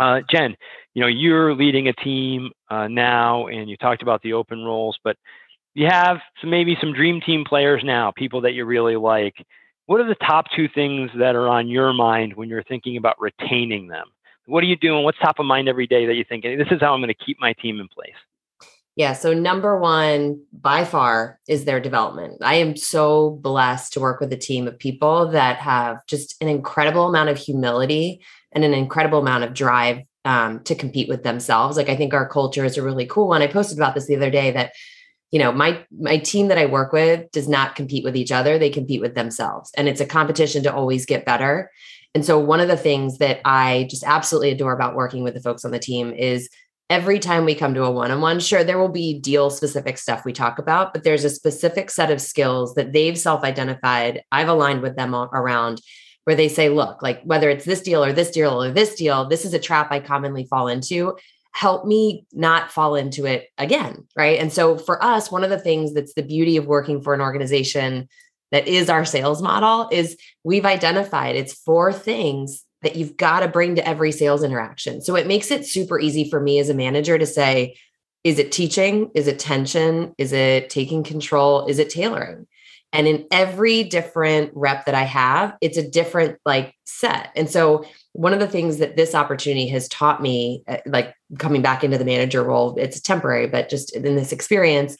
Uh, 0.00 0.20
Jen, 0.28 0.56
you 0.94 1.02
know 1.02 1.06
you're 1.06 1.54
leading 1.54 1.86
a 1.86 1.92
team 1.92 2.50
uh, 2.68 2.88
now, 2.88 3.46
and 3.46 3.70
you 3.70 3.76
talked 3.76 4.02
about 4.02 4.20
the 4.22 4.32
open 4.32 4.64
roles, 4.64 4.98
but 5.04 5.16
you 5.74 5.86
have 5.86 6.18
some 6.40 6.50
maybe 6.50 6.76
some 6.80 6.92
dream 6.92 7.20
team 7.20 7.44
players 7.44 7.82
now, 7.84 8.10
people 8.10 8.40
that 8.40 8.54
you 8.54 8.64
really 8.64 8.96
like 8.96 9.36
what 9.86 10.00
are 10.00 10.08
the 10.08 10.14
top 10.14 10.46
two 10.54 10.68
things 10.68 11.10
that 11.18 11.34
are 11.34 11.48
on 11.48 11.68
your 11.68 11.92
mind 11.92 12.34
when 12.34 12.48
you're 12.48 12.62
thinking 12.62 12.96
about 12.96 13.20
retaining 13.20 13.88
them? 13.88 14.06
What 14.46 14.62
are 14.62 14.66
you 14.66 14.76
doing? 14.76 15.04
What's 15.04 15.18
top 15.18 15.38
of 15.38 15.46
mind 15.46 15.68
every 15.68 15.86
day 15.86 16.06
that 16.06 16.14
you 16.14 16.24
think 16.28 16.44
this 16.44 16.68
is 16.70 16.80
how 16.80 16.94
I'm 16.94 17.00
going 17.00 17.08
to 17.08 17.24
keep 17.24 17.38
my 17.40 17.52
team 17.54 17.80
in 17.80 17.88
place? 17.88 18.14
Yeah. 18.96 19.12
So, 19.12 19.34
number 19.34 19.78
one 19.78 20.42
by 20.52 20.84
far 20.84 21.40
is 21.48 21.64
their 21.64 21.80
development. 21.80 22.38
I 22.42 22.56
am 22.56 22.76
so 22.76 23.30
blessed 23.42 23.92
to 23.94 24.00
work 24.00 24.20
with 24.20 24.32
a 24.32 24.36
team 24.36 24.68
of 24.68 24.78
people 24.78 25.30
that 25.30 25.56
have 25.56 26.06
just 26.06 26.40
an 26.40 26.48
incredible 26.48 27.08
amount 27.08 27.30
of 27.30 27.38
humility 27.38 28.22
and 28.52 28.62
an 28.62 28.72
incredible 28.72 29.18
amount 29.18 29.44
of 29.44 29.52
drive 29.52 30.02
um, 30.24 30.62
to 30.64 30.76
compete 30.76 31.08
with 31.08 31.24
themselves. 31.24 31.76
Like, 31.76 31.88
I 31.88 31.96
think 31.96 32.14
our 32.14 32.28
culture 32.28 32.64
is 32.64 32.76
a 32.76 32.82
really 32.82 33.06
cool 33.06 33.28
one. 33.28 33.42
I 33.42 33.48
posted 33.48 33.78
about 33.78 33.94
this 33.94 34.06
the 34.06 34.16
other 34.16 34.30
day 34.30 34.52
that 34.52 34.72
you 35.34 35.40
know 35.40 35.50
my 35.50 35.84
my 35.98 36.16
team 36.16 36.46
that 36.46 36.58
i 36.58 36.64
work 36.64 36.92
with 36.92 37.28
does 37.32 37.48
not 37.48 37.74
compete 37.74 38.04
with 38.04 38.16
each 38.16 38.30
other. 38.30 38.56
They 38.56 38.70
compete 38.70 39.00
with 39.00 39.16
themselves. 39.16 39.72
And 39.76 39.88
it's 39.88 40.00
a 40.00 40.06
competition 40.06 40.62
to 40.62 40.72
always 40.72 41.04
get 41.06 41.26
better. 41.26 41.72
And 42.14 42.24
so 42.24 42.38
one 42.38 42.60
of 42.60 42.68
the 42.68 42.76
things 42.76 43.18
that 43.18 43.40
i 43.44 43.88
just 43.90 44.04
absolutely 44.04 44.52
adore 44.52 44.72
about 44.72 44.94
working 44.94 45.24
with 45.24 45.34
the 45.34 45.42
folks 45.42 45.64
on 45.64 45.72
the 45.72 45.80
team 45.80 46.12
is 46.12 46.48
every 46.88 47.18
time 47.18 47.44
we 47.44 47.56
come 47.56 47.74
to 47.74 47.82
a 47.82 47.90
one-on-one 47.90 48.38
sure 48.38 48.62
there 48.62 48.78
will 48.78 48.96
be 49.02 49.18
deal 49.18 49.50
specific 49.50 49.98
stuff 49.98 50.24
we 50.24 50.32
talk 50.32 50.60
about 50.60 50.92
but 50.92 51.02
there's 51.02 51.24
a 51.24 51.30
specific 51.30 51.90
set 51.90 52.12
of 52.12 52.20
skills 52.20 52.74
that 52.74 52.92
they've 52.92 53.18
self-identified. 53.18 54.22
I've 54.30 54.48
aligned 54.48 54.82
with 54.82 54.94
them 54.94 55.16
around 55.16 55.80
where 56.24 56.36
they 56.36 56.48
say 56.48 56.68
look 56.68 57.02
like 57.02 57.20
whether 57.24 57.50
it's 57.50 57.64
this 57.64 57.82
deal 57.82 58.04
or 58.04 58.12
this 58.12 58.30
deal 58.30 58.62
or 58.62 58.70
this 58.70 58.94
deal 58.94 59.28
this 59.28 59.44
is 59.44 59.52
a 59.52 59.58
trap 59.58 59.88
i 59.90 59.98
commonly 59.98 60.44
fall 60.44 60.68
into 60.68 61.16
help 61.54 61.86
me 61.86 62.26
not 62.32 62.70
fall 62.70 62.96
into 62.96 63.26
it 63.26 63.48
again. 63.58 64.04
Right. 64.16 64.40
And 64.40 64.52
so 64.52 64.76
for 64.76 65.02
us, 65.02 65.30
one 65.30 65.44
of 65.44 65.50
the 65.50 65.58
things 65.58 65.94
that's 65.94 66.14
the 66.14 66.22
beauty 66.22 66.56
of 66.56 66.66
working 66.66 67.00
for 67.00 67.14
an 67.14 67.20
organization 67.20 68.08
that 68.50 68.66
is 68.68 68.90
our 68.90 69.04
sales 69.04 69.40
model 69.40 69.88
is 69.90 70.16
we've 70.42 70.66
identified 70.66 71.36
it's 71.36 71.54
four 71.54 71.92
things 71.92 72.64
that 72.82 72.96
you've 72.96 73.16
got 73.16 73.40
to 73.40 73.48
bring 73.48 73.76
to 73.76 73.88
every 73.88 74.12
sales 74.12 74.42
interaction. 74.42 75.00
So 75.00 75.16
it 75.16 75.26
makes 75.26 75.50
it 75.50 75.64
super 75.64 75.98
easy 75.98 76.28
for 76.28 76.40
me 76.40 76.58
as 76.58 76.68
a 76.68 76.74
manager 76.74 77.18
to 77.18 77.26
say, 77.26 77.76
is 78.24 78.38
it 78.38 78.52
teaching? 78.52 79.10
Is 79.14 79.26
it 79.26 79.38
tension? 79.38 80.14
Is 80.18 80.32
it 80.32 80.70
taking 80.70 81.02
control? 81.02 81.66
Is 81.66 81.78
it 81.78 81.88
tailoring? 81.88 82.46
And 82.92 83.08
in 83.08 83.26
every 83.30 83.84
different 83.84 84.52
rep 84.54 84.86
that 84.86 84.94
I 84.94 85.02
have, 85.02 85.56
it's 85.60 85.78
a 85.78 85.88
different 85.88 86.38
like 86.44 86.74
set. 86.84 87.30
And 87.34 87.50
so 87.50 87.84
one 88.14 88.32
of 88.32 88.38
the 88.38 88.46
things 88.46 88.78
that 88.78 88.96
this 88.96 89.12
opportunity 89.12 89.66
has 89.66 89.88
taught 89.88 90.22
me, 90.22 90.62
uh, 90.68 90.78
like 90.86 91.14
coming 91.38 91.62
back 91.62 91.82
into 91.82 91.98
the 91.98 92.04
manager 92.04 92.44
role, 92.44 92.76
it's 92.78 93.00
temporary, 93.00 93.48
but 93.48 93.68
just 93.68 93.94
in 93.94 94.14
this 94.14 94.30
experience, 94.30 94.96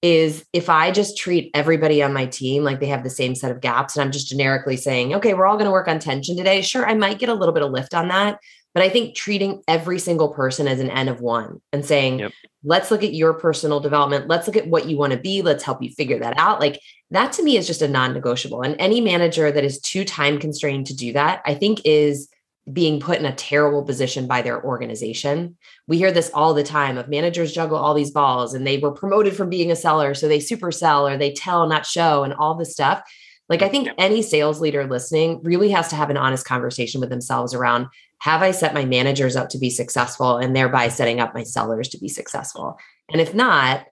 is 0.00 0.46
if 0.54 0.70
I 0.70 0.90
just 0.90 1.18
treat 1.18 1.50
everybody 1.52 2.02
on 2.02 2.14
my 2.14 2.24
team 2.24 2.64
like 2.64 2.80
they 2.80 2.86
have 2.86 3.04
the 3.04 3.10
same 3.10 3.34
set 3.34 3.50
of 3.50 3.60
gaps 3.60 3.96
and 3.96 4.02
I'm 4.02 4.12
just 4.12 4.28
generically 4.28 4.78
saying, 4.78 5.14
okay, 5.14 5.34
we're 5.34 5.46
all 5.46 5.56
going 5.56 5.66
to 5.66 5.72
work 5.72 5.88
on 5.88 5.98
tension 5.98 6.36
today. 6.36 6.62
Sure, 6.62 6.88
I 6.88 6.94
might 6.94 7.18
get 7.18 7.28
a 7.28 7.34
little 7.34 7.52
bit 7.52 7.62
of 7.62 7.70
lift 7.70 7.94
on 7.94 8.08
that. 8.08 8.38
But 8.74 8.82
I 8.82 8.88
think 8.88 9.14
treating 9.14 9.62
every 9.66 9.98
single 9.98 10.28
person 10.28 10.68
as 10.68 10.78
an 10.78 10.90
N 10.90 11.08
of 11.08 11.20
one 11.20 11.60
and 11.72 11.84
saying, 11.84 12.20
yep. 12.20 12.32
let's 12.62 12.90
look 12.90 13.02
at 13.02 13.14
your 13.14 13.34
personal 13.34 13.80
development. 13.80 14.28
Let's 14.28 14.46
look 14.46 14.56
at 14.56 14.68
what 14.68 14.86
you 14.86 14.96
want 14.96 15.12
to 15.12 15.18
be. 15.18 15.42
Let's 15.42 15.64
help 15.64 15.82
you 15.82 15.90
figure 15.90 16.20
that 16.20 16.38
out. 16.38 16.60
Like 16.60 16.80
that 17.10 17.32
to 17.32 17.42
me 17.42 17.56
is 17.56 17.66
just 17.66 17.82
a 17.82 17.88
non 17.88 18.14
negotiable. 18.14 18.62
And 18.62 18.76
any 18.78 19.00
manager 19.00 19.50
that 19.50 19.64
is 19.64 19.80
too 19.80 20.04
time 20.04 20.38
constrained 20.38 20.86
to 20.86 20.94
do 20.94 21.12
that, 21.14 21.42
I 21.44 21.54
think 21.54 21.80
is 21.84 22.28
being 22.72 23.00
put 23.00 23.18
in 23.18 23.24
a 23.24 23.34
terrible 23.34 23.82
position 23.82 24.26
by 24.26 24.42
their 24.42 24.62
organization. 24.62 25.56
We 25.86 25.96
hear 25.96 26.12
this 26.12 26.30
all 26.34 26.54
the 26.54 26.62
time 26.62 26.98
of 26.98 27.08
managers 27.08 27.52
juggle 27.52 27.78
all 27.78 27.94
these 27.94 28.10
balls 28.10 28.54
and 28.54 28.66
they 28.66 28.78
were 28.78 28.92
promoted 28.92 29.36
from 29.36 29.48
being 29.48 29.70
a 29.70 29.76
seller. 29.76 30.14
So 30.14 30.28
they 30.28 30.40
super 30.40 30.70
sell 30.70 31.06
or 31.06 31.16
they 31.16 31.32
tell, 31.32 31.66
not 31.66 31.86
show, 31.86 32.24
and 32.24 32.34
all 32.34 32.54
this 32.54 32.72
stuff. 32.72 33.02
Like, 33.48 33.62
I 33.62 33.68
think 33.68 33.88
any 33.96 34.20
sales 34.20 34.60
leader 34.60 34.86
listening 34.86 35.40
really 35.42 35.70
has 35.70 35.88
to 35.88 35.96
have 35.96 36.10
an 36.10 36.18
honest 36.18 36.44
conversation 36.44 37.00
with 37.00 37.10
themselves 37.10 37.54
around 37.54 37.86
have 38.20 38.42
I 38.42 38.50
set 38.50 38.74
my 38.74 38.84
managers 38.84 39.36
up 39.36 39.48
to 39.50 39.58
be 39.58 39.70
successful 39.70 40.36
and 40.36 40.54
thereby 40.54 40.88
setting 40.88 41.20
up 41.20 41.34
my 41.34 41.44
sellers 41.44 41.88
to 41.90 41.98
be 41.98 42.08
successful? 42.08 42.76
And 43.10 43.20
if 43.20 43.32
not, 43.32 43.86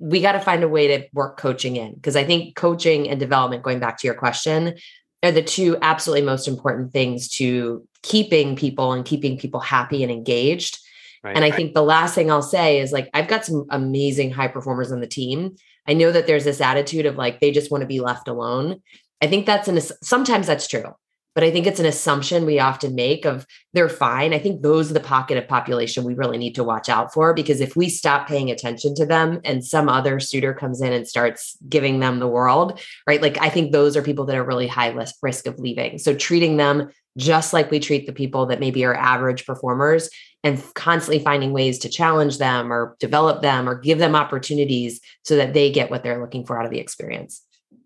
we 0.00 0.20
got 0.20 0.32
to 0.32 0.40
find 0.40 0.62
a 0.62 0.68
way 0.68 0.86
to 0.88 1.06
work 1.12 1.36
coaching 1.36 1.76
in 1.76 1.94
because 1.94 2.16
I 2.16 2.24
think 2.24 2.56
coaching 2.56 3.08
and 3.08 3.20
development, 3.20 3.62
going 3.62 3.80
back 3.80 3.98
to 3.98 4.06
your 4.06 4.14
question, 4.14 4.76
are 5.22 5.32
the 5.32 5.42
two 5.42 5.76
absolutely 5.82 6.24
most 6.24 6.48
important 6.48 6.92
things 6.92 7.28
to 7.28 7.86
keeping 8.02 8.56
people 8.56 8.92
and 8.92 9.04
keeping 9.04 9.38
people 9.38 9.60
happy 9.60 10.02
and 10.02 10.10
engaged. 10.10 10.78
Right, 11.22 11.36
and 11.36 11.44
I 11.44 11.50
right. 11.50 11.56
think 11.56 11.74
the 11.74 11.82
last 11.82 12.14
thing 12.14 12.30
I'll 12.30 12.42
say 12.42 12.80
is 12.80 12.92
like, 12.92 13.08
I've 13.14 13.28
got 13.28 13.44
some 13.44 13.66
amazing 13.70 14.32
high 14.32 14.48
performers 14.48 14.90
on 14.90 15.00
the 15.00 15.06
team. 15.06 15.56
I 15.86 15.94
know 15.94 16.10
that 16.10 16.26
there's 16.26 16.44
this 16.44 16.60
attitude 16.60 17.06
of 17.06 17.16
like, 17.16 17.40
they 17.40 17.52
just 17.52 17.70
want 17.70 17.82
to 17.82 17.86
be 17.86 18.00
left 18.00 18.26
alone. 18.26 18.82
I 19.20 19.28
think 19.28 19.46
that's 19.46 19.68
an, 19.68 19.80
sometimes 19.80 20.48
that's 20.48 20.66
true 20.66 20.94
but 21.34 21.44
I 21.44 21.50
think 21.50 21.66
it's 21.66 21.80
an 21.80 21.86
assumption 21.86 22.44
we 22.44 22.58
often 22.58 22.94
make 22.94 23.24
of 23.24 23.46
they're 23.72 23.88
fine. 23.88 24.34
I 24.34 24.38
think 24.38 24.62
those 24.62 24.90
are 24.90 24.94
the 24.94 25.00
pocket 25.00 25.38
of 25.38 25.48
population 25.48 26.04
we 26.04 26.14
really 26.14 26.38
need 26.38 26.54
to 26.56 26.64
watch 26.64 26.88
out 26.88 27.12
for 27.12 27.32
because 27.32 27.60
if 27.60 27.74
we 27.76 27.88
stop 27.88 28.28
paying 28.28 28.50
attention 28.50 28.94
to 28.96 29.06
them 29.06 29.40
and 29.44 29.64
some 29.64 29.88
other 29.88 30.20
suitor 30.20 30.52
comes 30.52 30.80
in 30.80 30.92
and 30.92 31.08
starts 31.08 31.56
giving 31.68 32.00
them 32.00 32.18
the 32.18 32.28
world, 32.28 32.80
right? 33.06 33.22
Like 33.22 33.38
I 33.40 33.48
think 33.48 33.72
those 33.72 33.96
are 33.96 34.02
people 34.02 34.26
that 34.26 34.36
are 34.36 34.44
really 34.44 34.66
high 34.66 34.94
risk 35.22 35.46
of 35.46 35.58
leaving. 35.58 35.98
So 35.98 36.14
treating 36.14 36.56
them 36.56 36.90
just 37.18 37.52
like 37.52 37.70
we 37.70 37.78
treat 37.78 38.06
the 38.06 38.12
people 38.12 38.46
that 38.46 38.60
maybe 38.60 38.84
are 38.84 38.94
average 38.94 39.44
performers 39.46 40.08
and 40.44 40.62
constantly 40.74 41.22
finding 41.22 41.52
ways 41.52 41.78
to 41.78 41.88
challenge 41.88 42.38
them 42.38 42.72
or 42.72 42.96
develop 42.98 43.42
them 43.42 43.68
or 43.68 43.74
give 43.74 43.98
them 43.98 44.16
opportunities 44.16 45.00
so 45.22 45.36
that 45.36 45.52
they 45.52 45.70
get 45.70 45.90
what 45.90 46.02
they're 46.02 46.20
looking 46.20 46.44
for 46.44 46.58
out 46.58 46.64
of 46.64 46.70
the 46.70 46.80
experience. 46.80 47.42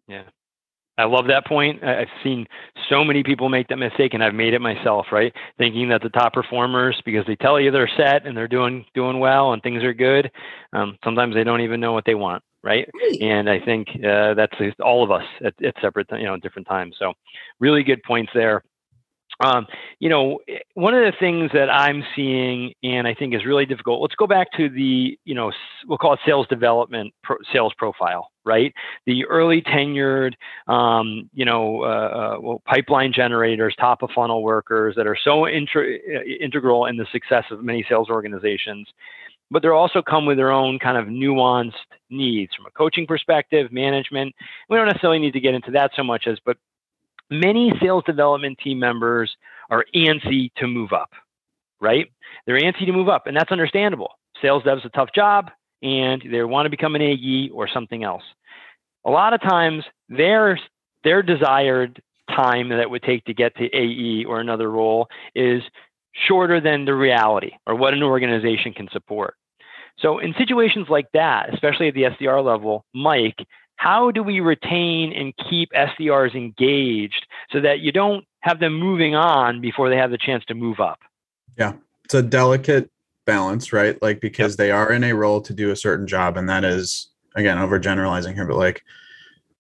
Yeah. 0.09 0.22
I 0.98 1.04
love 1.04 1.26
that 1.28 1.46
point. 1.46 1.85
I've 1.85 2.09
seen 2.24 2.46
so 2.88 3.04
many 3.04 3.22
people 3.22 3.48
make 3.48 3.68
that 3.68 3.76
mistake, 3.76 4.14
and 4.14 4.24
I've 4.24 4.35
made 4.35 4.54
it 4.54 4.61
myself. 4.61 5.06
Right, 5.12 5.32
thinking 5.59 5.88
that 5.90 6.02
the 6.02 6.09
top 6.11 6.32
performers, 6.32 7.00
because 7.04 7.26
they 7.26 7.37
tell 7.37 7.61
you 7.61 7.70
they're 7.70 7.90
set 7.96 8.26
and 8.26 8.37
they're 8.37 8.48
doing 8.48 8.85
doing 8.94 9.18
well 9.18 9.52
and 9.52 9.62
things 9.62 9.82
are 9.82 9.94
good, 9.94 10.30
um, 10.72 10.98
sometimes 11.04 11.35
they 11.35 11.44
don't 11.44 11.61
even 11.61 11.80
know 11.80 11.92
what 11.92 12.04
they 12.04 12.14
want. 12.14 12.42
Right, 12.62 12.88
and 13.20 13.48
I 13.48 13.61
think 13.61 13.88
uh, 14.04 14.35
that's 14.35 14.56
all 14.82 15.04
of 15.04 15.11
us 15.11 15.24
at, 15.44 15.54
at 15.64 15.74
separate, 15.80 16.09
you 16.12 16.24
know, 16.24 16.37
different 16.37 16.66
times. 16.66 16.96
So, 16.98 17.12
really 17.61 17.82
good 17.82 18.02
points 18.02 18.32
there. 18.35 18.62
Um, 19.44 19.66
you 19.99 20.09
know, 20.09 20.38
eh, 20.49 20.59
one 20.75 20.94
of 20.94 21.01
the 21.01 21.12
things 21.18 21.51
that 21.53 21.68
I'm 21.70 22.03
seeing 22.14 22.72
and 22.83 23.07
I 23.07 23.14
think 23.14 23.35
is 23.35 23.44
really 23.44 23.66
difficult. 23.66 24.01
Let's 24.01 24.14
go 24.14 24.27
back 24.27 24.49
to 24.57 24.68
the, 24.68 25.18
you 25.25 25.35
know, 25.35 25.53
we'll 25.87 25.99
call 25.99 26.14
it 26.14 26.20
sales 26.25 26.46
development, 26.49 27.12
pro, 27.22 27.37
sales 27.53 27.75
profile, 27.77 28.31
right? 28.44 28.72
The 29.05 29.27
early 29.27 29.61
tenured, 29.62 30.33
um, 30.68 31.29
you 31.35 31.44
know, 31.44 31.83
uh, 31.83 31.87
uh, 31.87 32.40
well, 32.40 32.62
pipeline 32.66 33.12
generators, 33.12 33.75
top 33.79 34.03
of 34.03 34.11
funnel 34.14 34.42
workers 34.42 34.94
that 34.96 35.07
are 35.07 35.18
so 35.22 35.46
intra- 35.46 35.94
eh, 35.94 36.37
integral 36.40 36.87
in 36.87 36.96
the 36.96 37.07
success 37.12 37.44
of 37.51 37.62
many 37.62 37.85
sales 37.88 38.09
organizations. 38.09 38.88
But 39.51 39.62
they're 39.62 39.75
also 39.75 40.03
come 40.03 40.27
with 40.27 40.38
their 40.38 40.51
own 40.51 40.81
kind 40.81 40.96
of 40.96 41.07
nuanced 41.07 41.72
needs 42.11 42.53
from 42.55 42.66
a 42.66 42.70
coaching 42.70 43.07
perspective, 43.07 43.70
management. 43.70 44.35
We 44.68 44.77
don't 44.77 44.87
necessarily 44.87 45.20
need 45.20 45.35
to 45.35 45.40
get 45.40 45.55
into 45.55 45.70
that 45.72 45.92
so 45.94 46.03
much 46.03 46.27
as, 46.27 46.38
but 46.44 46.57
many 47.31 47.73
sales 47.81 48.05
development 48.07 48.59
team 48.62 48.79
members 48.79 49.35
are 49.71 49.85
antsy 49.95 50.53
to 50.57 50.67
move 50.67 50.93
up, 50.93 51.11
right? 51.81 52.11
They're 52.47 52.61
antsy 52.61 52.87
to 52.87 52.93
move 52.93 53.09
up, 53.09 53.27
and 53.27 53.37
that's 53.37 53.53
understandable. 53.53 54.12
Sales 54.41 54.62
dev's 54.65 54.85
a 54.85 54.91
tough 54.91 55.11
job, 55.15 55.51
and 55.83 56.23
they 56.31 56.43
want 56.45 56.67
to 56.67 56.71
become 56.71 56.95
an 56.95 57.03
AE 57.03 57.51
or 57.53 57.69
something 57.69 58.05
else. 58.05 58.23
A 59.05 59.11
lot 59.11 59.35
of 59.35 59.41
times, 59.41 59.85
their 60.09 60.59
their 61.05 61.23
desired 61.23 62.03
time 62.29 62.69
that 62.69 62.81
it 62.81 62.91
would 62.91 63.03
take 63.03 63.25
to 63.25 63.35
get 63.35 63.55
to 63.57 63.65
AE 63.65 64.25
or 64.25 64.41
another 64.41 64.71
role 64.71 65.07
is 65.35 65.62
shorter 66.27 66.61
than 66.61 66.85
the 66.85 66.95
reality 66.95 67.53
or 67.67 67.75
what 67.75 67.95
an 67.95 68.03
organization 68.03 68.73
can 68.73 68.89
support. 68.93 69.35
So, 69.99 70.19
in 70.19 70.35
situations 70.37 70.89
like 70.91 71.07
that, 71.15 71.55
especially 71.55 71.89
at 71.89 71.95
the 71.95 72.03
SDR 72.03 72.45
level, 72.45 72.85
Mike, 72.95 73.47
how 73.77 74.11
do 74.11 74.23
we 74.23 74.41
retain 74.41 75.12
and 75.12 75.35
keep 75.49 75.71
SDRs 75.73 76.35
engaged 76.35 77.27
so 77.53 77.61
that 77.61 77.81
you 77.81 77.93
don't 77.93 78.25
have 78.41 78.61
them 78.61 78.75
moving 78.75 79.15
on 79.15 79.61
before 79.61 79.89
they 79.89 79.97
have 79.97 80.11
the 80.11 80.19
chance 80.19 80.45
to 80.47 80.55
move 80.55 80.81
up? 80.81 80.99
Yeah, 81.59 81.75
it's 82.05 82.15
a 82.15 82.23
delicate 82.23 82.91
balance, 83.25 83.73
right? 83.73 84.01
Like 84.03 84.21
because 84.21 84.53
yep. 84.53 84.59
they 84.59 84.71
are 84.71 84.93
in 84.93 85.05
a 85.05 85.15
role 85.15 85.41
to 85.43 85.53
do 85.53 85.71
a 85.71 85.77
certain 85.77 86.07
job, 86.07 86.37
and 86.37 86.49
that 86.49 86.65
is 86.65 87.09
again 87.35 87.59
overgeneralizing 87.59 88.35
here, 88.35 88.47
but 88.47 88.57
like 88.57 88.83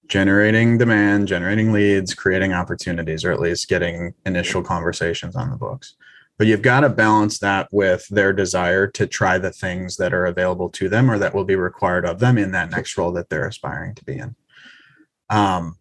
generating 0.08 0.78
demand, 0.78 1.28
generating 1.28 1.72
leads, 1.72 2.14
creating 2.14 2.52
opportunities, 2.52 3.24
or 3.24 3.32
at 3.32 3.40
least 3.40 3.68
getting 3.68 4.14
initial 4.24 4.62
conversations 4.62 5.36
on 5.36 5.50
the 5.50 5.56
books 5.56 5.94
but 6.38 6.46
you've 6.46 6.62
got 6.62 6.80
to 6.80 6.88
balance 6.88 7.38
that 7.38 7.68
with 7.70 8.06
their 8.08 8.32
desire 8.32 8.86
to 8.88 9.06
try 9.06 9.38
the 9.38 9.52
things 9.52 9.96
that 9.96 10.12
are 10.12 10.26
available 10.26 10.68
to 10.70 10.88
them 10.88 11.10
or 11.10 11.18
that 11.18 11.34
will 11.34 11.44
be 11.44 11.56
required 11.56 12.04
of 12.04 12.18
them 12.18 12.38
in 12.38 12.52
that 12.52 12.70
next 12.70 12.96
role 12.98 13.12
that 13.12 13.28
they're 13.28 13.48
aspiring 13.48 13.94
to 13.94 14.04
be 14.04 14.18
in. 14.18 14.36
Um, 15.30 15.76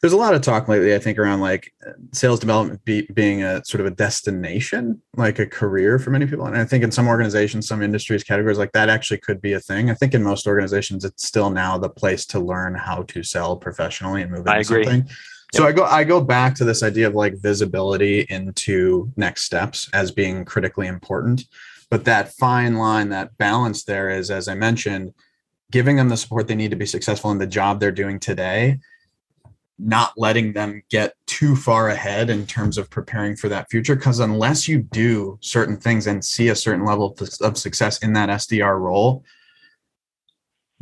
there's 0.00 0.12
a 0.12 0.16
lot 0.16 0.34
of 0.34 0.40
talk 0.42 0.68
lately 0.68 0.94
i 0.94 0.98
think 0.98 1.18
around 1.18 1.40
like 1.40 1.72
sales 2.12 2.40
development 2.40 2.84
be, 2.84 3.02
being 3.12 3.42
a 3.42 3.64
sort 3.64 3.80
of 3.80 3.86
a 3.86 3.90
destination 3.90 5.00
like 5.16 5.38
a 5.38 5.46
career 5.46 5.98
for 5.98 6.10
many 6.10 6.26
people. 6.26 6.46
And 6.46 6.56
i 6.56 6.64
think 6.64 6.84
in 6.84 6.90
some 6.90 7.08
organizations 7.08 7.68
some 7.68 7.82
industries 7.82 8.24
categories 8.24 8.58
like 8.58 8.72
that 8.72 8.88
actually 8.88 9.18
could 9.18 9.40
be 9.40 9.52
a 9.52 9.60
thing. 9.60 9.90
I 9.90 9.94
think 9.94 10.14
in 10.14 10.22
most 10.22 10.46
organizations 10.46 11.04
it's 11.04 11.26
still 11.26 11.50
now 11.50 11.78
the 11.78 11.90
place 11.90 12.24
to 12.26 12.40
learn 12.40 12.74
how 12.74 13.02
to 13.02 13.22
sell 13.22 13.56
professionally 13.56 14.22
and 14.22 14.30
move 14.30 14.46
into 14.46 14.64
something 14.64 15.08
So 15.54 15.64
I 15.64 15.70
go 15.70 15.84
I 15.84 16.02
go 16.02 16.20
back 16.20 16.56
to 16.56 16.64
this 16.64 16.82
idea 16.82 17.06
of 17.06 17.14
like 17.14 17.36
visibility 17.36 18.26
into 18.28 19.12
next 19.16 19.44
steps 19.44 19.88
as 19.92 20.10
being 20.10 20.44
critically 20.44 20.88
important. 20.88 21.44
But 21.90 22.04
that 22.06 22.32
fine 22.32 22.74
line, 22.74 23.10
that 23.10 23.38
balance 23.38 23.84
there 23.84 24.10
is, 24.10 24.32
as 24.32 24.48
I 24.48 24.56
mentioned, 24.56 25.14
giving 25.70 25.94
them 25.94 26.08
the 26.08 26.16
support 26.16 26.48
they 26.48 26.56
need 26.56 26.72
to 26.72 26.76
be 26.76 26.86
successful 26.86 27.30
in 27.30 27.38
the 27.38 27.46
job 27.46 27.78
they're 27.78 27.92
doing 27.92 28.18
today, 28.18 28.80
not 29.78 30.14
letting 30.16 30.54
them 30.54 30.82
get 30.90 31.14
too 31.26 31.54
far 31.54 31.88
ahead 31.88 32.30
in 32.30 32.46
terms 32.46 32.76
of 32.76 32.90
preparing 32.90 33.36
for 33.36 33.48
that 33.48 33.70
future. 33.70 33.94
Because 33.94 34.18
unless 34.18 34.66
you 34.66 34.82
do 34.82 35.38
certain 35.40 35.76
things 35.76 36.08
and 36.08 36.24
see 36.24 36.48
a 36.48 36.56
certain 36.56 36.84
level 36.84 37.16
of 37.42 37.56
success 37.56 37.98
in 37.98 38.12
that 38.14 38.28
SDR 38.28 38.80
role, 38.80 39.22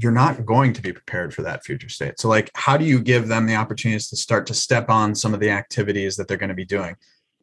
you're 0.02 0.12
not 0.12 0.44
going 0.44 0.72
to 0.72 0.82
be 0.82 0.92
prepared 0.92 1.32
for 1.32 1.42
that 1.42 1.64
future 1.64 1.88
state. 1.88 2.18
So, 2.18 2.28
like, 2.28 2.50
how 2.54 2.76
do 2.76 2.84
you 2.84 3.00
give 3.00 3.28
them 3.28 3.46
the 3.46 3.54
opportunities 3.54 4.08
to 4.08 4.16
start 4.16 4.46
to 4.48 4.54
step 4.54 4.90
on 4.90 5.14
some 5.14 5.32
of 5.32 5.40
the 5.40 5.50
activities 5.50 6.16
that 6.16 6.26
they're 6.26 6.36
going 6.36 6.48
to 6.48 6.54
be 6.54 6.64
doing? 6.64 6.96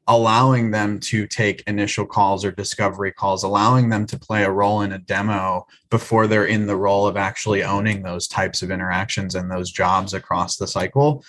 Allowing 0.07 0.71
them 0.71 0.99
to 1.01 1.27
take 1.27 1.61
initial 1.67 2.05
calls 2.05 2.43
or 2.43 2.51
discovery 2.51 3.11
calls, 3.11 3.43
allowing 3.43 3.89
them 3.89 4.05
to 4.07 4.17
play 4.17 4.43
a 4.43 4.51
role 4.51 4.81
in 4.81 4.91
a 4.91 4.97
demo 4.97 5.67
before 5.89 6.25
they're 6.27 6.45
in 6.45 6.65
the 6.65 6.75
role 6.75 7.05
of 7.07 7.15
actually 7.15 7.63
owning 7.63 8.01
those 8.01 8.27
types 8.27 8.61
of 8.61 8.71
interactions 8.71 9.35
and 9.35 9.49
those 9.49 9.71
jobs 9.71 10.13
across 10.13 10.57
the 10.57 10.67
cycle. 10.67 11.23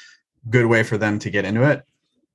Good 0.49 0.67
way 0.67 0.83
for 0.83 0.97
them 0.97 1.19
to 1.19 1.31
get 1.31 1.45
into 1.45 1.63
it, 1.63 1.85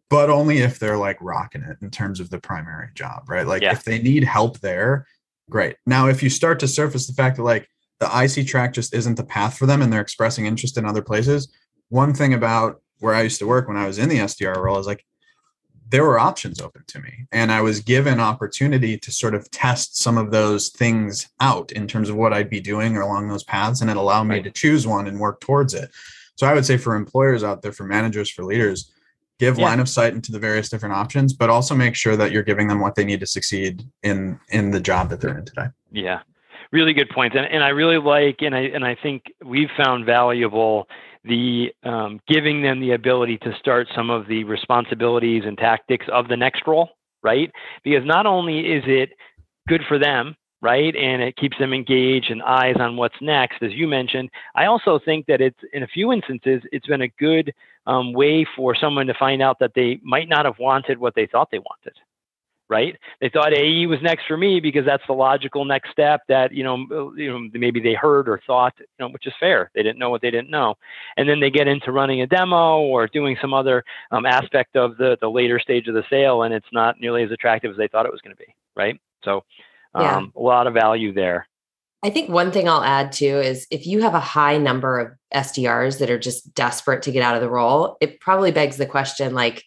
but 0.10 0.30
only 0.30 0.60
if 0.60 0.78
they're 0.78 0.98
like 0.98 1.18
rocking 1.20 1.64
it 1.64 1.78
in 1.82 1.90
terms 1.90 2.20
of 2.20 2.30
the 2.30 2.40
primary 2.40 2.90
job, 2.94 3.28
right? 3.28 3.48
Like, 3.48 3.64
yeah. 3.64 3.72
if 3.72 3.84
they 3.84 4.00
need 4.00 4.24
help 4.24 4.60
there, 4.60 5.08
great. 5.50 5.78
Now, 5.88 6.08
if 6.08 6.22
you 6.22 6.30
start 6.30 6.60
to 6.60 6.68
surface 6.68 7.08
the 7.08 7.14
fact 7.14 7.38
that, 7.38 7.44
like, 7.44 7.68
the 8.00 8.08
IC 8.08 8.48
track 8.48 8.74
just 8.74 8.94
isn't 8.94 9.16
the 9.16 9.24
path 9.24 9.58
for 9.58 9.66
them 9.66 9.82
and 9.82 9.92
they're 9.92 10.02
expressing 10.02 10.46
interest 10.46 10.78
in 10.78 10.86
other 10.86 11.02
places. 11.02 11.52
One 11.90 12.14
thing 12.14 12.34
about 12.34 12.82
where 13.00 13.16
I 13.16 13.22
used 13.22 13.40
to 13.40 13.48
work 13.48 13.68
when 13.68 13.78
I 13.78 13.88
was 13.88 13.98
in 13.98 14.10
the 14.10 14.18
SDR 14.18 14.58
role 14.58 14.80
is 14.80 14.88
like 14.88 15.06
there 15.90 16.04
were 16.04 16.20
options 16.20 16.60
open 16.60 16.84
to 16.88 17.00
me 17.00 17.28
and 17.32 17.52
I 17.52 17.62
was 17.62 17.80
given 17.80 18.20
opportunity 18.20 18.98
to 18.98 19.12
sort 19.12 19.36
of 19.36 19.50
test 19.52 19.98
some 19.98 20.18
of 20.18 20.32
those 20.32 20.70
things 20.70 21.30
out 21.40 21.72
in 21.72 21.88
terms 21.88 22.10
of 22.10 22.16
what 22.16 22.34
I'd 22.34 22.50
be 22.50 22.60
doing 22.60 22.98
or 22.98 23.02
along 23.02 23.28
those 23.28 23.44
paths 23.44 23.82
and 23.82 23.90
it 23.90 23.98
allowed 23.98 24.24
me 24.24 24.42
to 24.42 24.52
choose 24.52 24.88
one 24.88 25.08
and 25.08 25.20
work 25.20 25.40
towards 25.40 25.74
it. 25.74 25.92
So 26.36 26.48
I 26.48 26.54
would 26.54 26.66
say 26.66 26.78
for 26.78 26.96
employers 26.96 27.44
out 27.44 27.62
there, 27.62 27.72
for 27.72 27.86
managers, 27.86 28.30
for 28.30 28.44
leaders, 28.44 28.92
give 29.40 29.58
yeah. 29.58 29.66
line 29.66 29.80
of 29.80 29.88
sight 29.88 30.14
into 30.14 30.32
the 30.32 30.40
various 30.40 30.70
different 30.70 30.96
options, 30.96 31.34
but 31.34 31.50
also 31.50 31.76
make 31.76 31.96
sure 31.96 32.18
that 32.18 32.32
you're 32.32 32.44
giving 32.44 32.68
them 32.68 32.82
what 32.82 32.96
they 32.96 33.06
need 33.06 33.22
to 33.22 33.28
succeed 33.28 33.84
in 34.04 34.40
in 34.50 34.72
the 34.72 34.82
job 34.82 35.10
that 35.10 35.22
they're 35.22 35.38
in 35.38 35.46
today. 35.46 35.68
Yeah 35.92 36.22
really 36.76 36.94
good 36.94 37.10
points, 37.10 37.36
and, 37.38 37.46
and 37.46 37.64
I 37.64 37.70
really 37.70 37.98
like, 37.98 38.42
and 38.42 38.54
I 38.54 38.64
and 38.76 38.84
I 38.84 38.96
think 39.02 39.24
we've 39.44 39.70
found 39.78 40.06
valuable 40.06 40.88
the 41.24 41.72
um, 41.84 42.20
giving 42.28 42.62
them 42.62 42.82
the 42.82 42.92
ability 42.92 43.38
to 43.40 43.56
start 43.58 43.88
some 43.96 44.10
of 44.10 44.28
the 44.28 44.44
responsibilities 44.44 45.44
and 45.46 45.58
tactics 45.58 46.06
of 46.12 46.28
the 46.28 46.36
next 46.36 46.64
role, 46.68 46.90
right? 47.24 47.50
Because 47.84 48.06
not 48.06 48.26
only 48.26 48.60
is 48.60 48.84
it 48.86 49.10
good 49.70 49.82
for 49.88 49.98
them, 49.98 50.36
right, 50.62 50.94
and 50.96 51.22
it 51.24 51.38
keeps 51.38 51.58
them 51.58 51.74
engaged 51.74 52.30
and 52.30 52.44
eyes 52.44 52.76
on 52.78 52.98
what's 52.98 53.22
next, 53.22 53.64
as 53.64 53.72
you 53.72 53.88
mentioned. 53.88 54.30
I 54.54 54.66
also 54.66 55.00
think 55.00 55.26
that 55.28 55.40
it's 55.40 55.64
in 55.72 55.82
a 55.84 55.88
few 55.88 56.12
instances 56.12 56.62
it's 56.74 56.88
been 56.88 57.04
a 57.04 57.16
good 57.18 57.54
um, 57.88 58.12
way 58.12 58.46
for 58.56 58.76
someone 58.76 59.08
to 59.08 59.14
find 59.14 59.42
out 59.42 59.60
that 59.62 59.72
they 59.76 60.00
might 60.04 60.28
not 60.28 60.46
have 60.46 60.60
wanted 60.60 61.00
what 61.00 61.16
they 61.16 61.26
thought 61.26 61.50
they 61.52 61.60
wanted 61.60 61.96
right? 62.70 62.96
They 63.22 63.30
thought 63.30 63.54
AE 63.54 63.86
was 63.88 64.02
next 64.02 64.26
for 64.28 64.38
me 64.38 64.60
because 64.60 64.86
that's 64.86 65.04
the 65.08 65.14
logical 65.14 65.66
next 65.66 65.92
step 65.92 66.22
that 66.28 66.52
you 66.52 66.64
know, 66.64 66.86
uh, 66.92 67.12
you 67.14 67.32
know, 67.32 67.50
maybe 67.54 67.80
they 67.80 67.94
heard 67.94 68.28
or 68.28 68.42
thought, 68.46 68.74
you 68.80 68.86
know, 69.00 69.10
which 69.10 69.28
is 69.28 69.34
fair. 69.40 69.72
They 69.76 69.84
didn't 69.84 70.00
know 70.00 70.10
what 70.10 70.22
they 70.22 70.32
didn't 70.32 70.50
know, 70.50 70.76
and 71.18 71.30
then 71.30 71.40
they 71.40 71.52
get 71.52 71.68
into 71.68 71.92
running 71.92 72.22
a 72.22 72.28
demo 72.28 72.82
or 72.82 73.08
doing 73.08 73.38
some 73.42 73.54
other 73.54 73.84
um, 74.12 74.26
aspect 74.26 74.76
of 74.76 74.98
the 74.98 75.18
the 75.22 75.30
later 75.30 75.60
stage 75.60 75.88
of 75.88 75.94
the 75.94 76.04
sale, 76.10 76.44
and 76.44 76.54
it's 76.54 76.68
not 76.72 77.00
nearly 77.00 77.24
as 77.24 77.32
attractive 77.32 77.72
as 77.72 77.78
they 77.78 77.88
thought 77.88 78.06
it 78.06 78.12
was 78.12 78.22
going 78.22 78.36
to 78.36 78.44
be, 78.44 78.56
right? 78.76 79.00
So, 79.24 79.44
um, 79.94 80.04
yeah. 80.04 80.26
a 80.36 80.44
lot 80.44 80.68
of 80.68 80.74
value 80.74 81.14
there. 81.14 81.48
I 82.04 82.12
think 82.12 82.30
one 82.30 82.52
thing 82.52 82.70
I'll 82.70 82.84
add 82.84 83.12
too 83.12 83.40
is 83.40 83.66
if 83.72 83.88
you 83.88 84.02
have 84.02 84.14
a 84.14 84.20
high 84.20 84.58
number 84.58 85.00
of 85.00 85.14
SDRs 85.34 85.98
that 85.98 86.12
are 86.12 86.20
just 86.20 86.54
desperate 86.54 87.02
to 87.04 87.12
get 87.12 87.24
out 87.24 87.34
of 87.34 87.42
the 87.42 87.50
role, 87.50 87.98
it 88.00 88.20
probably 88.20 88.52
begs 88.52 88.78
the 88.78 88.86
question 88.86 89.34
like 89.34 89.64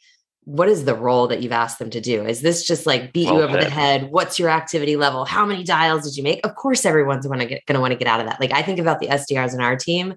what 0.49 0.67
is 0.67 0.87
the 0.87 0.95
role 0.95 1.27
that 1.27 1.43
you've 1.43 1.53
asked 1.53 1.79
them 1.79 1.91
to 1.91 2.01
do? 2.01 2.25
Is 2.25 2.41
this 2.41 2.67
just 2.67 2.87
like 2.87 3.13
beat 3.13 3.27
well 3.27 3.37
you 3.37 3.43
over 3.43 3.61
said. 3.61 3.67
the 3.67 3.71
head? 3.71 4.11
What's 4.11 4.39
your 4.39 4.49
activity 4.49 4.97
level? 4.97 5.27
How 5.27 5.45
many 5.45 5.63
dials 5.63 6.05
did 6.05 6.17
you 6.17 6.23
make? 6.23 6.41
Of 6.43 6.55
course, 6.55 6.87
everyone's 6.87 7.27
going 7.27 7.41
to 7.41 7.81
want 7.81 7.93
to 7.93 7.99
get 7.99 8.09
out 8.09 8.21
of 8.21 8.27
that. 8.27 8.41
Like 8.41 8.53
I 8.53 8.63
think 8.63 8.79
about 8.79 8.99
the 8.99 9.09
SDRs 9.09 9.53
in 9.53 9.61
our 9.61 9.77
team, 9.77 10.15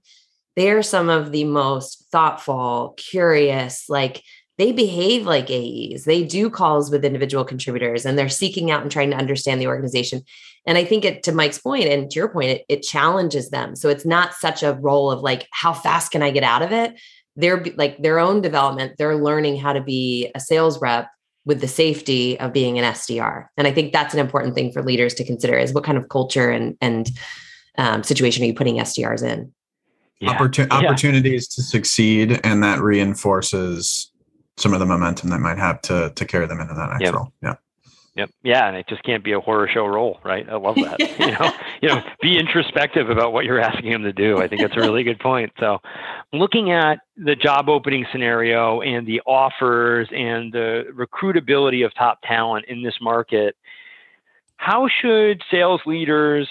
they 0.55 0.71
are 0.71 0.84
some 0.84 1.09
of 1.09 1.34
the 1.34 1.43
most 1.43 2.05
thoughtful, 2.13 2.93
curious, 2.95 3.89
like 3.89 4.23
they 4.57 4.71
behave 4.71 5.25
like 5.25 5.49
AEs. 5.49 6.05
They 6.05 6.23
do 6.23 6.49
calls 6.49 6.89
with 6.89 7.03
individual 7.03 7.43
contributors 7.43 8.05
and 8.05 8.17
they're 8.17 8.29
seeking 8.29 8.71
out 8.71 8.84
and 8.84 8.91
trying 8.91 9.11
to 9.11 9.17
understand 9.17 9.59
the 9.59 9.67
organization. 9.67 10.21
And 10.65 10.77
I 10.77 10.86
think 10.86 11.03
it 11.03 11.23
to 11.23 11.34
Mike's 11.34 11.59
point 11.59 11.86
and 11.86 12.09
to 12.09 12.15
your 12.15 12.29
point, 12.29 12.51
it, 12.51 12.65
it 12.69 12.84
challenges 12.84 13.49
them. 13.49 13.75
So 13.75 13.89
it's 13.89 14.05
not 14.05 14.34
such 14.34 14.63
a 14.63 14.75
role 14.75 15.11
of 15.11 15.19
like, 15.19 15.47
how 15.51 15.73
fast 15.73 16.13
can 16.13 16.23
I 16.23 16.32
get 16.32 16.43
out 16.43 16.61
of 16.61 16.71
it? 16.71 16.93
Their 17.36 17.63
like 17.75 18.01
their 18.01 18.19
own 18.19 18.41
development 18.41 18.93
they're 18.97 19.15
learning 19.15 19.57
how 19.57 19.73
to 19.73 19.82
be 19.82 20.29
a 20.36 20.39
sales 20.39 20.82
rep 20.82 21.09
with 21.45 21.61
the 21.61 21.67
safety 21.67 22.39
of 22.39 22.53
being 22.53 22.77
an 22.77 22.93
sdr 22.93 23.47
and 23.57 23.67
i 23.67 23.71
think 23.71 23.93
that's 23.93 24.13
an 24.13 24.19
important 24.19 24.53
thing 24.53 24.71
for 24.71 24.84
leaders 24.84 25.13
to 25.13 25.23
consider 25.23 25.57
is 25.57 25.73
what 25.73 25.84
kind 25.84 25.97
of 25.97 26.09
culture 26.09 26.49
and 26.49 26.77
and 26.82 27.11
um, 27.77 28.03
situation 28.03 28.43
are 28.43 28.47
you 28.47 28.53
putting 28.53 28.75
sdrs 28.77 29.23
in 29.23 29.51
yeah. 30.19 30.38
Opportun- 30.38 30.67
yeah. 30.67 30.89
opportunities 30.89 31.47
to 31.47 31.63
succeed 31.63 32.39
and 32.43 32.61
that 32.63 32.79
reinforces 32.79 34.11
some 34.57 34.73
of 34.73 34.79
the 34.79 34.86
momentum 34.86 35.29
that 35.29 35.39
might 35.39 35.57
have 35.57 35.82
to 35.84 36.11
to 36.15 36.25
carry 36.25 36.45
them 36.45 36.59
into 36.59 36.73
that 36.73 36.89
next 36.89 37.01
yep. 37.01 37.13
role 37.13 37.32
yeah 37.41 37.55
Yep. 38.16 38.30
Yeah, 38.43 38.68
and 38.68 38.76
it 38.76 38.88
just 38.89 39.03
can't 39.03 39.24
be 39.24 39.32
a 39.32 39.39
horror 39.39 39.70
show 39.70 39.86
role, 39.86 40.20
right? 40.24 40.47
I 40.49 40.57
love 40.57 40.76
that. 40.76 40.99
you 41.20 41.32
know, 41.32 41.51
you 41.82 41.89
know, 41.89 42.03
be 42.22 42.38
introspective 42.38 43.09
about 43.09 43.32
what 43.32 43.45
you're 43.45 43.59
asking 43.59 43.91
them 43.91 44.03
to 44.03 44.12
do. 44.12 44.38
I 44.38 44.49
think 44.49 44.62
that's 44.62 44.76
a 44.76 44.82
really 44.82 45.03
good 45.03 45.20
point. 45.20 45.53
So, 45.59 45.80
looking 46.34 46.72
at 46.72 46.99
the 47.16 47.36
job 47.36 47.70
opening 47.70 48.05
scenario 48.12 48.82
and 48.82 49.07
the 49.07 49.22
offers 49.26 50.09
and 50.12 50.51
the 50.51 50.84
recruitability 50.93 51.86
of 51.86 51.93
top 51.95 52.20
talent 52.24 52.66
in 52.68 52.84
this 52.84 52.95
market, 53.01 53.55
how 54.57 54.89
should 55.01 55.41
sales 55.49 55.80
leaders 55.86 56.49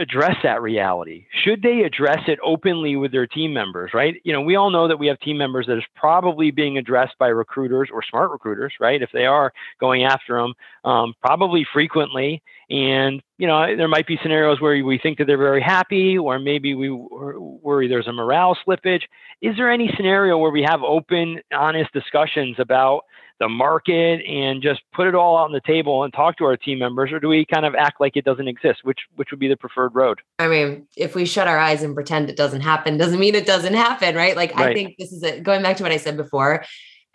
address 0.00 0.36
that 0.42 0.62
reality? 0.62 1.26
Should 1.44 1.62
they 1.62 1.82
address 1.82 2.20
it 2.26 2.38
openly 2.42 2.96
with 2.96 3.12
their 3.12 3.26
team 3.26 3.52
members, 3.52 3.92
right? 3.94 4.16
You 4.24 4.32
know, 4.32 4.40
we 4.40 4.56
all 4.56 4.70
know 4.70 4.88
that 4.88 4.98
we 4.98 5.06
have 5.06 5.18
team 5.20 5.38
members 5.38 5.66
that 5.66 5.78
is 5.78 5.84
probably 5.94 6.50
being 6.50 6.76
addressed 6.78 7.16
by 7.18 7.28
recruiters 7.28 7.88
or 7.92 8.02
smart 8.02 8.30
recruiters, 8.30 8.74
right? 8.80 9.00
If 9.00 9.10
they 9.12 9.26
are 9.26 9.52
going 9.80 10.04
after 10.04 10.40
them, 10.40 10.54
um, 10.84 11.14
probably 11.20 11.66
frequently. 11.72 12.42
And, 12.68 13.22
you 13.38 13.46
know, 13.46 13.76
there 13.76 13.86
might 13.86 14.08
be 14.08 14.18
scenarios 14.22 14.60
where 14.60 14.84
we 14.84 14.98
think 14.98 15.18
that 15.18 15.26
they're 15.26 15.38
very 15.38 15.62
happy, 15.62 16.18
or 16.18 16.38
maybe 16.38 16.74
we 16.74 16.90
worry 16.90 17.86
there's 17.86 18.08
a 18.08 18.12
morale 18.12 18.56
slippage. 18.66 19.02
Is 19.40 19.56
there 19.56 19.70
any 19.70 19.92
scenario 19.96 20.36
where 20.38 20.50
we 20.50 20.62
have 20.62 20.82
open, 20.82 21.40
honest 21.52 21.92
discussions 21.92 22.56
about 22.58 23.02
the 23.38 23.48
market 23.48 24.24
and 24.26 24.62
just 24.62 24.80
put 24.94 25.06
it 25.06 25.14
all 25.14 25.36
out 25.36 25.44
on 25.44 25.52
the 25.52 25.60
table 25.60 26.04
and 26.04 26.12
talk 26.12 26.38
to 26.38 26.44
our 26.44 26.56
team 26.56 26.78
members 26.78 27.12
or 27.12 27.20
do 27.20 27.28
we 27.28 27.44
kind 27.44 27.66
of 27.66 27.74
act 27.74 28.00
like 28.00 28.16
it 28.16 28.24
doesn't 28.24 28.48
exist 28.48 28.80
which 28.82 29.00
which 29.16 29.30
would 29.30 29.40
be 29.40 29.48
the 29.48 29.56
preferred 29.56 29.94
road 29.94 30.20
i 30.38 30.48
mean 30.48 30.86
if 30.96 31.14
we 31.14 31.24
shut 31.24 31.48
our 31.48 31.58
eyes 31.58 31.82
and 31.82 31.94
pretend 31.94 32.30
it 32.30 32.36
doesn't 32.36 32.62
happen 32.62 32.96
doesn't 32.96 33.20
mean 33.20 33.34
it 33.34 33.46
doesn't 33.46 33.74
happen 33.74 34.14
right 34.14 34.36
like 34.36 34.54
right. 34.56 34.70
i 34.70 34.74
think 34.74 34.96
this 34.98 35.12
is 35.12 35.22
a, 35.22 35.40
going 35.40 35.62
back 35.62 35.76
to 35.76 35.82
what 35.82 35.92
i 35.92 35.96
said 35.96 36.16
before 36.16 36.64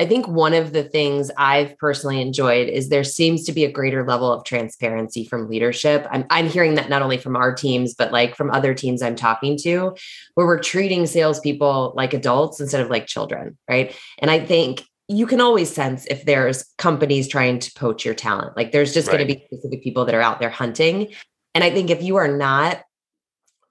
I 0.02 0.06
think 0.08 0.28
one 0.28 0.56
of 0.56 0.74
the 0.74 0.84
things 0.84 1.30
I've 1.38 1.78
personally 1.78 2.22
enjoyed 2.22 2.70
is 2.70 2.90
there 2.90 3.04
seems 3.04 3.44
to 3.44 3.52
be 3.52 3.66
a 3.66 3.72
greater 3.72 4.04
level 4.04 4.34
of 4.34 4.44
transparency 4.44 5.26
from 5.26 5.48
leadership. 5.48 6.08
I'm, 6.10 6.26
I'm 6.32 6.48
hearing 6.48 6.74
that 6.74 6.90
not 6.90 7.04
only 7.04 7.20
from 7.20 7.36
our 7.36 7.54
teams, 7.54 7.94
but 7.94 8.12
like 8.12 8.36
from 8.36 8.50
other 8.50 8.74
teams 8.74 9.04
I'm 9.04 9.16
talking 9.16 9.58
to, 9.60 9.96
where 10.34 10.48
we're 10.48 10.60
treating 10.60 11.06
salespeople 11.06 11.94
like 11.96 12.16
adults 12.16 12.60
instead 12.60 12.82
of 12.82 12.90
like 12.90 13.06
children. 13.06 13.60
Right. 13.70 13.96
And 14.18 14.32
I 14.32 14.40
think 14.40 14.84
you 15.12 15.28
can 15.28 15.42
always 15.42 15.74
sense 15.74 16.06
if 16.06 16.26
there's 16.26 16.64
companies 16.78 17.28
trying 17.28 17.60
to 17.60 17.72
poach 17.74 18.06
your 18.06 18.14
talent. 18.14 18.56
Like 18.56 18.72
there's 18.72 18.94
just 18.94 19.10
right. 19.10 19.18
going 19.18 19.28
to 19.28 19.36
be 19.36 19.46
specific 19.46 19.84
people 19.84 20.06
that 20.06 20.16
are 20.16 20.22
out 20.22 20.40
there 20.40 20.50
hunting. 20.50 21.10
And 21.54 21.64
I 21.64 21.70
think 21.70 21.90
if 21.90 22.02
you 22.02 22.16
are 22.16 22.30
not 22.30 22.82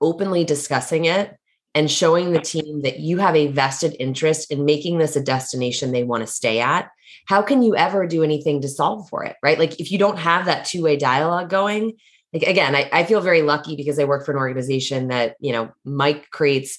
openly 0.02 0.44
discussing 0.44 1.06
it 1.06 1.34
and 1.74 1.90
showing 1.90 2.32
the 2.32 2.40
team 2.40 2.82
that 2.82 3.00
you 3.00 3.18
have 3.18 3.34
a 3.34 3.46
vested 3.46 3.96
interest 3.98 4.50
in 4.50 4.66
making 4.66 4.98
this 4.98 5.16
a 5.16 5.22
destination 5.22 5.92
they 5.92 6.04
want 6.04 6.22
to 6.22 6.26
stay 6.26 6.60
at, 6.60 6.90
how 7.26 7.40
can 7.40 7.62
you 7.62 7.74
ever 7.74 8.06
do 8.06 8.22
anything 8.22 8.60
to 8.60 8.68
solve 8.68 9.08
for 9.08 9.24
it? 9.24 9.36
Right. 9.42 9.58
Like 9.58 9.80
if 9.80 9.90
you 9.90 9.96
don't 9.96 10.18
have 10.18 10.44
that 10.44 10.66
two 10.66 10.82
way 10.82 10.96
dialogue 10.96 11.48
going, 11.48 11.94
like 12.34 12.42
again, 12.42 12.76
I, 12.76 12.88
I 12.92 13.04
feel 13.04 13.22
very 13.22 13.40
lucky 13.40 13.76
because 13.76 13.98
I 13.98 14.04
work 14.04 14.26
for 14.26 14.32
an 14.32 14.38
organization 14.38 15.08
that, 15.08 15.36
you 15.40 15.52
know, 15.52 15.70
Mike 15.84 16.28
creates 16.30 16.78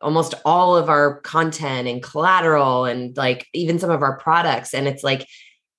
almost 0.00 0.34
all 0.44 0.76
of 0.76 0.88
our 0.88 1.20
content 1.20 1.88
and 1.88 2.02
collateral 2.02 2.84
and 2.84 3.16
like 3.16 3.46
even 3.52 3.78
some 3.78 3.90
of 3.90 4.02
our 4.02 4.16
products 4.18 4.74
and 4.74 4.86
it's 4.86 5.02
like 5.02 5.26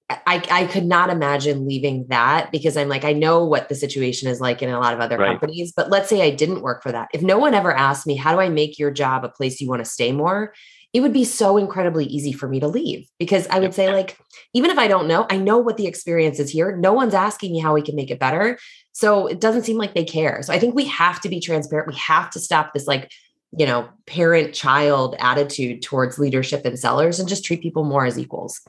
I, 0.09 0.43
I 0.49 0.65
could 0.65 0.85
not 0.85 1.11
imagine 1.11 1.67
leaving 1.67 2.07
that 2.09 2.51
because 2.51 2.75
I'm 2.75 2.89
like, 2.89 3.05
I 3.05 3.13
know 3.13 3.45
what 3.45 3.69
the 3.69 3.75
situation 3.75 4.27
is 4.27 4.41
like 4.41 4.63
in 4.63 4.69
a 4.69 4.79
lot 4.79 4.95
of 4.95 4.99
other 4.99 5.19
right. 5.19 5.39
companies. 5.39 5.71
But 5.75 5.91
let's 5.91 6.09
say 6.09 6.23
I 6.23 6.31
didn't 6.31 6.63
work 6.63 6.81
for 6.81 6.91
that. 6.91 7.09
If 7.13 7.21
no 7.21 7.37
one 7.37 7.53
ever 7.53 7.71
asked 7.71 8.07
me, 8.07 8.15
how 8.15 8.33
do 8.33 8.39
I 8.39 8.49
make 8.49 8.79
your 8.79 8.89
job 8.89 9.23
a 9.23 9.29
place 9.29 9.61
you 9.61 9.69
want 9.69 9.85
to 9.85 9.89
stay 9.89 10.11
more? 10.11 10.51
it 10.91 11.01
would 11.01 11.13
be 11.13 11.23
so 11.23 11.57
incredibly 11.57 12.05
easy 12.05 12.31
for 12.31 12.47
me 12.47 12.59
to 12.59 12.67
leave 12.67 13.07
because 13.19 13.47
I 13.47 13.59
would 13.59 13.65
yep. 13.65 13.73
say, 13.73 13.93
like, 13.93 14.17
even 14.53 14.71
if 14.71 14.79
I 14.79 14.87
don't 14.87 15.07
know, 15.07 15.27
I 15.29 15.37
know 15.37 15.59
what 15.59 15.77
the 15.77 15.85
experience 15.85 16.39
is 16.39 16.49
here. 16.49 16.75
No 16.75 16.93
one's 16.93 17.13
asking 17.13 17.51
me 17.51 17.59
how 17.59 17.75
we 17.75 17.83
can 17.83 17.95
make 17.95 18.09
it 18.09 18.19
better. 18.19 18.57
So 18.93 19.27
it 19.27 19.39
doesn't 19.39 19.63
seem 19.63 19.77
like 19.77 19.93
they 19.93 20.03
care. 20.03 20.41
So 20.41 20.51
I 20.51 20.57
think 20.57 20.73
we 20.73 20.85
have 20.85 21.21
to 21.21 21.29
be 21.29 21.39
transparent. 21.39 21.87
We 21.87 21.95
have 21.95 22.31
to 22.31 22.39
stop 22.39 22.73
this, 22.73 22.87
like, 22.87 23.11
you 23.57 23.65
know, 23.65 23.89
parent 24.05 24.53
child 24.53 25.15
attitude 25.19 25.81
towards 25.81 26.19
leadership 26.19 26.65
and 26.65 26.77
sellers 26.77 27.19
and 27.19 27.27
just 27.27 27.43
treat 27.43 27.61
people 27.61 27.83
more 27.83 28.05
as 28.05 28.19
equals. 28.19 28.61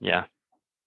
Yeah. 0.00 0.24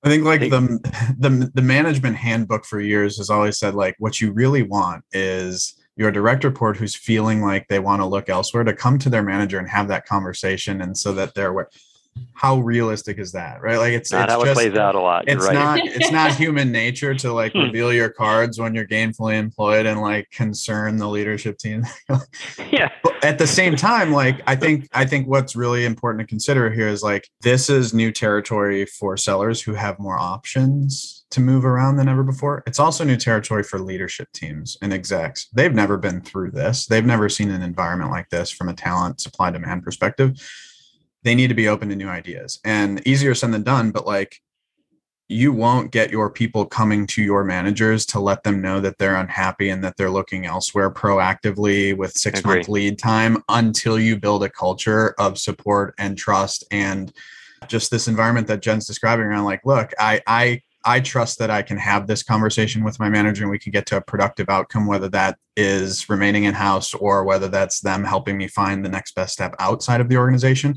I 0.03 0.09
think 0.09 0.23
like 0.23 0.41
the 0.41 0.79
the 1.19 1.51
the 1.53 1.61
management 1.61 2.15
handbook 2.15 2.65
for 2.65 2.79
years 2.79 3.17
has 3.17 3.29
always 3.29 3.59
said 3.59 3.75
like 3.75 3.95
what 3.99 4.19
you 4.19 4.31
really 4.31 4.63
want 4.63 5.03
is 5.11 5.75
your 5.95 6.11
direct 6.11 6.43
report 6.43 6.77
who's 6.77 6.95
feeling 6.95 7.41
like 7.41 7.67
they 7.67 7.77
want 7.77 8.01
to 8.01 8.07
look 8.07 8.27
elsewhere 8.27 8.63
to 8.63 8.73
come 8.73 8.97
to 8.97 9.09
their 9.09 9.21
manager 9.21 9.59
and 9.59 9.69
have 9.69 9.87
that 9.89 10.07
conversation 10.07 10.81
and 10.81 10.97
so 10.97 11.13
that 11.13 11.35
they're 11.35 11.53
how 12.33 12.57
realistic 12.59 13.19
is 13.19 13.31
that 13.33 13.61
right? 13.61 13.77
Like 13.77 13.93
it's 13.93 14.11
not 14.11 14.23
it's 14.23 14.33
how 14.33 14.43
just, 14.43 14.51
it 14.51 14.53
plays 14.55 14.77
out 14.77 14.95
a 14.95 14.99
lot. 14.99 15.27
You're 15.27 15.37
it's 15.37 15.45
right. 15.45 15.53
not 15.53 15.79
it's 15.83 16.11
not 16.11 16.35
human 16.35 16.71
nature 16.71 17.13
to 17.13 17.31
like 17.31 17.53
hmm. 17.53 17.59
reveal 17.59 17.93
your 17.93 18.09
cards 18.09 18.59
when 18.59 18.73
you're 18.73 18.87
gainfully 18.87 19.37
employed 19.37 19.85
and 19.85 20.01
like 20.01 20.29
concern 20.31 20.97
the 20.97 21.07
leadership 21.07 21.57
team. 21.57 21.85
Yeah. 22.71 22.89
But 23.03 23.23
at 23.23 23.37
the 23.37 23.47
same 23.47 23.75
time 23.75 24.11
like 24.11 24.41
i 24.47 24.55
think 24.55 24.87
i 24.93 25.05
think 25.05 25.27
what's 25.27 25.55
really 25.55 25.85
important 25.85 26.21
to 26.21 26.27
consider 26.27 26.71
here 26.71 26.87
is 26.87 27.03
like 27.03 27.27
this 27.41 27.69
is 27.69 27.93
new 27.93 28.11
territory 28.11 28.85
for 28.85 29.17
sellers 29.17 29.61
who 29.61 29.73
have 29.73 29.99
more 29.99 30.17
options 30.17 31.21
to 31.31 31.41
move 31.41 31.65
around 31.65 31.95
than 31.95 32.09
ever 32.09 32.23
before. 32.23 32.61
It's 32.67 32.79
also 32.79 33.03
new 33.03 33.15
territory 33.15 33.63
for 33.63 33.79
leadership 33.79 34.27
teams 34.33 34.77
and 34.81 34.93
execs. 34.93 35.47
They've 35.53 35.73
never 35.73 35.97
been 35.97 36.21
through 36.21 36.51
this. 36.51 36.85
They've 36.85 37.05
never 37.05 37.29
seen 37.29 37.51
an 37.51 37.61
environment 37.61 38.11
like 38.11 38.29
this 38.29 38.51
from 38.51 38.69
a 38.69 38.73
talent 38.73 39.21
supply 39.21 39.49
demand 39.49 39.83
perspective 39.83 40.37
they 41.23 41.35
need 41.35 41.47
to 41.47 41.53
be 41.53 41.67
open 41.67 41.89
to 41.89 41.95
new 41.95 42.09
ideas 42.09 42.59
and 42.63 43.05
easier 43.07 43.35
said 43.35 43.51
than 43.51 43.63
done 43.63 43.91
but 43.91 44.05
like 44.05 44.41
you 45.27 45.53
won't 45.53 45.91
get 45.91 46.11
your 46.11 46.29
people 46.29 46.65
coming 46.65 47.07
to 47.07 47.23
your 47.23 47.43
managers 47.45 48.05
to 48.05 48.19
let 48.19 48.43
them 48.43 48.61
know 48.61 48.81
that 48.81 48.97
they're 48.97 49.15
unhappy 49.15 49.69
and 49.69 49.81
that 49.81 49.95
they're 49.95 50.11
looking 50.11 50.45
elsewhere 50.45 50.91
proactively 50.91 51.95
with 51.95 52.11
six 52.11 52.43
month 52.43 52.67
lead 52.67 52.99
time 52.99 53.41
until 53.47 53.97
you 53.97 54.19
build 54.19 54.43
a 54.43 54.49
culture 54.49 55.15
of 55.17 55.37
support 55.37 55.95
and 55.97 56.17
trust 56.17 56.65
and 56.69 57.13
just 57.67 57.91
this 57.91 58.07
environment 58.07 58.47
that 58.47 58.61
jen's 58.61 58.85
describing 58.85 59.25
around 59.25 59.45
like 59.45 59.65
look 59.65 59.91
i 59.99 60.21
i 60.27 60.61
I 60.83 60.99
trust 60.99 61.37
that 61.37 61.51
I 61.51 61.61
can 61.61 61.77
have 61.77 62.07
this 62.07 62.23
conversation 62.23 62.83
with 62.83 62.99
my 62.99 63.07
manager 63.07 63.43
and 63.43 63.51
we 63.51 63.59
can 63.59 63.71
get 63.71 63.85
to 63.87 63.97
a 63.97 64.01
productive 64.01 64.49
outcome, 64.49 64.87
whether 64.87 65.07
that 65.09 65.37
is 65.55 66.09
remaining 66.09 66.45
in 66.45 66.55
house 66.55 66.95
or 66.95 67.23
whether 67.23 67.47
that's 67.47 67.81
them 67.81 68.03
helping 68.03 68.35
me 68.35 68.47
find 68.47 68.83
the 68.83 68.89
next 68.89 69.13
best 69.13 69.33
step 69.33 69.53
outside 69.59 70.01
of 70.01 70.09
the 70.09 70.17
organization 70.17 70.75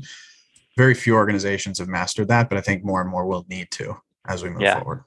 very 0.77 0.93
few 0.93 1.15
organizations 1.15 1.79
have 1.79 1.87
mastered 1.87 2.27
that, 2.27 2.49
but 2.49 2.57
I 2.57 2.61
think 2.61 2.83
more 2.83 3.01
and 3.01 3.09
more 3.09 3.25
will 3.25 3.45
need 3.49 3.71
to 3.71 3.95
as 4.27 4.43
we 4.43 4.49
move 4.49 4.61
yeah. 4.61 4.79
forward. 4.79 5.03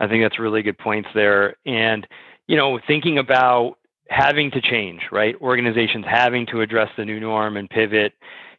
I 0.00 0.08
think 0.08 0.24
that's 0.24 0.38
really 0.38 0.62
good 0.62 0.78
points 0.78 1.08
there. 1.14 1.56
And, 1.66 2.06
you 2.46 2.56
know, 2.56 2.78
thinking 2.86 3.18
about 3.18 3.76
having 4.08 4.50
to 4.52 4.60
change, 4.60 5.02
right? 5.10 5.34
Organizations 5.40 6.04
having 6.08 6.46
to 6.46 6.60
address 6.60 6.90
the 6.96 7.04
new 7.04 7.20
norm 7.20 7.56
and 7.56 7.68
pivot. 7.70 8.12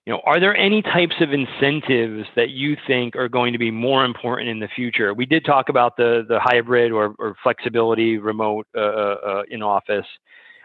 You 0.06 0.14
know, 0.14 0.22
are 0.26 0.40
there 0.40 0.56
any 0.56 0.82
types 0.82 1.16
of 1.20 1.34
incentives 1.34 2.28
that 2.36 2.50
you 2.50 2.78
think 2.88 3.16
are 3.16 3.30
going 3.30 3.54
to 3.54 3.60
be 3.60 3.72
more 3.72 4.06
important 4.06 4.50
in 4.50 4.60
the 4.60 4.68
future? 4.68 5.14
We 5.14 5.26
did 5.26 5.46
talk 5.46 5.70
about 5.70 5.98
the 5.98 6.26
the 6.28 6.40
hybrid 6.40 6.92
or, 6.92 7.16
or 7.18 7.36
flexibility, 7.42 8.18
remote 8.18 8.68
uh, 8.76 8.80
uh, 8.80 9.18
uh 9.26 9.44
in 9.50 9.64
office. 9.64 10.06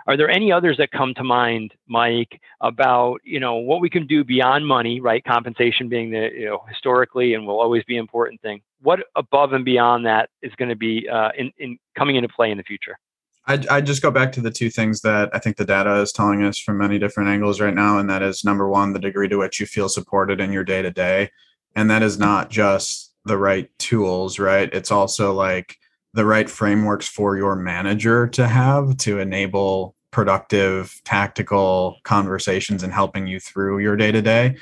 Are 0.06 0.16
there 0.16 0.28
any 0.28 0.50
others 0.52 0.76
that 0.78 0.90
come 0.90 1.14
to 1.14 1.24
mind, 1.24 1.74
Mike, 1.86 2.40
about 2.60 3.20
you 3.24 3.40
know 3.40 3.56
what 3.56 3.80
we 3.80 3.90
can 3.90 4.06
do 4.06 4.24
beyond 4.24 4.66
money, 4.66 5.00
right? 5.00 5.24
Compensation 5.24 5.88
being 5.88 6.10
the 6.10 6.30
you 6.34 6.46
know 6.46 6.64
historically 6.68 7.34
and 7.34 7.46
will 7.46 7.60
always 7.60 7.84
be 7.84 7.96
important 7.96 8.40
thing. 8.40 8.60
What 8.82 9.00
above 9.16 9.52
and 9.52 9.64
beyond 9.64 10.06
that 10.06 10.30
is 10.42 10.52
going 10.56 10.70
to 10.70 10.76
be 10.76 11.08
uh, 11.08 11.30
in, 11.36 11.52
in 11.58 11.78
coming 11.96 12.16
into 12.16 12.28
play 12.28 12.50
in 12.50 12.56
the 12.56 12.64
future? 12.64 12.98
I, 13.46 13.62
I 13.70 13.80
just 13.80 14.02
go 14.02 14.10
back 14.10 14.32
to 14.32 14.40
the 14.40 14.50
two 14.50 14.70
things 14.70 15.00
that 15.00 15.30
I 15.32 15.38
think 15.38 15.56
the 15.56 15.64
data 15.64 15.96
is 15.96 16.12
telling 16.12 16.44
us 16.44 16.58
from 16.58 16.78
many 16.78 16.98
different 16.98 17.30
angles 17.30 17.60
right 17.60 17.74
now, 17.74 17.98
and 17.98 18.08
that 18.08 18.22
is 18.22 18.44
number 18.44 18.68
one, 18.68 18.92
the 18.92 18.98
degree 18.98 19.28
to 19.28 19.36
which 19.36 19.60
you 19.60 19.66
feel 19.66 19.88
supported 19.88 20.40
in 20.40 20.52
your 20.52 20.64
day 20.64 20.82
to 20.82 20.90
day, 20.90 21.30
and 21.74 21.90
that 21.90 22.02
is 22.02 22.18
not 22.18 22.50
just 22.50 23.12
the 23.24 23.38
right 23.38 23.70
tools, 23.78 24.38
right? 24.38 24.72
It's 24.72 24.90
also 24.90 25.32
like 25.32 25.76
the 26.14 26.24
right 26.24 26.50
frameworks 26.50 27.08
for 27.08 27.36
your 27.36 27.56
manager 27.56 28.26
to 28.26 28.46
have 28.46 28.96
to 28.98 29.18
enable 29.18 29.94
productive 30.10 31.00
tactical 31.04 31.98
conversations 32.02 32.82
and 32.82 32.92
helping 32.92 33.26
you 33.26 33.38
through 33.38 33.78
your 33.78 33.96
day 33.96 34.10
to 34.10 34.22
day 34.22 34.56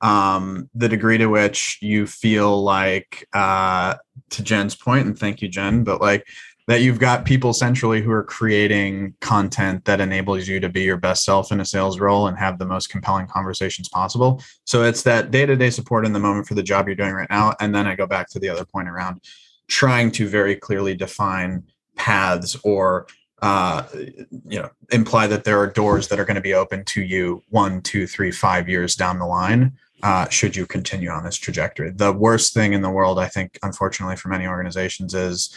um, 0.00 0.70
the 0.74 0.88
degree 0.88 1.18
to 1.18 1.26
which 1.26 1.78
you 1.80 2.06
feel 2.06 2.62
like 2.62 3.28
uh, 3.32 3.94
to 4.30 4.42
jen's 4.42 4.74
point 4.74 5.06
and 5.06 5.18
thank 5.18 5.40
you 5.40 5.48
jen 5.48 5.84
but 5.84 6.00
like 6.00 6.26
that 6.68 6.82
you've 6.82 6.98
got 6.98 7.24
people 7.24 7.54
centrally 7.54 8.02
who 8.02 8.10
are 8.10 8.22
creating 8.22 9.14
content 9.22 9.86
that 9.86 10.02
enables 10.02 10.46
you 10.46 10.60
to 10.60 10.68
be 10.68 10.82
your 10.82 10.98
best 10.98 11.24
self 11.24 11.50
in 11.50 11.60
a 11.60 11.64
sales 11.64 11.98
role 11.98 12.26
and 12.26 12.36
have 12.36 12.58
the 12.58 12.66
most 12.66 12.90
compelling 12.90 13.26
conversations 13.26 13.88
possible. 13.88 14.42
So 14.66 14.82
it's 14.82 15.02
that 15.04 15.30
day-to-day 15.30 15.70
support 15.70 16.04
in 16.04 16.12
the 16.12 16.18
moment 16.18 16.46
for 16.46 16.52
the 16.52 16.62
job 16.62 16.86
you're 16.86 16.94
doing 16.94 17.14
right 17.14 17.30
now 17.30 17.54
and 17.58 17.74
then 17.74 17.86
i 17.86 17.94
go 17.94 18.06
back 18.06 18.28
to 18.28 18.38
the 18.38 18.50
other 18.50 18.66
point 18.66 18.86
around 18.86 19.22
trying 19.68 20.10
to 20.10 20.26
very 20.28 20.56
clearly 20.56 20.94
define 20.96 21.62
paths 21.96 22.56
or 22.64 23.06
uh, 23.42 23.84
you 23.94 24.58
know 24.58 24.68
imply 24.90 25.26
that 25.26 25.44
there 25.44 25.60
are 25.60 25.66
doors 25.66 26.08
that 26.08 26.18
are 26.18 26.24
going 26.24 26.34
to 26.34 26.40
be 26.40 26.54
open 26.54 26.84
to 26.84 27.02
you 27.02 27.42
one 27.50 27.80
two 27.82 28.06
three 28.06 28.32
five 28.32 28.68
years 28.68 28.96
down 28.96 29.18
the 29.18 29.26
line 29.26 29.72
uh, 30.02 30.28
should 30.28 30.56
you 30.56 30.64
continue 30.64 31.10
on 31.10 31.24
this 31.24 31.36
trajectory. 31.36 31.90
The 31.90 32.12
worst 32.12 32.54
thing 32.54 32.72
in 32.72 32.82
the 32.82 32.90
world 32.90 33.18
i 33.18 33.28
think 33.28 33.58
unfortunately 33.62 34.16
for 34.16 34.28
many 34.28 34.46
organizations 34.46 35.14
is 35.14 35.54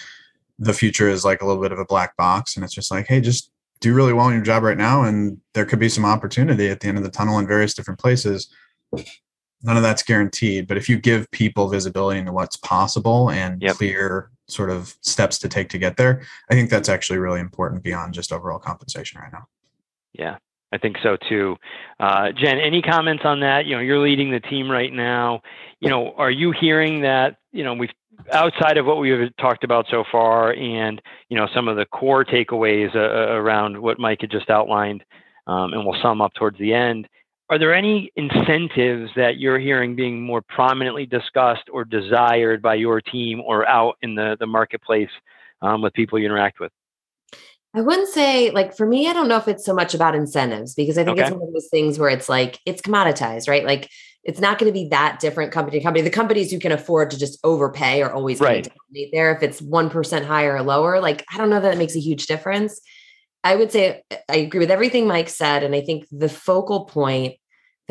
the 0.59 0.73
future 0.73 1.09
is 1.09 1.25
like 1.25 1.41
a 1.41 1.45
little 1.45 1.61
bit 1.61 1.71
of 1.71 1.79
a 1.79 1.85
black 1.85 2.15
box 2.17 2.55
and 2.55 2.63
it's 2.63 2.73
just 2.73 2.91
like 2.91 3.07
hey 3.07 3.19
just 3.19 3.51
do 3.79 3.95
really 3.95 4.13
well 4.13 4.27
in 4.27 4.35
your 4.35 4.43
job 4.43 4.61
right 4.61 4.77
now 4.77 5.03
and 5.03 5.39
there 5.53 5.65
could 5.65 5.79
be 5.79 5.89
some 5.89 6.05
opportunity 6.05 6.69
at 6.69 6.81
the 6.81 6.87
end 6.87 6.99
of 6.99 7.03
the 7.03 7.09
tunnel 7.09 7.39
in 7.39 7.47
various 7.47 7.73
different 7.73 7.99
places 7.99 8.53
none 9.63 9.77
of 9.77 9.83
that's 9.83 10.03
guaranteed 10.03 10.67
but 10.67 10.77
if 10.77 10.89
you 10.89 10.97
give 10.97 11.29
people 11.31 11.67
visibility 11.67 12.19
into 12.19 12.31
what's 12.31 12.57
possible 12.57 13.29
and 13.29 13.61
yep. 13.61 13.75
clear 13.75 14.29
sort 14.51 14.69
of 14.69 14.95
steps 15.01 15.39
to 15.39 15.49
take 15.49 15.69
to 15.69 15.77
get 15.77 15.97
there. 15.97 16.21
I 16.49 16.53
think 16.53 16.69
that's 16.69 16.89
actually 16.89 17.19
really 17.19 17.39
important 17.39 17.83
beyond 17.83 18.13
just 18.13 18.31
overall 18.31 18.59
compensation 18.59 19.21
right 19.21 19.31
now. 19.31 19.45
Yeah, 20.13 20.37
I 20.71 20.77
think 20.77 20.97
so 21.01 21.17
too. 21.29 21.55
Uh, 21.99 22.31
Jen, 22.31 22.59
any 22.59 22.81
comments 22.81 23.23
on 23.25 23.39
that? 23.39 23.65
You 23.65 23.75
know, 23.75 23.81
you're 23.81 23.99
leading 23.99 24.31
the 24.31 24.39
team 24.39 24.69
right 24.69 24.91
now. 24.91 25.41
You 25.79 25.89
know, 25.89 26.13
are 26.17 26.31
you 26.31 26.51
hearing 26.51 27.01
that? 27.01 27.37
You 27.51 27.63
know, 27.63 27.73
we've 27.73 27.89
outside 28.31 28.77
of 28.77 28.85
what 28.85 28.99
we've 28.99 29.35
talked 29.37 29.63
about 29.63 29.85
so 29.89 30.03
far, 30.11 30.53
and 30.53 31.01
you 31.29 31.37
know, 31.37 31.47
some 31.55 31.67
of 31.67 31.77
the 31.77 31.85
core 31.85 32.25
takeaways 32.25 32.95
uh, 32.95 32.99
uh 32.99 33.35
around 33.35 33.81
what 33.81 33.99
Mike 33.99 34.21
had 34.21 34.31
just 34.31 34.49
outlined, 34.49 35.03
um, 35.47 35.73
and 35.73 35.85
we'll 35.85 35.99
sum 36.01 36.21
up 36.21 36.33
towards 36.33 36.57
the 36.59 36.73
end 36.73 37.07
are 37.51 37.59
there 37.59 37.73
any 37.73 38.09
incentives 38.15 39.11
that 39.17 39.37
you're 39.37 39.59
hearing 39.59 39.93
being 39.93 40.21
more 40.21 40.41
prominently 40.41 41.05
discussed 41.05 41.69
or 41.71 41.83
desired 41.83 42.61
by 42.61 42.75
your 42.75 43.01
team 43.01 43.41
or 43.41 43.67
out 43.67 43.97
in 44.01 44.15
the, 44.15 44.37
the 44.39 44.47
marketplace 44.47 45.09
um, 45.61 45.81
with 45.81 45.91
people 45.93 46.17
you 46.17 46.25
interact 46.25 46.61
with? 46.61 46.71
I 47.73 47.81
wouldn't 47.81 48.07
say 48.07 48.51
like 48.51 48.75
for 48.75 48.85
me, 48.85 49.09
I 49.09 49.13
don't 49.13 49.27
know 49.27 49.35
if 49.35 49.49
it's 49.49 49.65
so 49.65 49.73
much 49.73 49.93
about 49.93 50.15
incentives 50.15 50.73
because 50.73 50.97
I 50.97 51.03
think 51.03 51.19
okay. 51.19 51.27
it's 51.27 51.35
one 51.35 51.45
of 51.45 51.53
those 51.53 51.67
things 51.69 51.99
where 51.99 52.09
it's 52.09 52.29
like 52.29 52.57
it's 52.65 52.81
commoditized, 52.81 53.49
right? 53.49 53.65
Like 53.65 53.89
it's 54.23 54.39
not 54.39 54.57
going 54.57 54.71
to 54.71 54.73
be 54.73 54.87
that 54.89 55.19
different 55.19 55.51
company 55.51 55.79
to 55.79 55.83
company. 55.83 56.03
The 56.03 56.09
companies 56.09 56.51
who 56.51 56.59
can 56.59 56.71
afford 56.71 57.11
to 57.11 57.19
just 57.19 57.37
overpay 57.43 58.01
are 58.01 58.13
always 58.13 58.39
right. 58.39 58.63
going 58.63 58.63
to 58.63 58.93
be 58.93 59.09
there. 59.11 59.35
If 59.35 59.43
it's 59.43 59.61
one 59.61 59.89
percent 59.89 60.25
higher 60.25 60.55
or 60.55 60.61
lower, 60.61 61.01
like 61.01 61.25
I 61.33 61.37
don't 61.37 61.49
know 61.49 61.59
that 61.59 61.73
it 61.73 61.77
makes 61.77 61.95
a 61.95 61.99
huge 61.99 62.27
difference. 62.27 62.79
I 63.43 63.55
would 63.55 63.71
say 63.71 64.03
I 64.29 64.37
agree 64.37 64.59
with 64.59 64.71
everything 64.71 65.07
Mike 65.07 65.29
said, 65.29 65.63
and 65.63 65.75
I 65.75 65.81
think 65.81 66.05
the 66.11 66.29
focal 66.29 66.85
point 66.85 67.35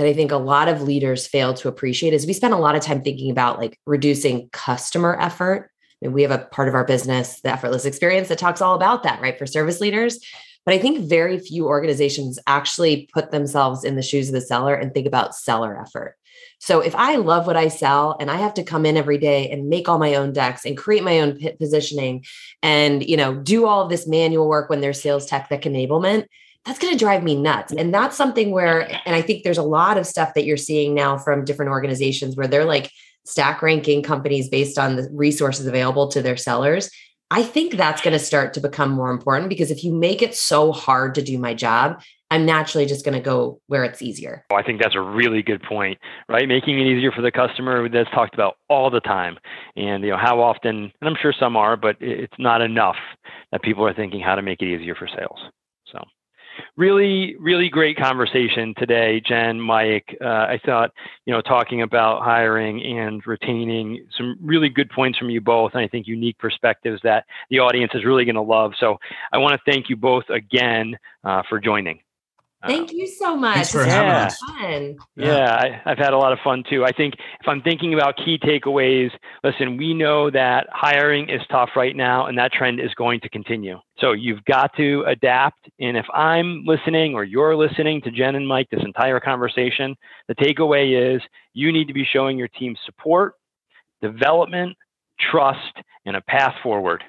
that 0.00 0.06
I 0.06 0.14
think 0.14 0.32
a 0.32 0.38
lot 0.38 0.68
of 0.68 0.80
leaders 0.80 1.26
fail 1.26 1.52
to 1.52 1.68
appreciate 1.68 2.14
is 2.14 2.26
we 2.26 2.32
spend 2.32 2.54
a 2.54 2.56
lot 2.56 2.74
of 2.74 2.80
time 2.80 3.02
thinking 3.02 3.30
about 3.30 3.58
like 3.58 3.78
reducing 3.84 4.48
customer 4.48 5.14
effort. 5.20 5.70
I 6.02 6.06
mean, 6.06 6.14
we 6.14 6.22
have 6.22 6.30
a 6.30 6.38
part 6.38 6.68
of 6.68 6.74
our 6.74 6.86
business, 6.86 7.42
the 7.42 7.50
effortless 7.52 7.84
experience, 7.84 8.28
that 8.28 8.38
talks 8.38 8.62
all 8.62 8.74
about 8.74 9.02
that, 9.02 9.20
right? 9.20 9.38
For 9.38 9.44
service 9.44 9.78
leaders. 9.78 10.18
But 10.64 10.72
I 10.72 10.78
think 10.78 11.06
very 11.06 11.38
few 11.38 11.66
organizations 11.66 12.38
actually 12.46 13.10
put 13.12 13.30
themselves 13.30 13.84
in 13.84 13.96
the 13.96 14.02
shoes 14.02 14.28
of 14.28 14.32
the 14.32 14.40
seller 14.40 14.74
and 14.74 14.94
think 14.94 15.06
about 15.06 15.34
seller 15.34 15.78
effort. 15.78 16.16
So 16.60 16.80
if 16.80 16.94
I 16.94 17.16
love 17.16 17.46
what 17.46 17.58
I 17.58 17.68
sell 17.68 18.16
and 18.18 18.30
I 18.30 18.36
have 18.36 18.54
to 18.54 18.62
come 18.62 18.86
in 18.86 18.96
every 18.96 19.18
day 19.18 19.50
and 19.50 19.68
make 19.68 19.86
all 19.86 19.98
my 19.98 20.14
own 20.14 20.32
decks 20.32 20.64
and 20.64 20.78
create 20.78 21.04
my 21.04 21.20
own 21.20 21.38
positioning 21.58 22.24
and 22.62 23.06
you 23.06 23.18
know 23.18 23.34
do 23.34 23.66
all 23.66 23.82
of 23.82 23.90
this 23.90 24.06
manual 24.06 24.48
work 24.48 24.70
when 24.70 24.80
there's 24.80 25.02
sales 25.02 25.26
tech 25.26 25.50
that 25.50 25.60
enablement, 25.60 26.24
that's 26.64 26.78
going 26.78 26.92
to 26.92 26.98
drive 26.98 27.22
me 27.22 27.36
nuts. 27.36 27.72
And 27.72 27.92
that's 27.92 28.16
something 28.16 28.50
where, 28.50 28.82
and 29.06 29.14
I 29.14 29.22
think 29.22 29.44
there's 29.44 29.58
a 29.58 29.62
lot 29.62 29.96
of 29.96 30.06
stuff 30.06 30.34
that 30.34 30.44
you're 30.44 30.56
seeing 30.56 30.94
now 30.94 31.16
from 31.16 31.44
different 31.44 31.70
organizations 31.70 32.36
where 32.36 32.46
they're 32.46 32.64
like 32.64 32.90
stack 33.24 33.62
ranking 33.62 34.02
companies 34.02 34.48
based 34.48 34.78
on 34.78 34.96
the 34.96 35.08
resources 35.12 35.66
available 35.66 36.08
to 36.08 36.22
their 36.22 36.36
sellers. 36.36 36.90
I 37.30 37.44
think 37.44 37.76
that's 37.76 38.02
going 38.02 38.12
to 38.12 38.18
start 38.18 38.54
to 38.54 38.60
become 38.60 38.90
more 38.90 39.10
important 39.10 39.48
because 39.48 39.70
if 39.70 39.84
you 39.84 39.92
make 39.92 40.20
it 40.20 40.34
so 40.34 40.72
hard 40.72 41.14
to 41.14 41.22
do 41.22 41.38
my 41.38 41.54
job, 41.54 42.02
I'm 42.32 42.44
naturally 42.44 42.86
just 42.86 43.04
going 43.04 43.16
to 43.16 43.20
go 43.20 43.60
where 43.66 43.84
it's 43.84 44.02
easier. 44.02 44.44
Oh, 44.50 44.56
I 44.56 44.62
think 44.62 44.80
that's 44.80 44.94
a 44.94 45.00
really 45.00 45.42
good 45.42 45.62
point, 45.62 45.98
right? 46.28 46.46
Making 46.46 46.80
it 46.80 46.86
easier 46.86 47.10
for 47.10 47.22
the 47.22 47.30
customer 47.30 47.88
that's 47.88 48.10
talked 48.10 48.34
about 48.34 48.56
all 48.68 48.90
the 48.90 49.00
time. 49.00 49.38
And 49.76 50.04
you 50.04 50.10
know, 50.10 50.16
how 50.16 50.40
often, 50.40 50.92
and 51.00 51.08
I'm 51.08 51.16
sure 51.20 51.32
some 51.38 51.56
are, 51.56 51.76
but 51.76 51.96
it's 52.00 52.34
not 52.38 52.62
enough 52.62 52.96
that 53.52 53.62
people 53.62 53.86
are 53.86 53.94
thinking 53.94 54.20
how 54.20 54.34
to 54.34 54.42
make 54.42 54.60
it 54.60 54.66
easier 54.66 54.94
for 54.94 55.08
sales. 55.08 55.38
Really, 56.76 57.36
really 57.38 57.68
great 57.68 57.96
conversation 57.96 58.74
today, 58.76 59.20
Jen, 59.20 59.60
Mike. 59.60 60.16
Uh, 60.20 60.26
I 60.26 60.60
thought, 60.64 60.92
you 61.26 61.32
know, 61.32 61.40
talking 61.40 61.82
about 61.82 62.22
hiring 62.22 62.82
and 62.82 63.24
retaining 63.26 64.06
some 64.16 64.36
really 64.40 64.68
good 64.68 64.90
points 64.90 65.18
from 65.18 65.30
you 65.30 65.40
both, 65.40 65.72
and 65.74 65.82
I 65.82 65.88
think 65.88 66.06
unique 66.06 66.38
perspectives 66.38 67.00
that 67.02 67.24
the 67.50 67.58
audience 67.58 67.92
is 67.94 68.04
really 68.04 68.24
going 68.24 68.34
to 68.36 68.42
love. 68.42 68.72
So 68.78 68.98
I 69.32 69.38
want 69.38 69.60
to 69.60 69.70
thank 69.70 69.88
you 69.88 69.96
both 69.96 70.28
again 70.30 70.96
uh, 71.24 71.42
for 71.48 71.60
joining. 71.60 72.00
Thank 72.66 72.90
uh, 72.90 72.94
you 72.94 73.06
so 73.06 73.36
much. 73.36 73.54
Thanks 73.54 73.72
for 73.72 73.84
having 73.84 74.10
us. 74.10 74.36
Fun. 74.38 74.98
Yeah, 75.16 75.54
I, 75.54 75.88
have 75.88 75.98
had 75.98 76.12
a 76.12 76.18
lot 76.18 76.32
of 76.32 76.38
fun 76.44 76.62
too. 76.68 76.84
I 76.84 76.92
think 76.92 77.14
if 77.14 77.48
I'm 77.48 77.62
thinking 77.62 77.94
about 77.94 78.16
key 78.16 78.38
takeaways, 78.38 79.10
listen, 79.42 79.78
we 79.78 79.94
know 79.94 80.30
that 80.30 80.66
hiring 80.70 81.30
is 81.30 81.40
tough 81.50 81.70
right 81.74 81.96
now, 81.96 82.26
and 82.26 82.36
that 82.38 82.52
trend 82.52 82.80
is 82.80 82.92
going 82.94 83.20
to 83.20 83.30
continue. 83.30 83.78
So 83.98 84.12
you've 84.12 84.44
got 84.44 84.74
to 84.76 85.04
adapt. 85.06 85.70
And 85.78 85.96
if 85.96 86.06
I'm 86.12 86.64
listening 86.66 87.14
or 87.14 87.24
you're 87.24 87.56
listening 87.56 88.02
to 88.02 88.10
Jen 88.10 88.34
and 88.34 88.46
Mike 88.46 88.68
this 88.70 88.84
entire 88.84 89.20
conversation, 89.20 89.96
the 90.28 90.34
takeaway 90.34 91.14
is 91.14 91.22
you 91.54 91.72
need 91.72 91.88
to 91.88 91.94
be 91.94 92.04
showing 92.04 92.36
your 92.36 92.48
team 92.48 92.76
support, 92.84 93.34
development, 94.02 94.76
trust, 95.18 95.78
and 96.04 96.16
a 96.16 96.20
path 96.22 96.54
forward. 96.62 97.02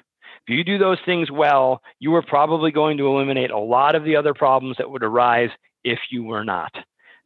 If 0.46 0.54
you 0.56 0.64
do 0.64 0.78
those 0.78 0.98
things 1.06 1.30
well, 1.30 1.82
you 2.00 2.14
are 2.14 2.22
probably 2.22 2.72
going 2.72 2.98
to 2.98 3.06
eliminate 3.06 3.50
a 3.50 3.58
lot 3.58 3.94
of 3.94 4.04
the 4.04 4.16
other 4.16 4.34
problems 4.34 4.76
that 4.78 4.90
would 4.90 5.04
arise 5.04 5.50
if 5.84 5.98
you 6.10 6.24
were 6.24 6.44
not. 6.44 6.72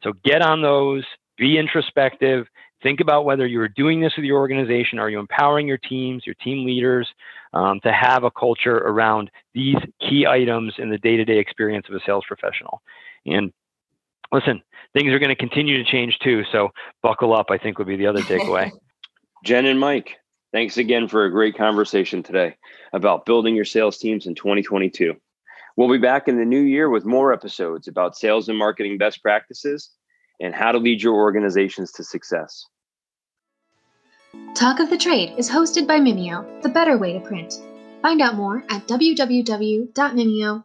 So 0.02 0.12
get 0.24 0.42
on 0.42 0.62
those, 0.62 1.04
be 1.38 1.58
introspective, 1.58 2.46
think 2.82 3.00
about 3.00 3.24
whether 3.24 3.46
you're 3.46 3.68
doing 3.68 4.00
this 4.00 4.12
with 4.16 4.24
your 4.24 4.38
organization. 4.38 4.98
Are 4.98 5.08
you 5.08 5.18
empowering 5.18 5.66
your 5.66 5.78
teams, 5.78 6.26
your 6.26 6.34
team 6.36 6.66
leaders 6.66 7.08
um, 7.52 7.80
to 7.80 7.92
have 7.92 8.24
a 8.24 8.30
culture 8.30 8.76
around 8.76 9.30
these 9.54 9.76
key 10.00 10.26
items 10.26 10.74
in 10.78 10.90
the 10.90 10.98
day 10.98 11.16
to 11.16 11.24
day 11.24 11.38
experience 11.38 11.86
of 11.88 11.94
a 11.94 12.00
sales 12.04 12.24
professional? 12.28 12.82
And 13.24 13.52
listen, 14.30 14.62
things 14.92 15.12
are 15.12 15.18
going 15.18 15.30
to 15.30 15.36
continue 15.36 15.82
to 15.82 15.90
change 15.90 16.18
too. 16.18 16.44
So 16.52 16.70
buckle 17.02 17.34
up, 17.34 17.46
I 17.50 17.58
think 17.58 17.78
would 17.78 17.86
be 17.86 17.96
the 17.96 18.06
other 18.06 18.22
takeaway. 18.22 18.70
Jen 19.44 19.66
and 19.66 19.78
Mike, 19.78 20.16
Thanks 20.56 20.78
again 20.78 21.06
for 21.06 21.26
a 21.26 21.30
great 21.30 21.54
conversation 21.54 22.22
today 22.22 22.56
about 22.94 23.26
building 23.26 23.54
your 23.54 23.66
sales 23.66 23.98
teams 23.98 24.26
in 24.26 24.34
2022. 24.34 25.12
We'll 25.76 25.92
be 25.92 25.98
back 25.98 26.28
in 26.28 26.38
the 26.38 26.46
new 26.46 26.62
year 26.62 26.88
with 26.88 27.04
more 27.04 27.30
episodes 27.30 27.88
about 27.88 28.16
sales 28.16 28.48
and 28.48 28.56
marketing 28.56 28.96
best 28.96 29.22
practices 29.22 29.90
and 30.40 30.54
how 30.54 30.72
to 30.72 30.78
lead 30.78 31.02
your 31.02 31.12
organizations 31.12 31.92
to 31.92 32.04
success. 32.04 32.64
Talk 34.54 34.80
of 34.80 34.88
the 34.88 34.96
Trade 34.96 35.34
is 35.36 35.50
hosted 35.50 35.86
by 35.86 36.00
Mimeo, 36.00 36.62
the 36.62 36.70
better 36.70 36.96
way 36.96 37.12
to 37.12 37.20
print. 37.20 37.52
Find 38.00 38.22
out 38.22 38.36
more 38.36 38.64
at 38.70 38.86
www.mimeo.com. 38.88 40.62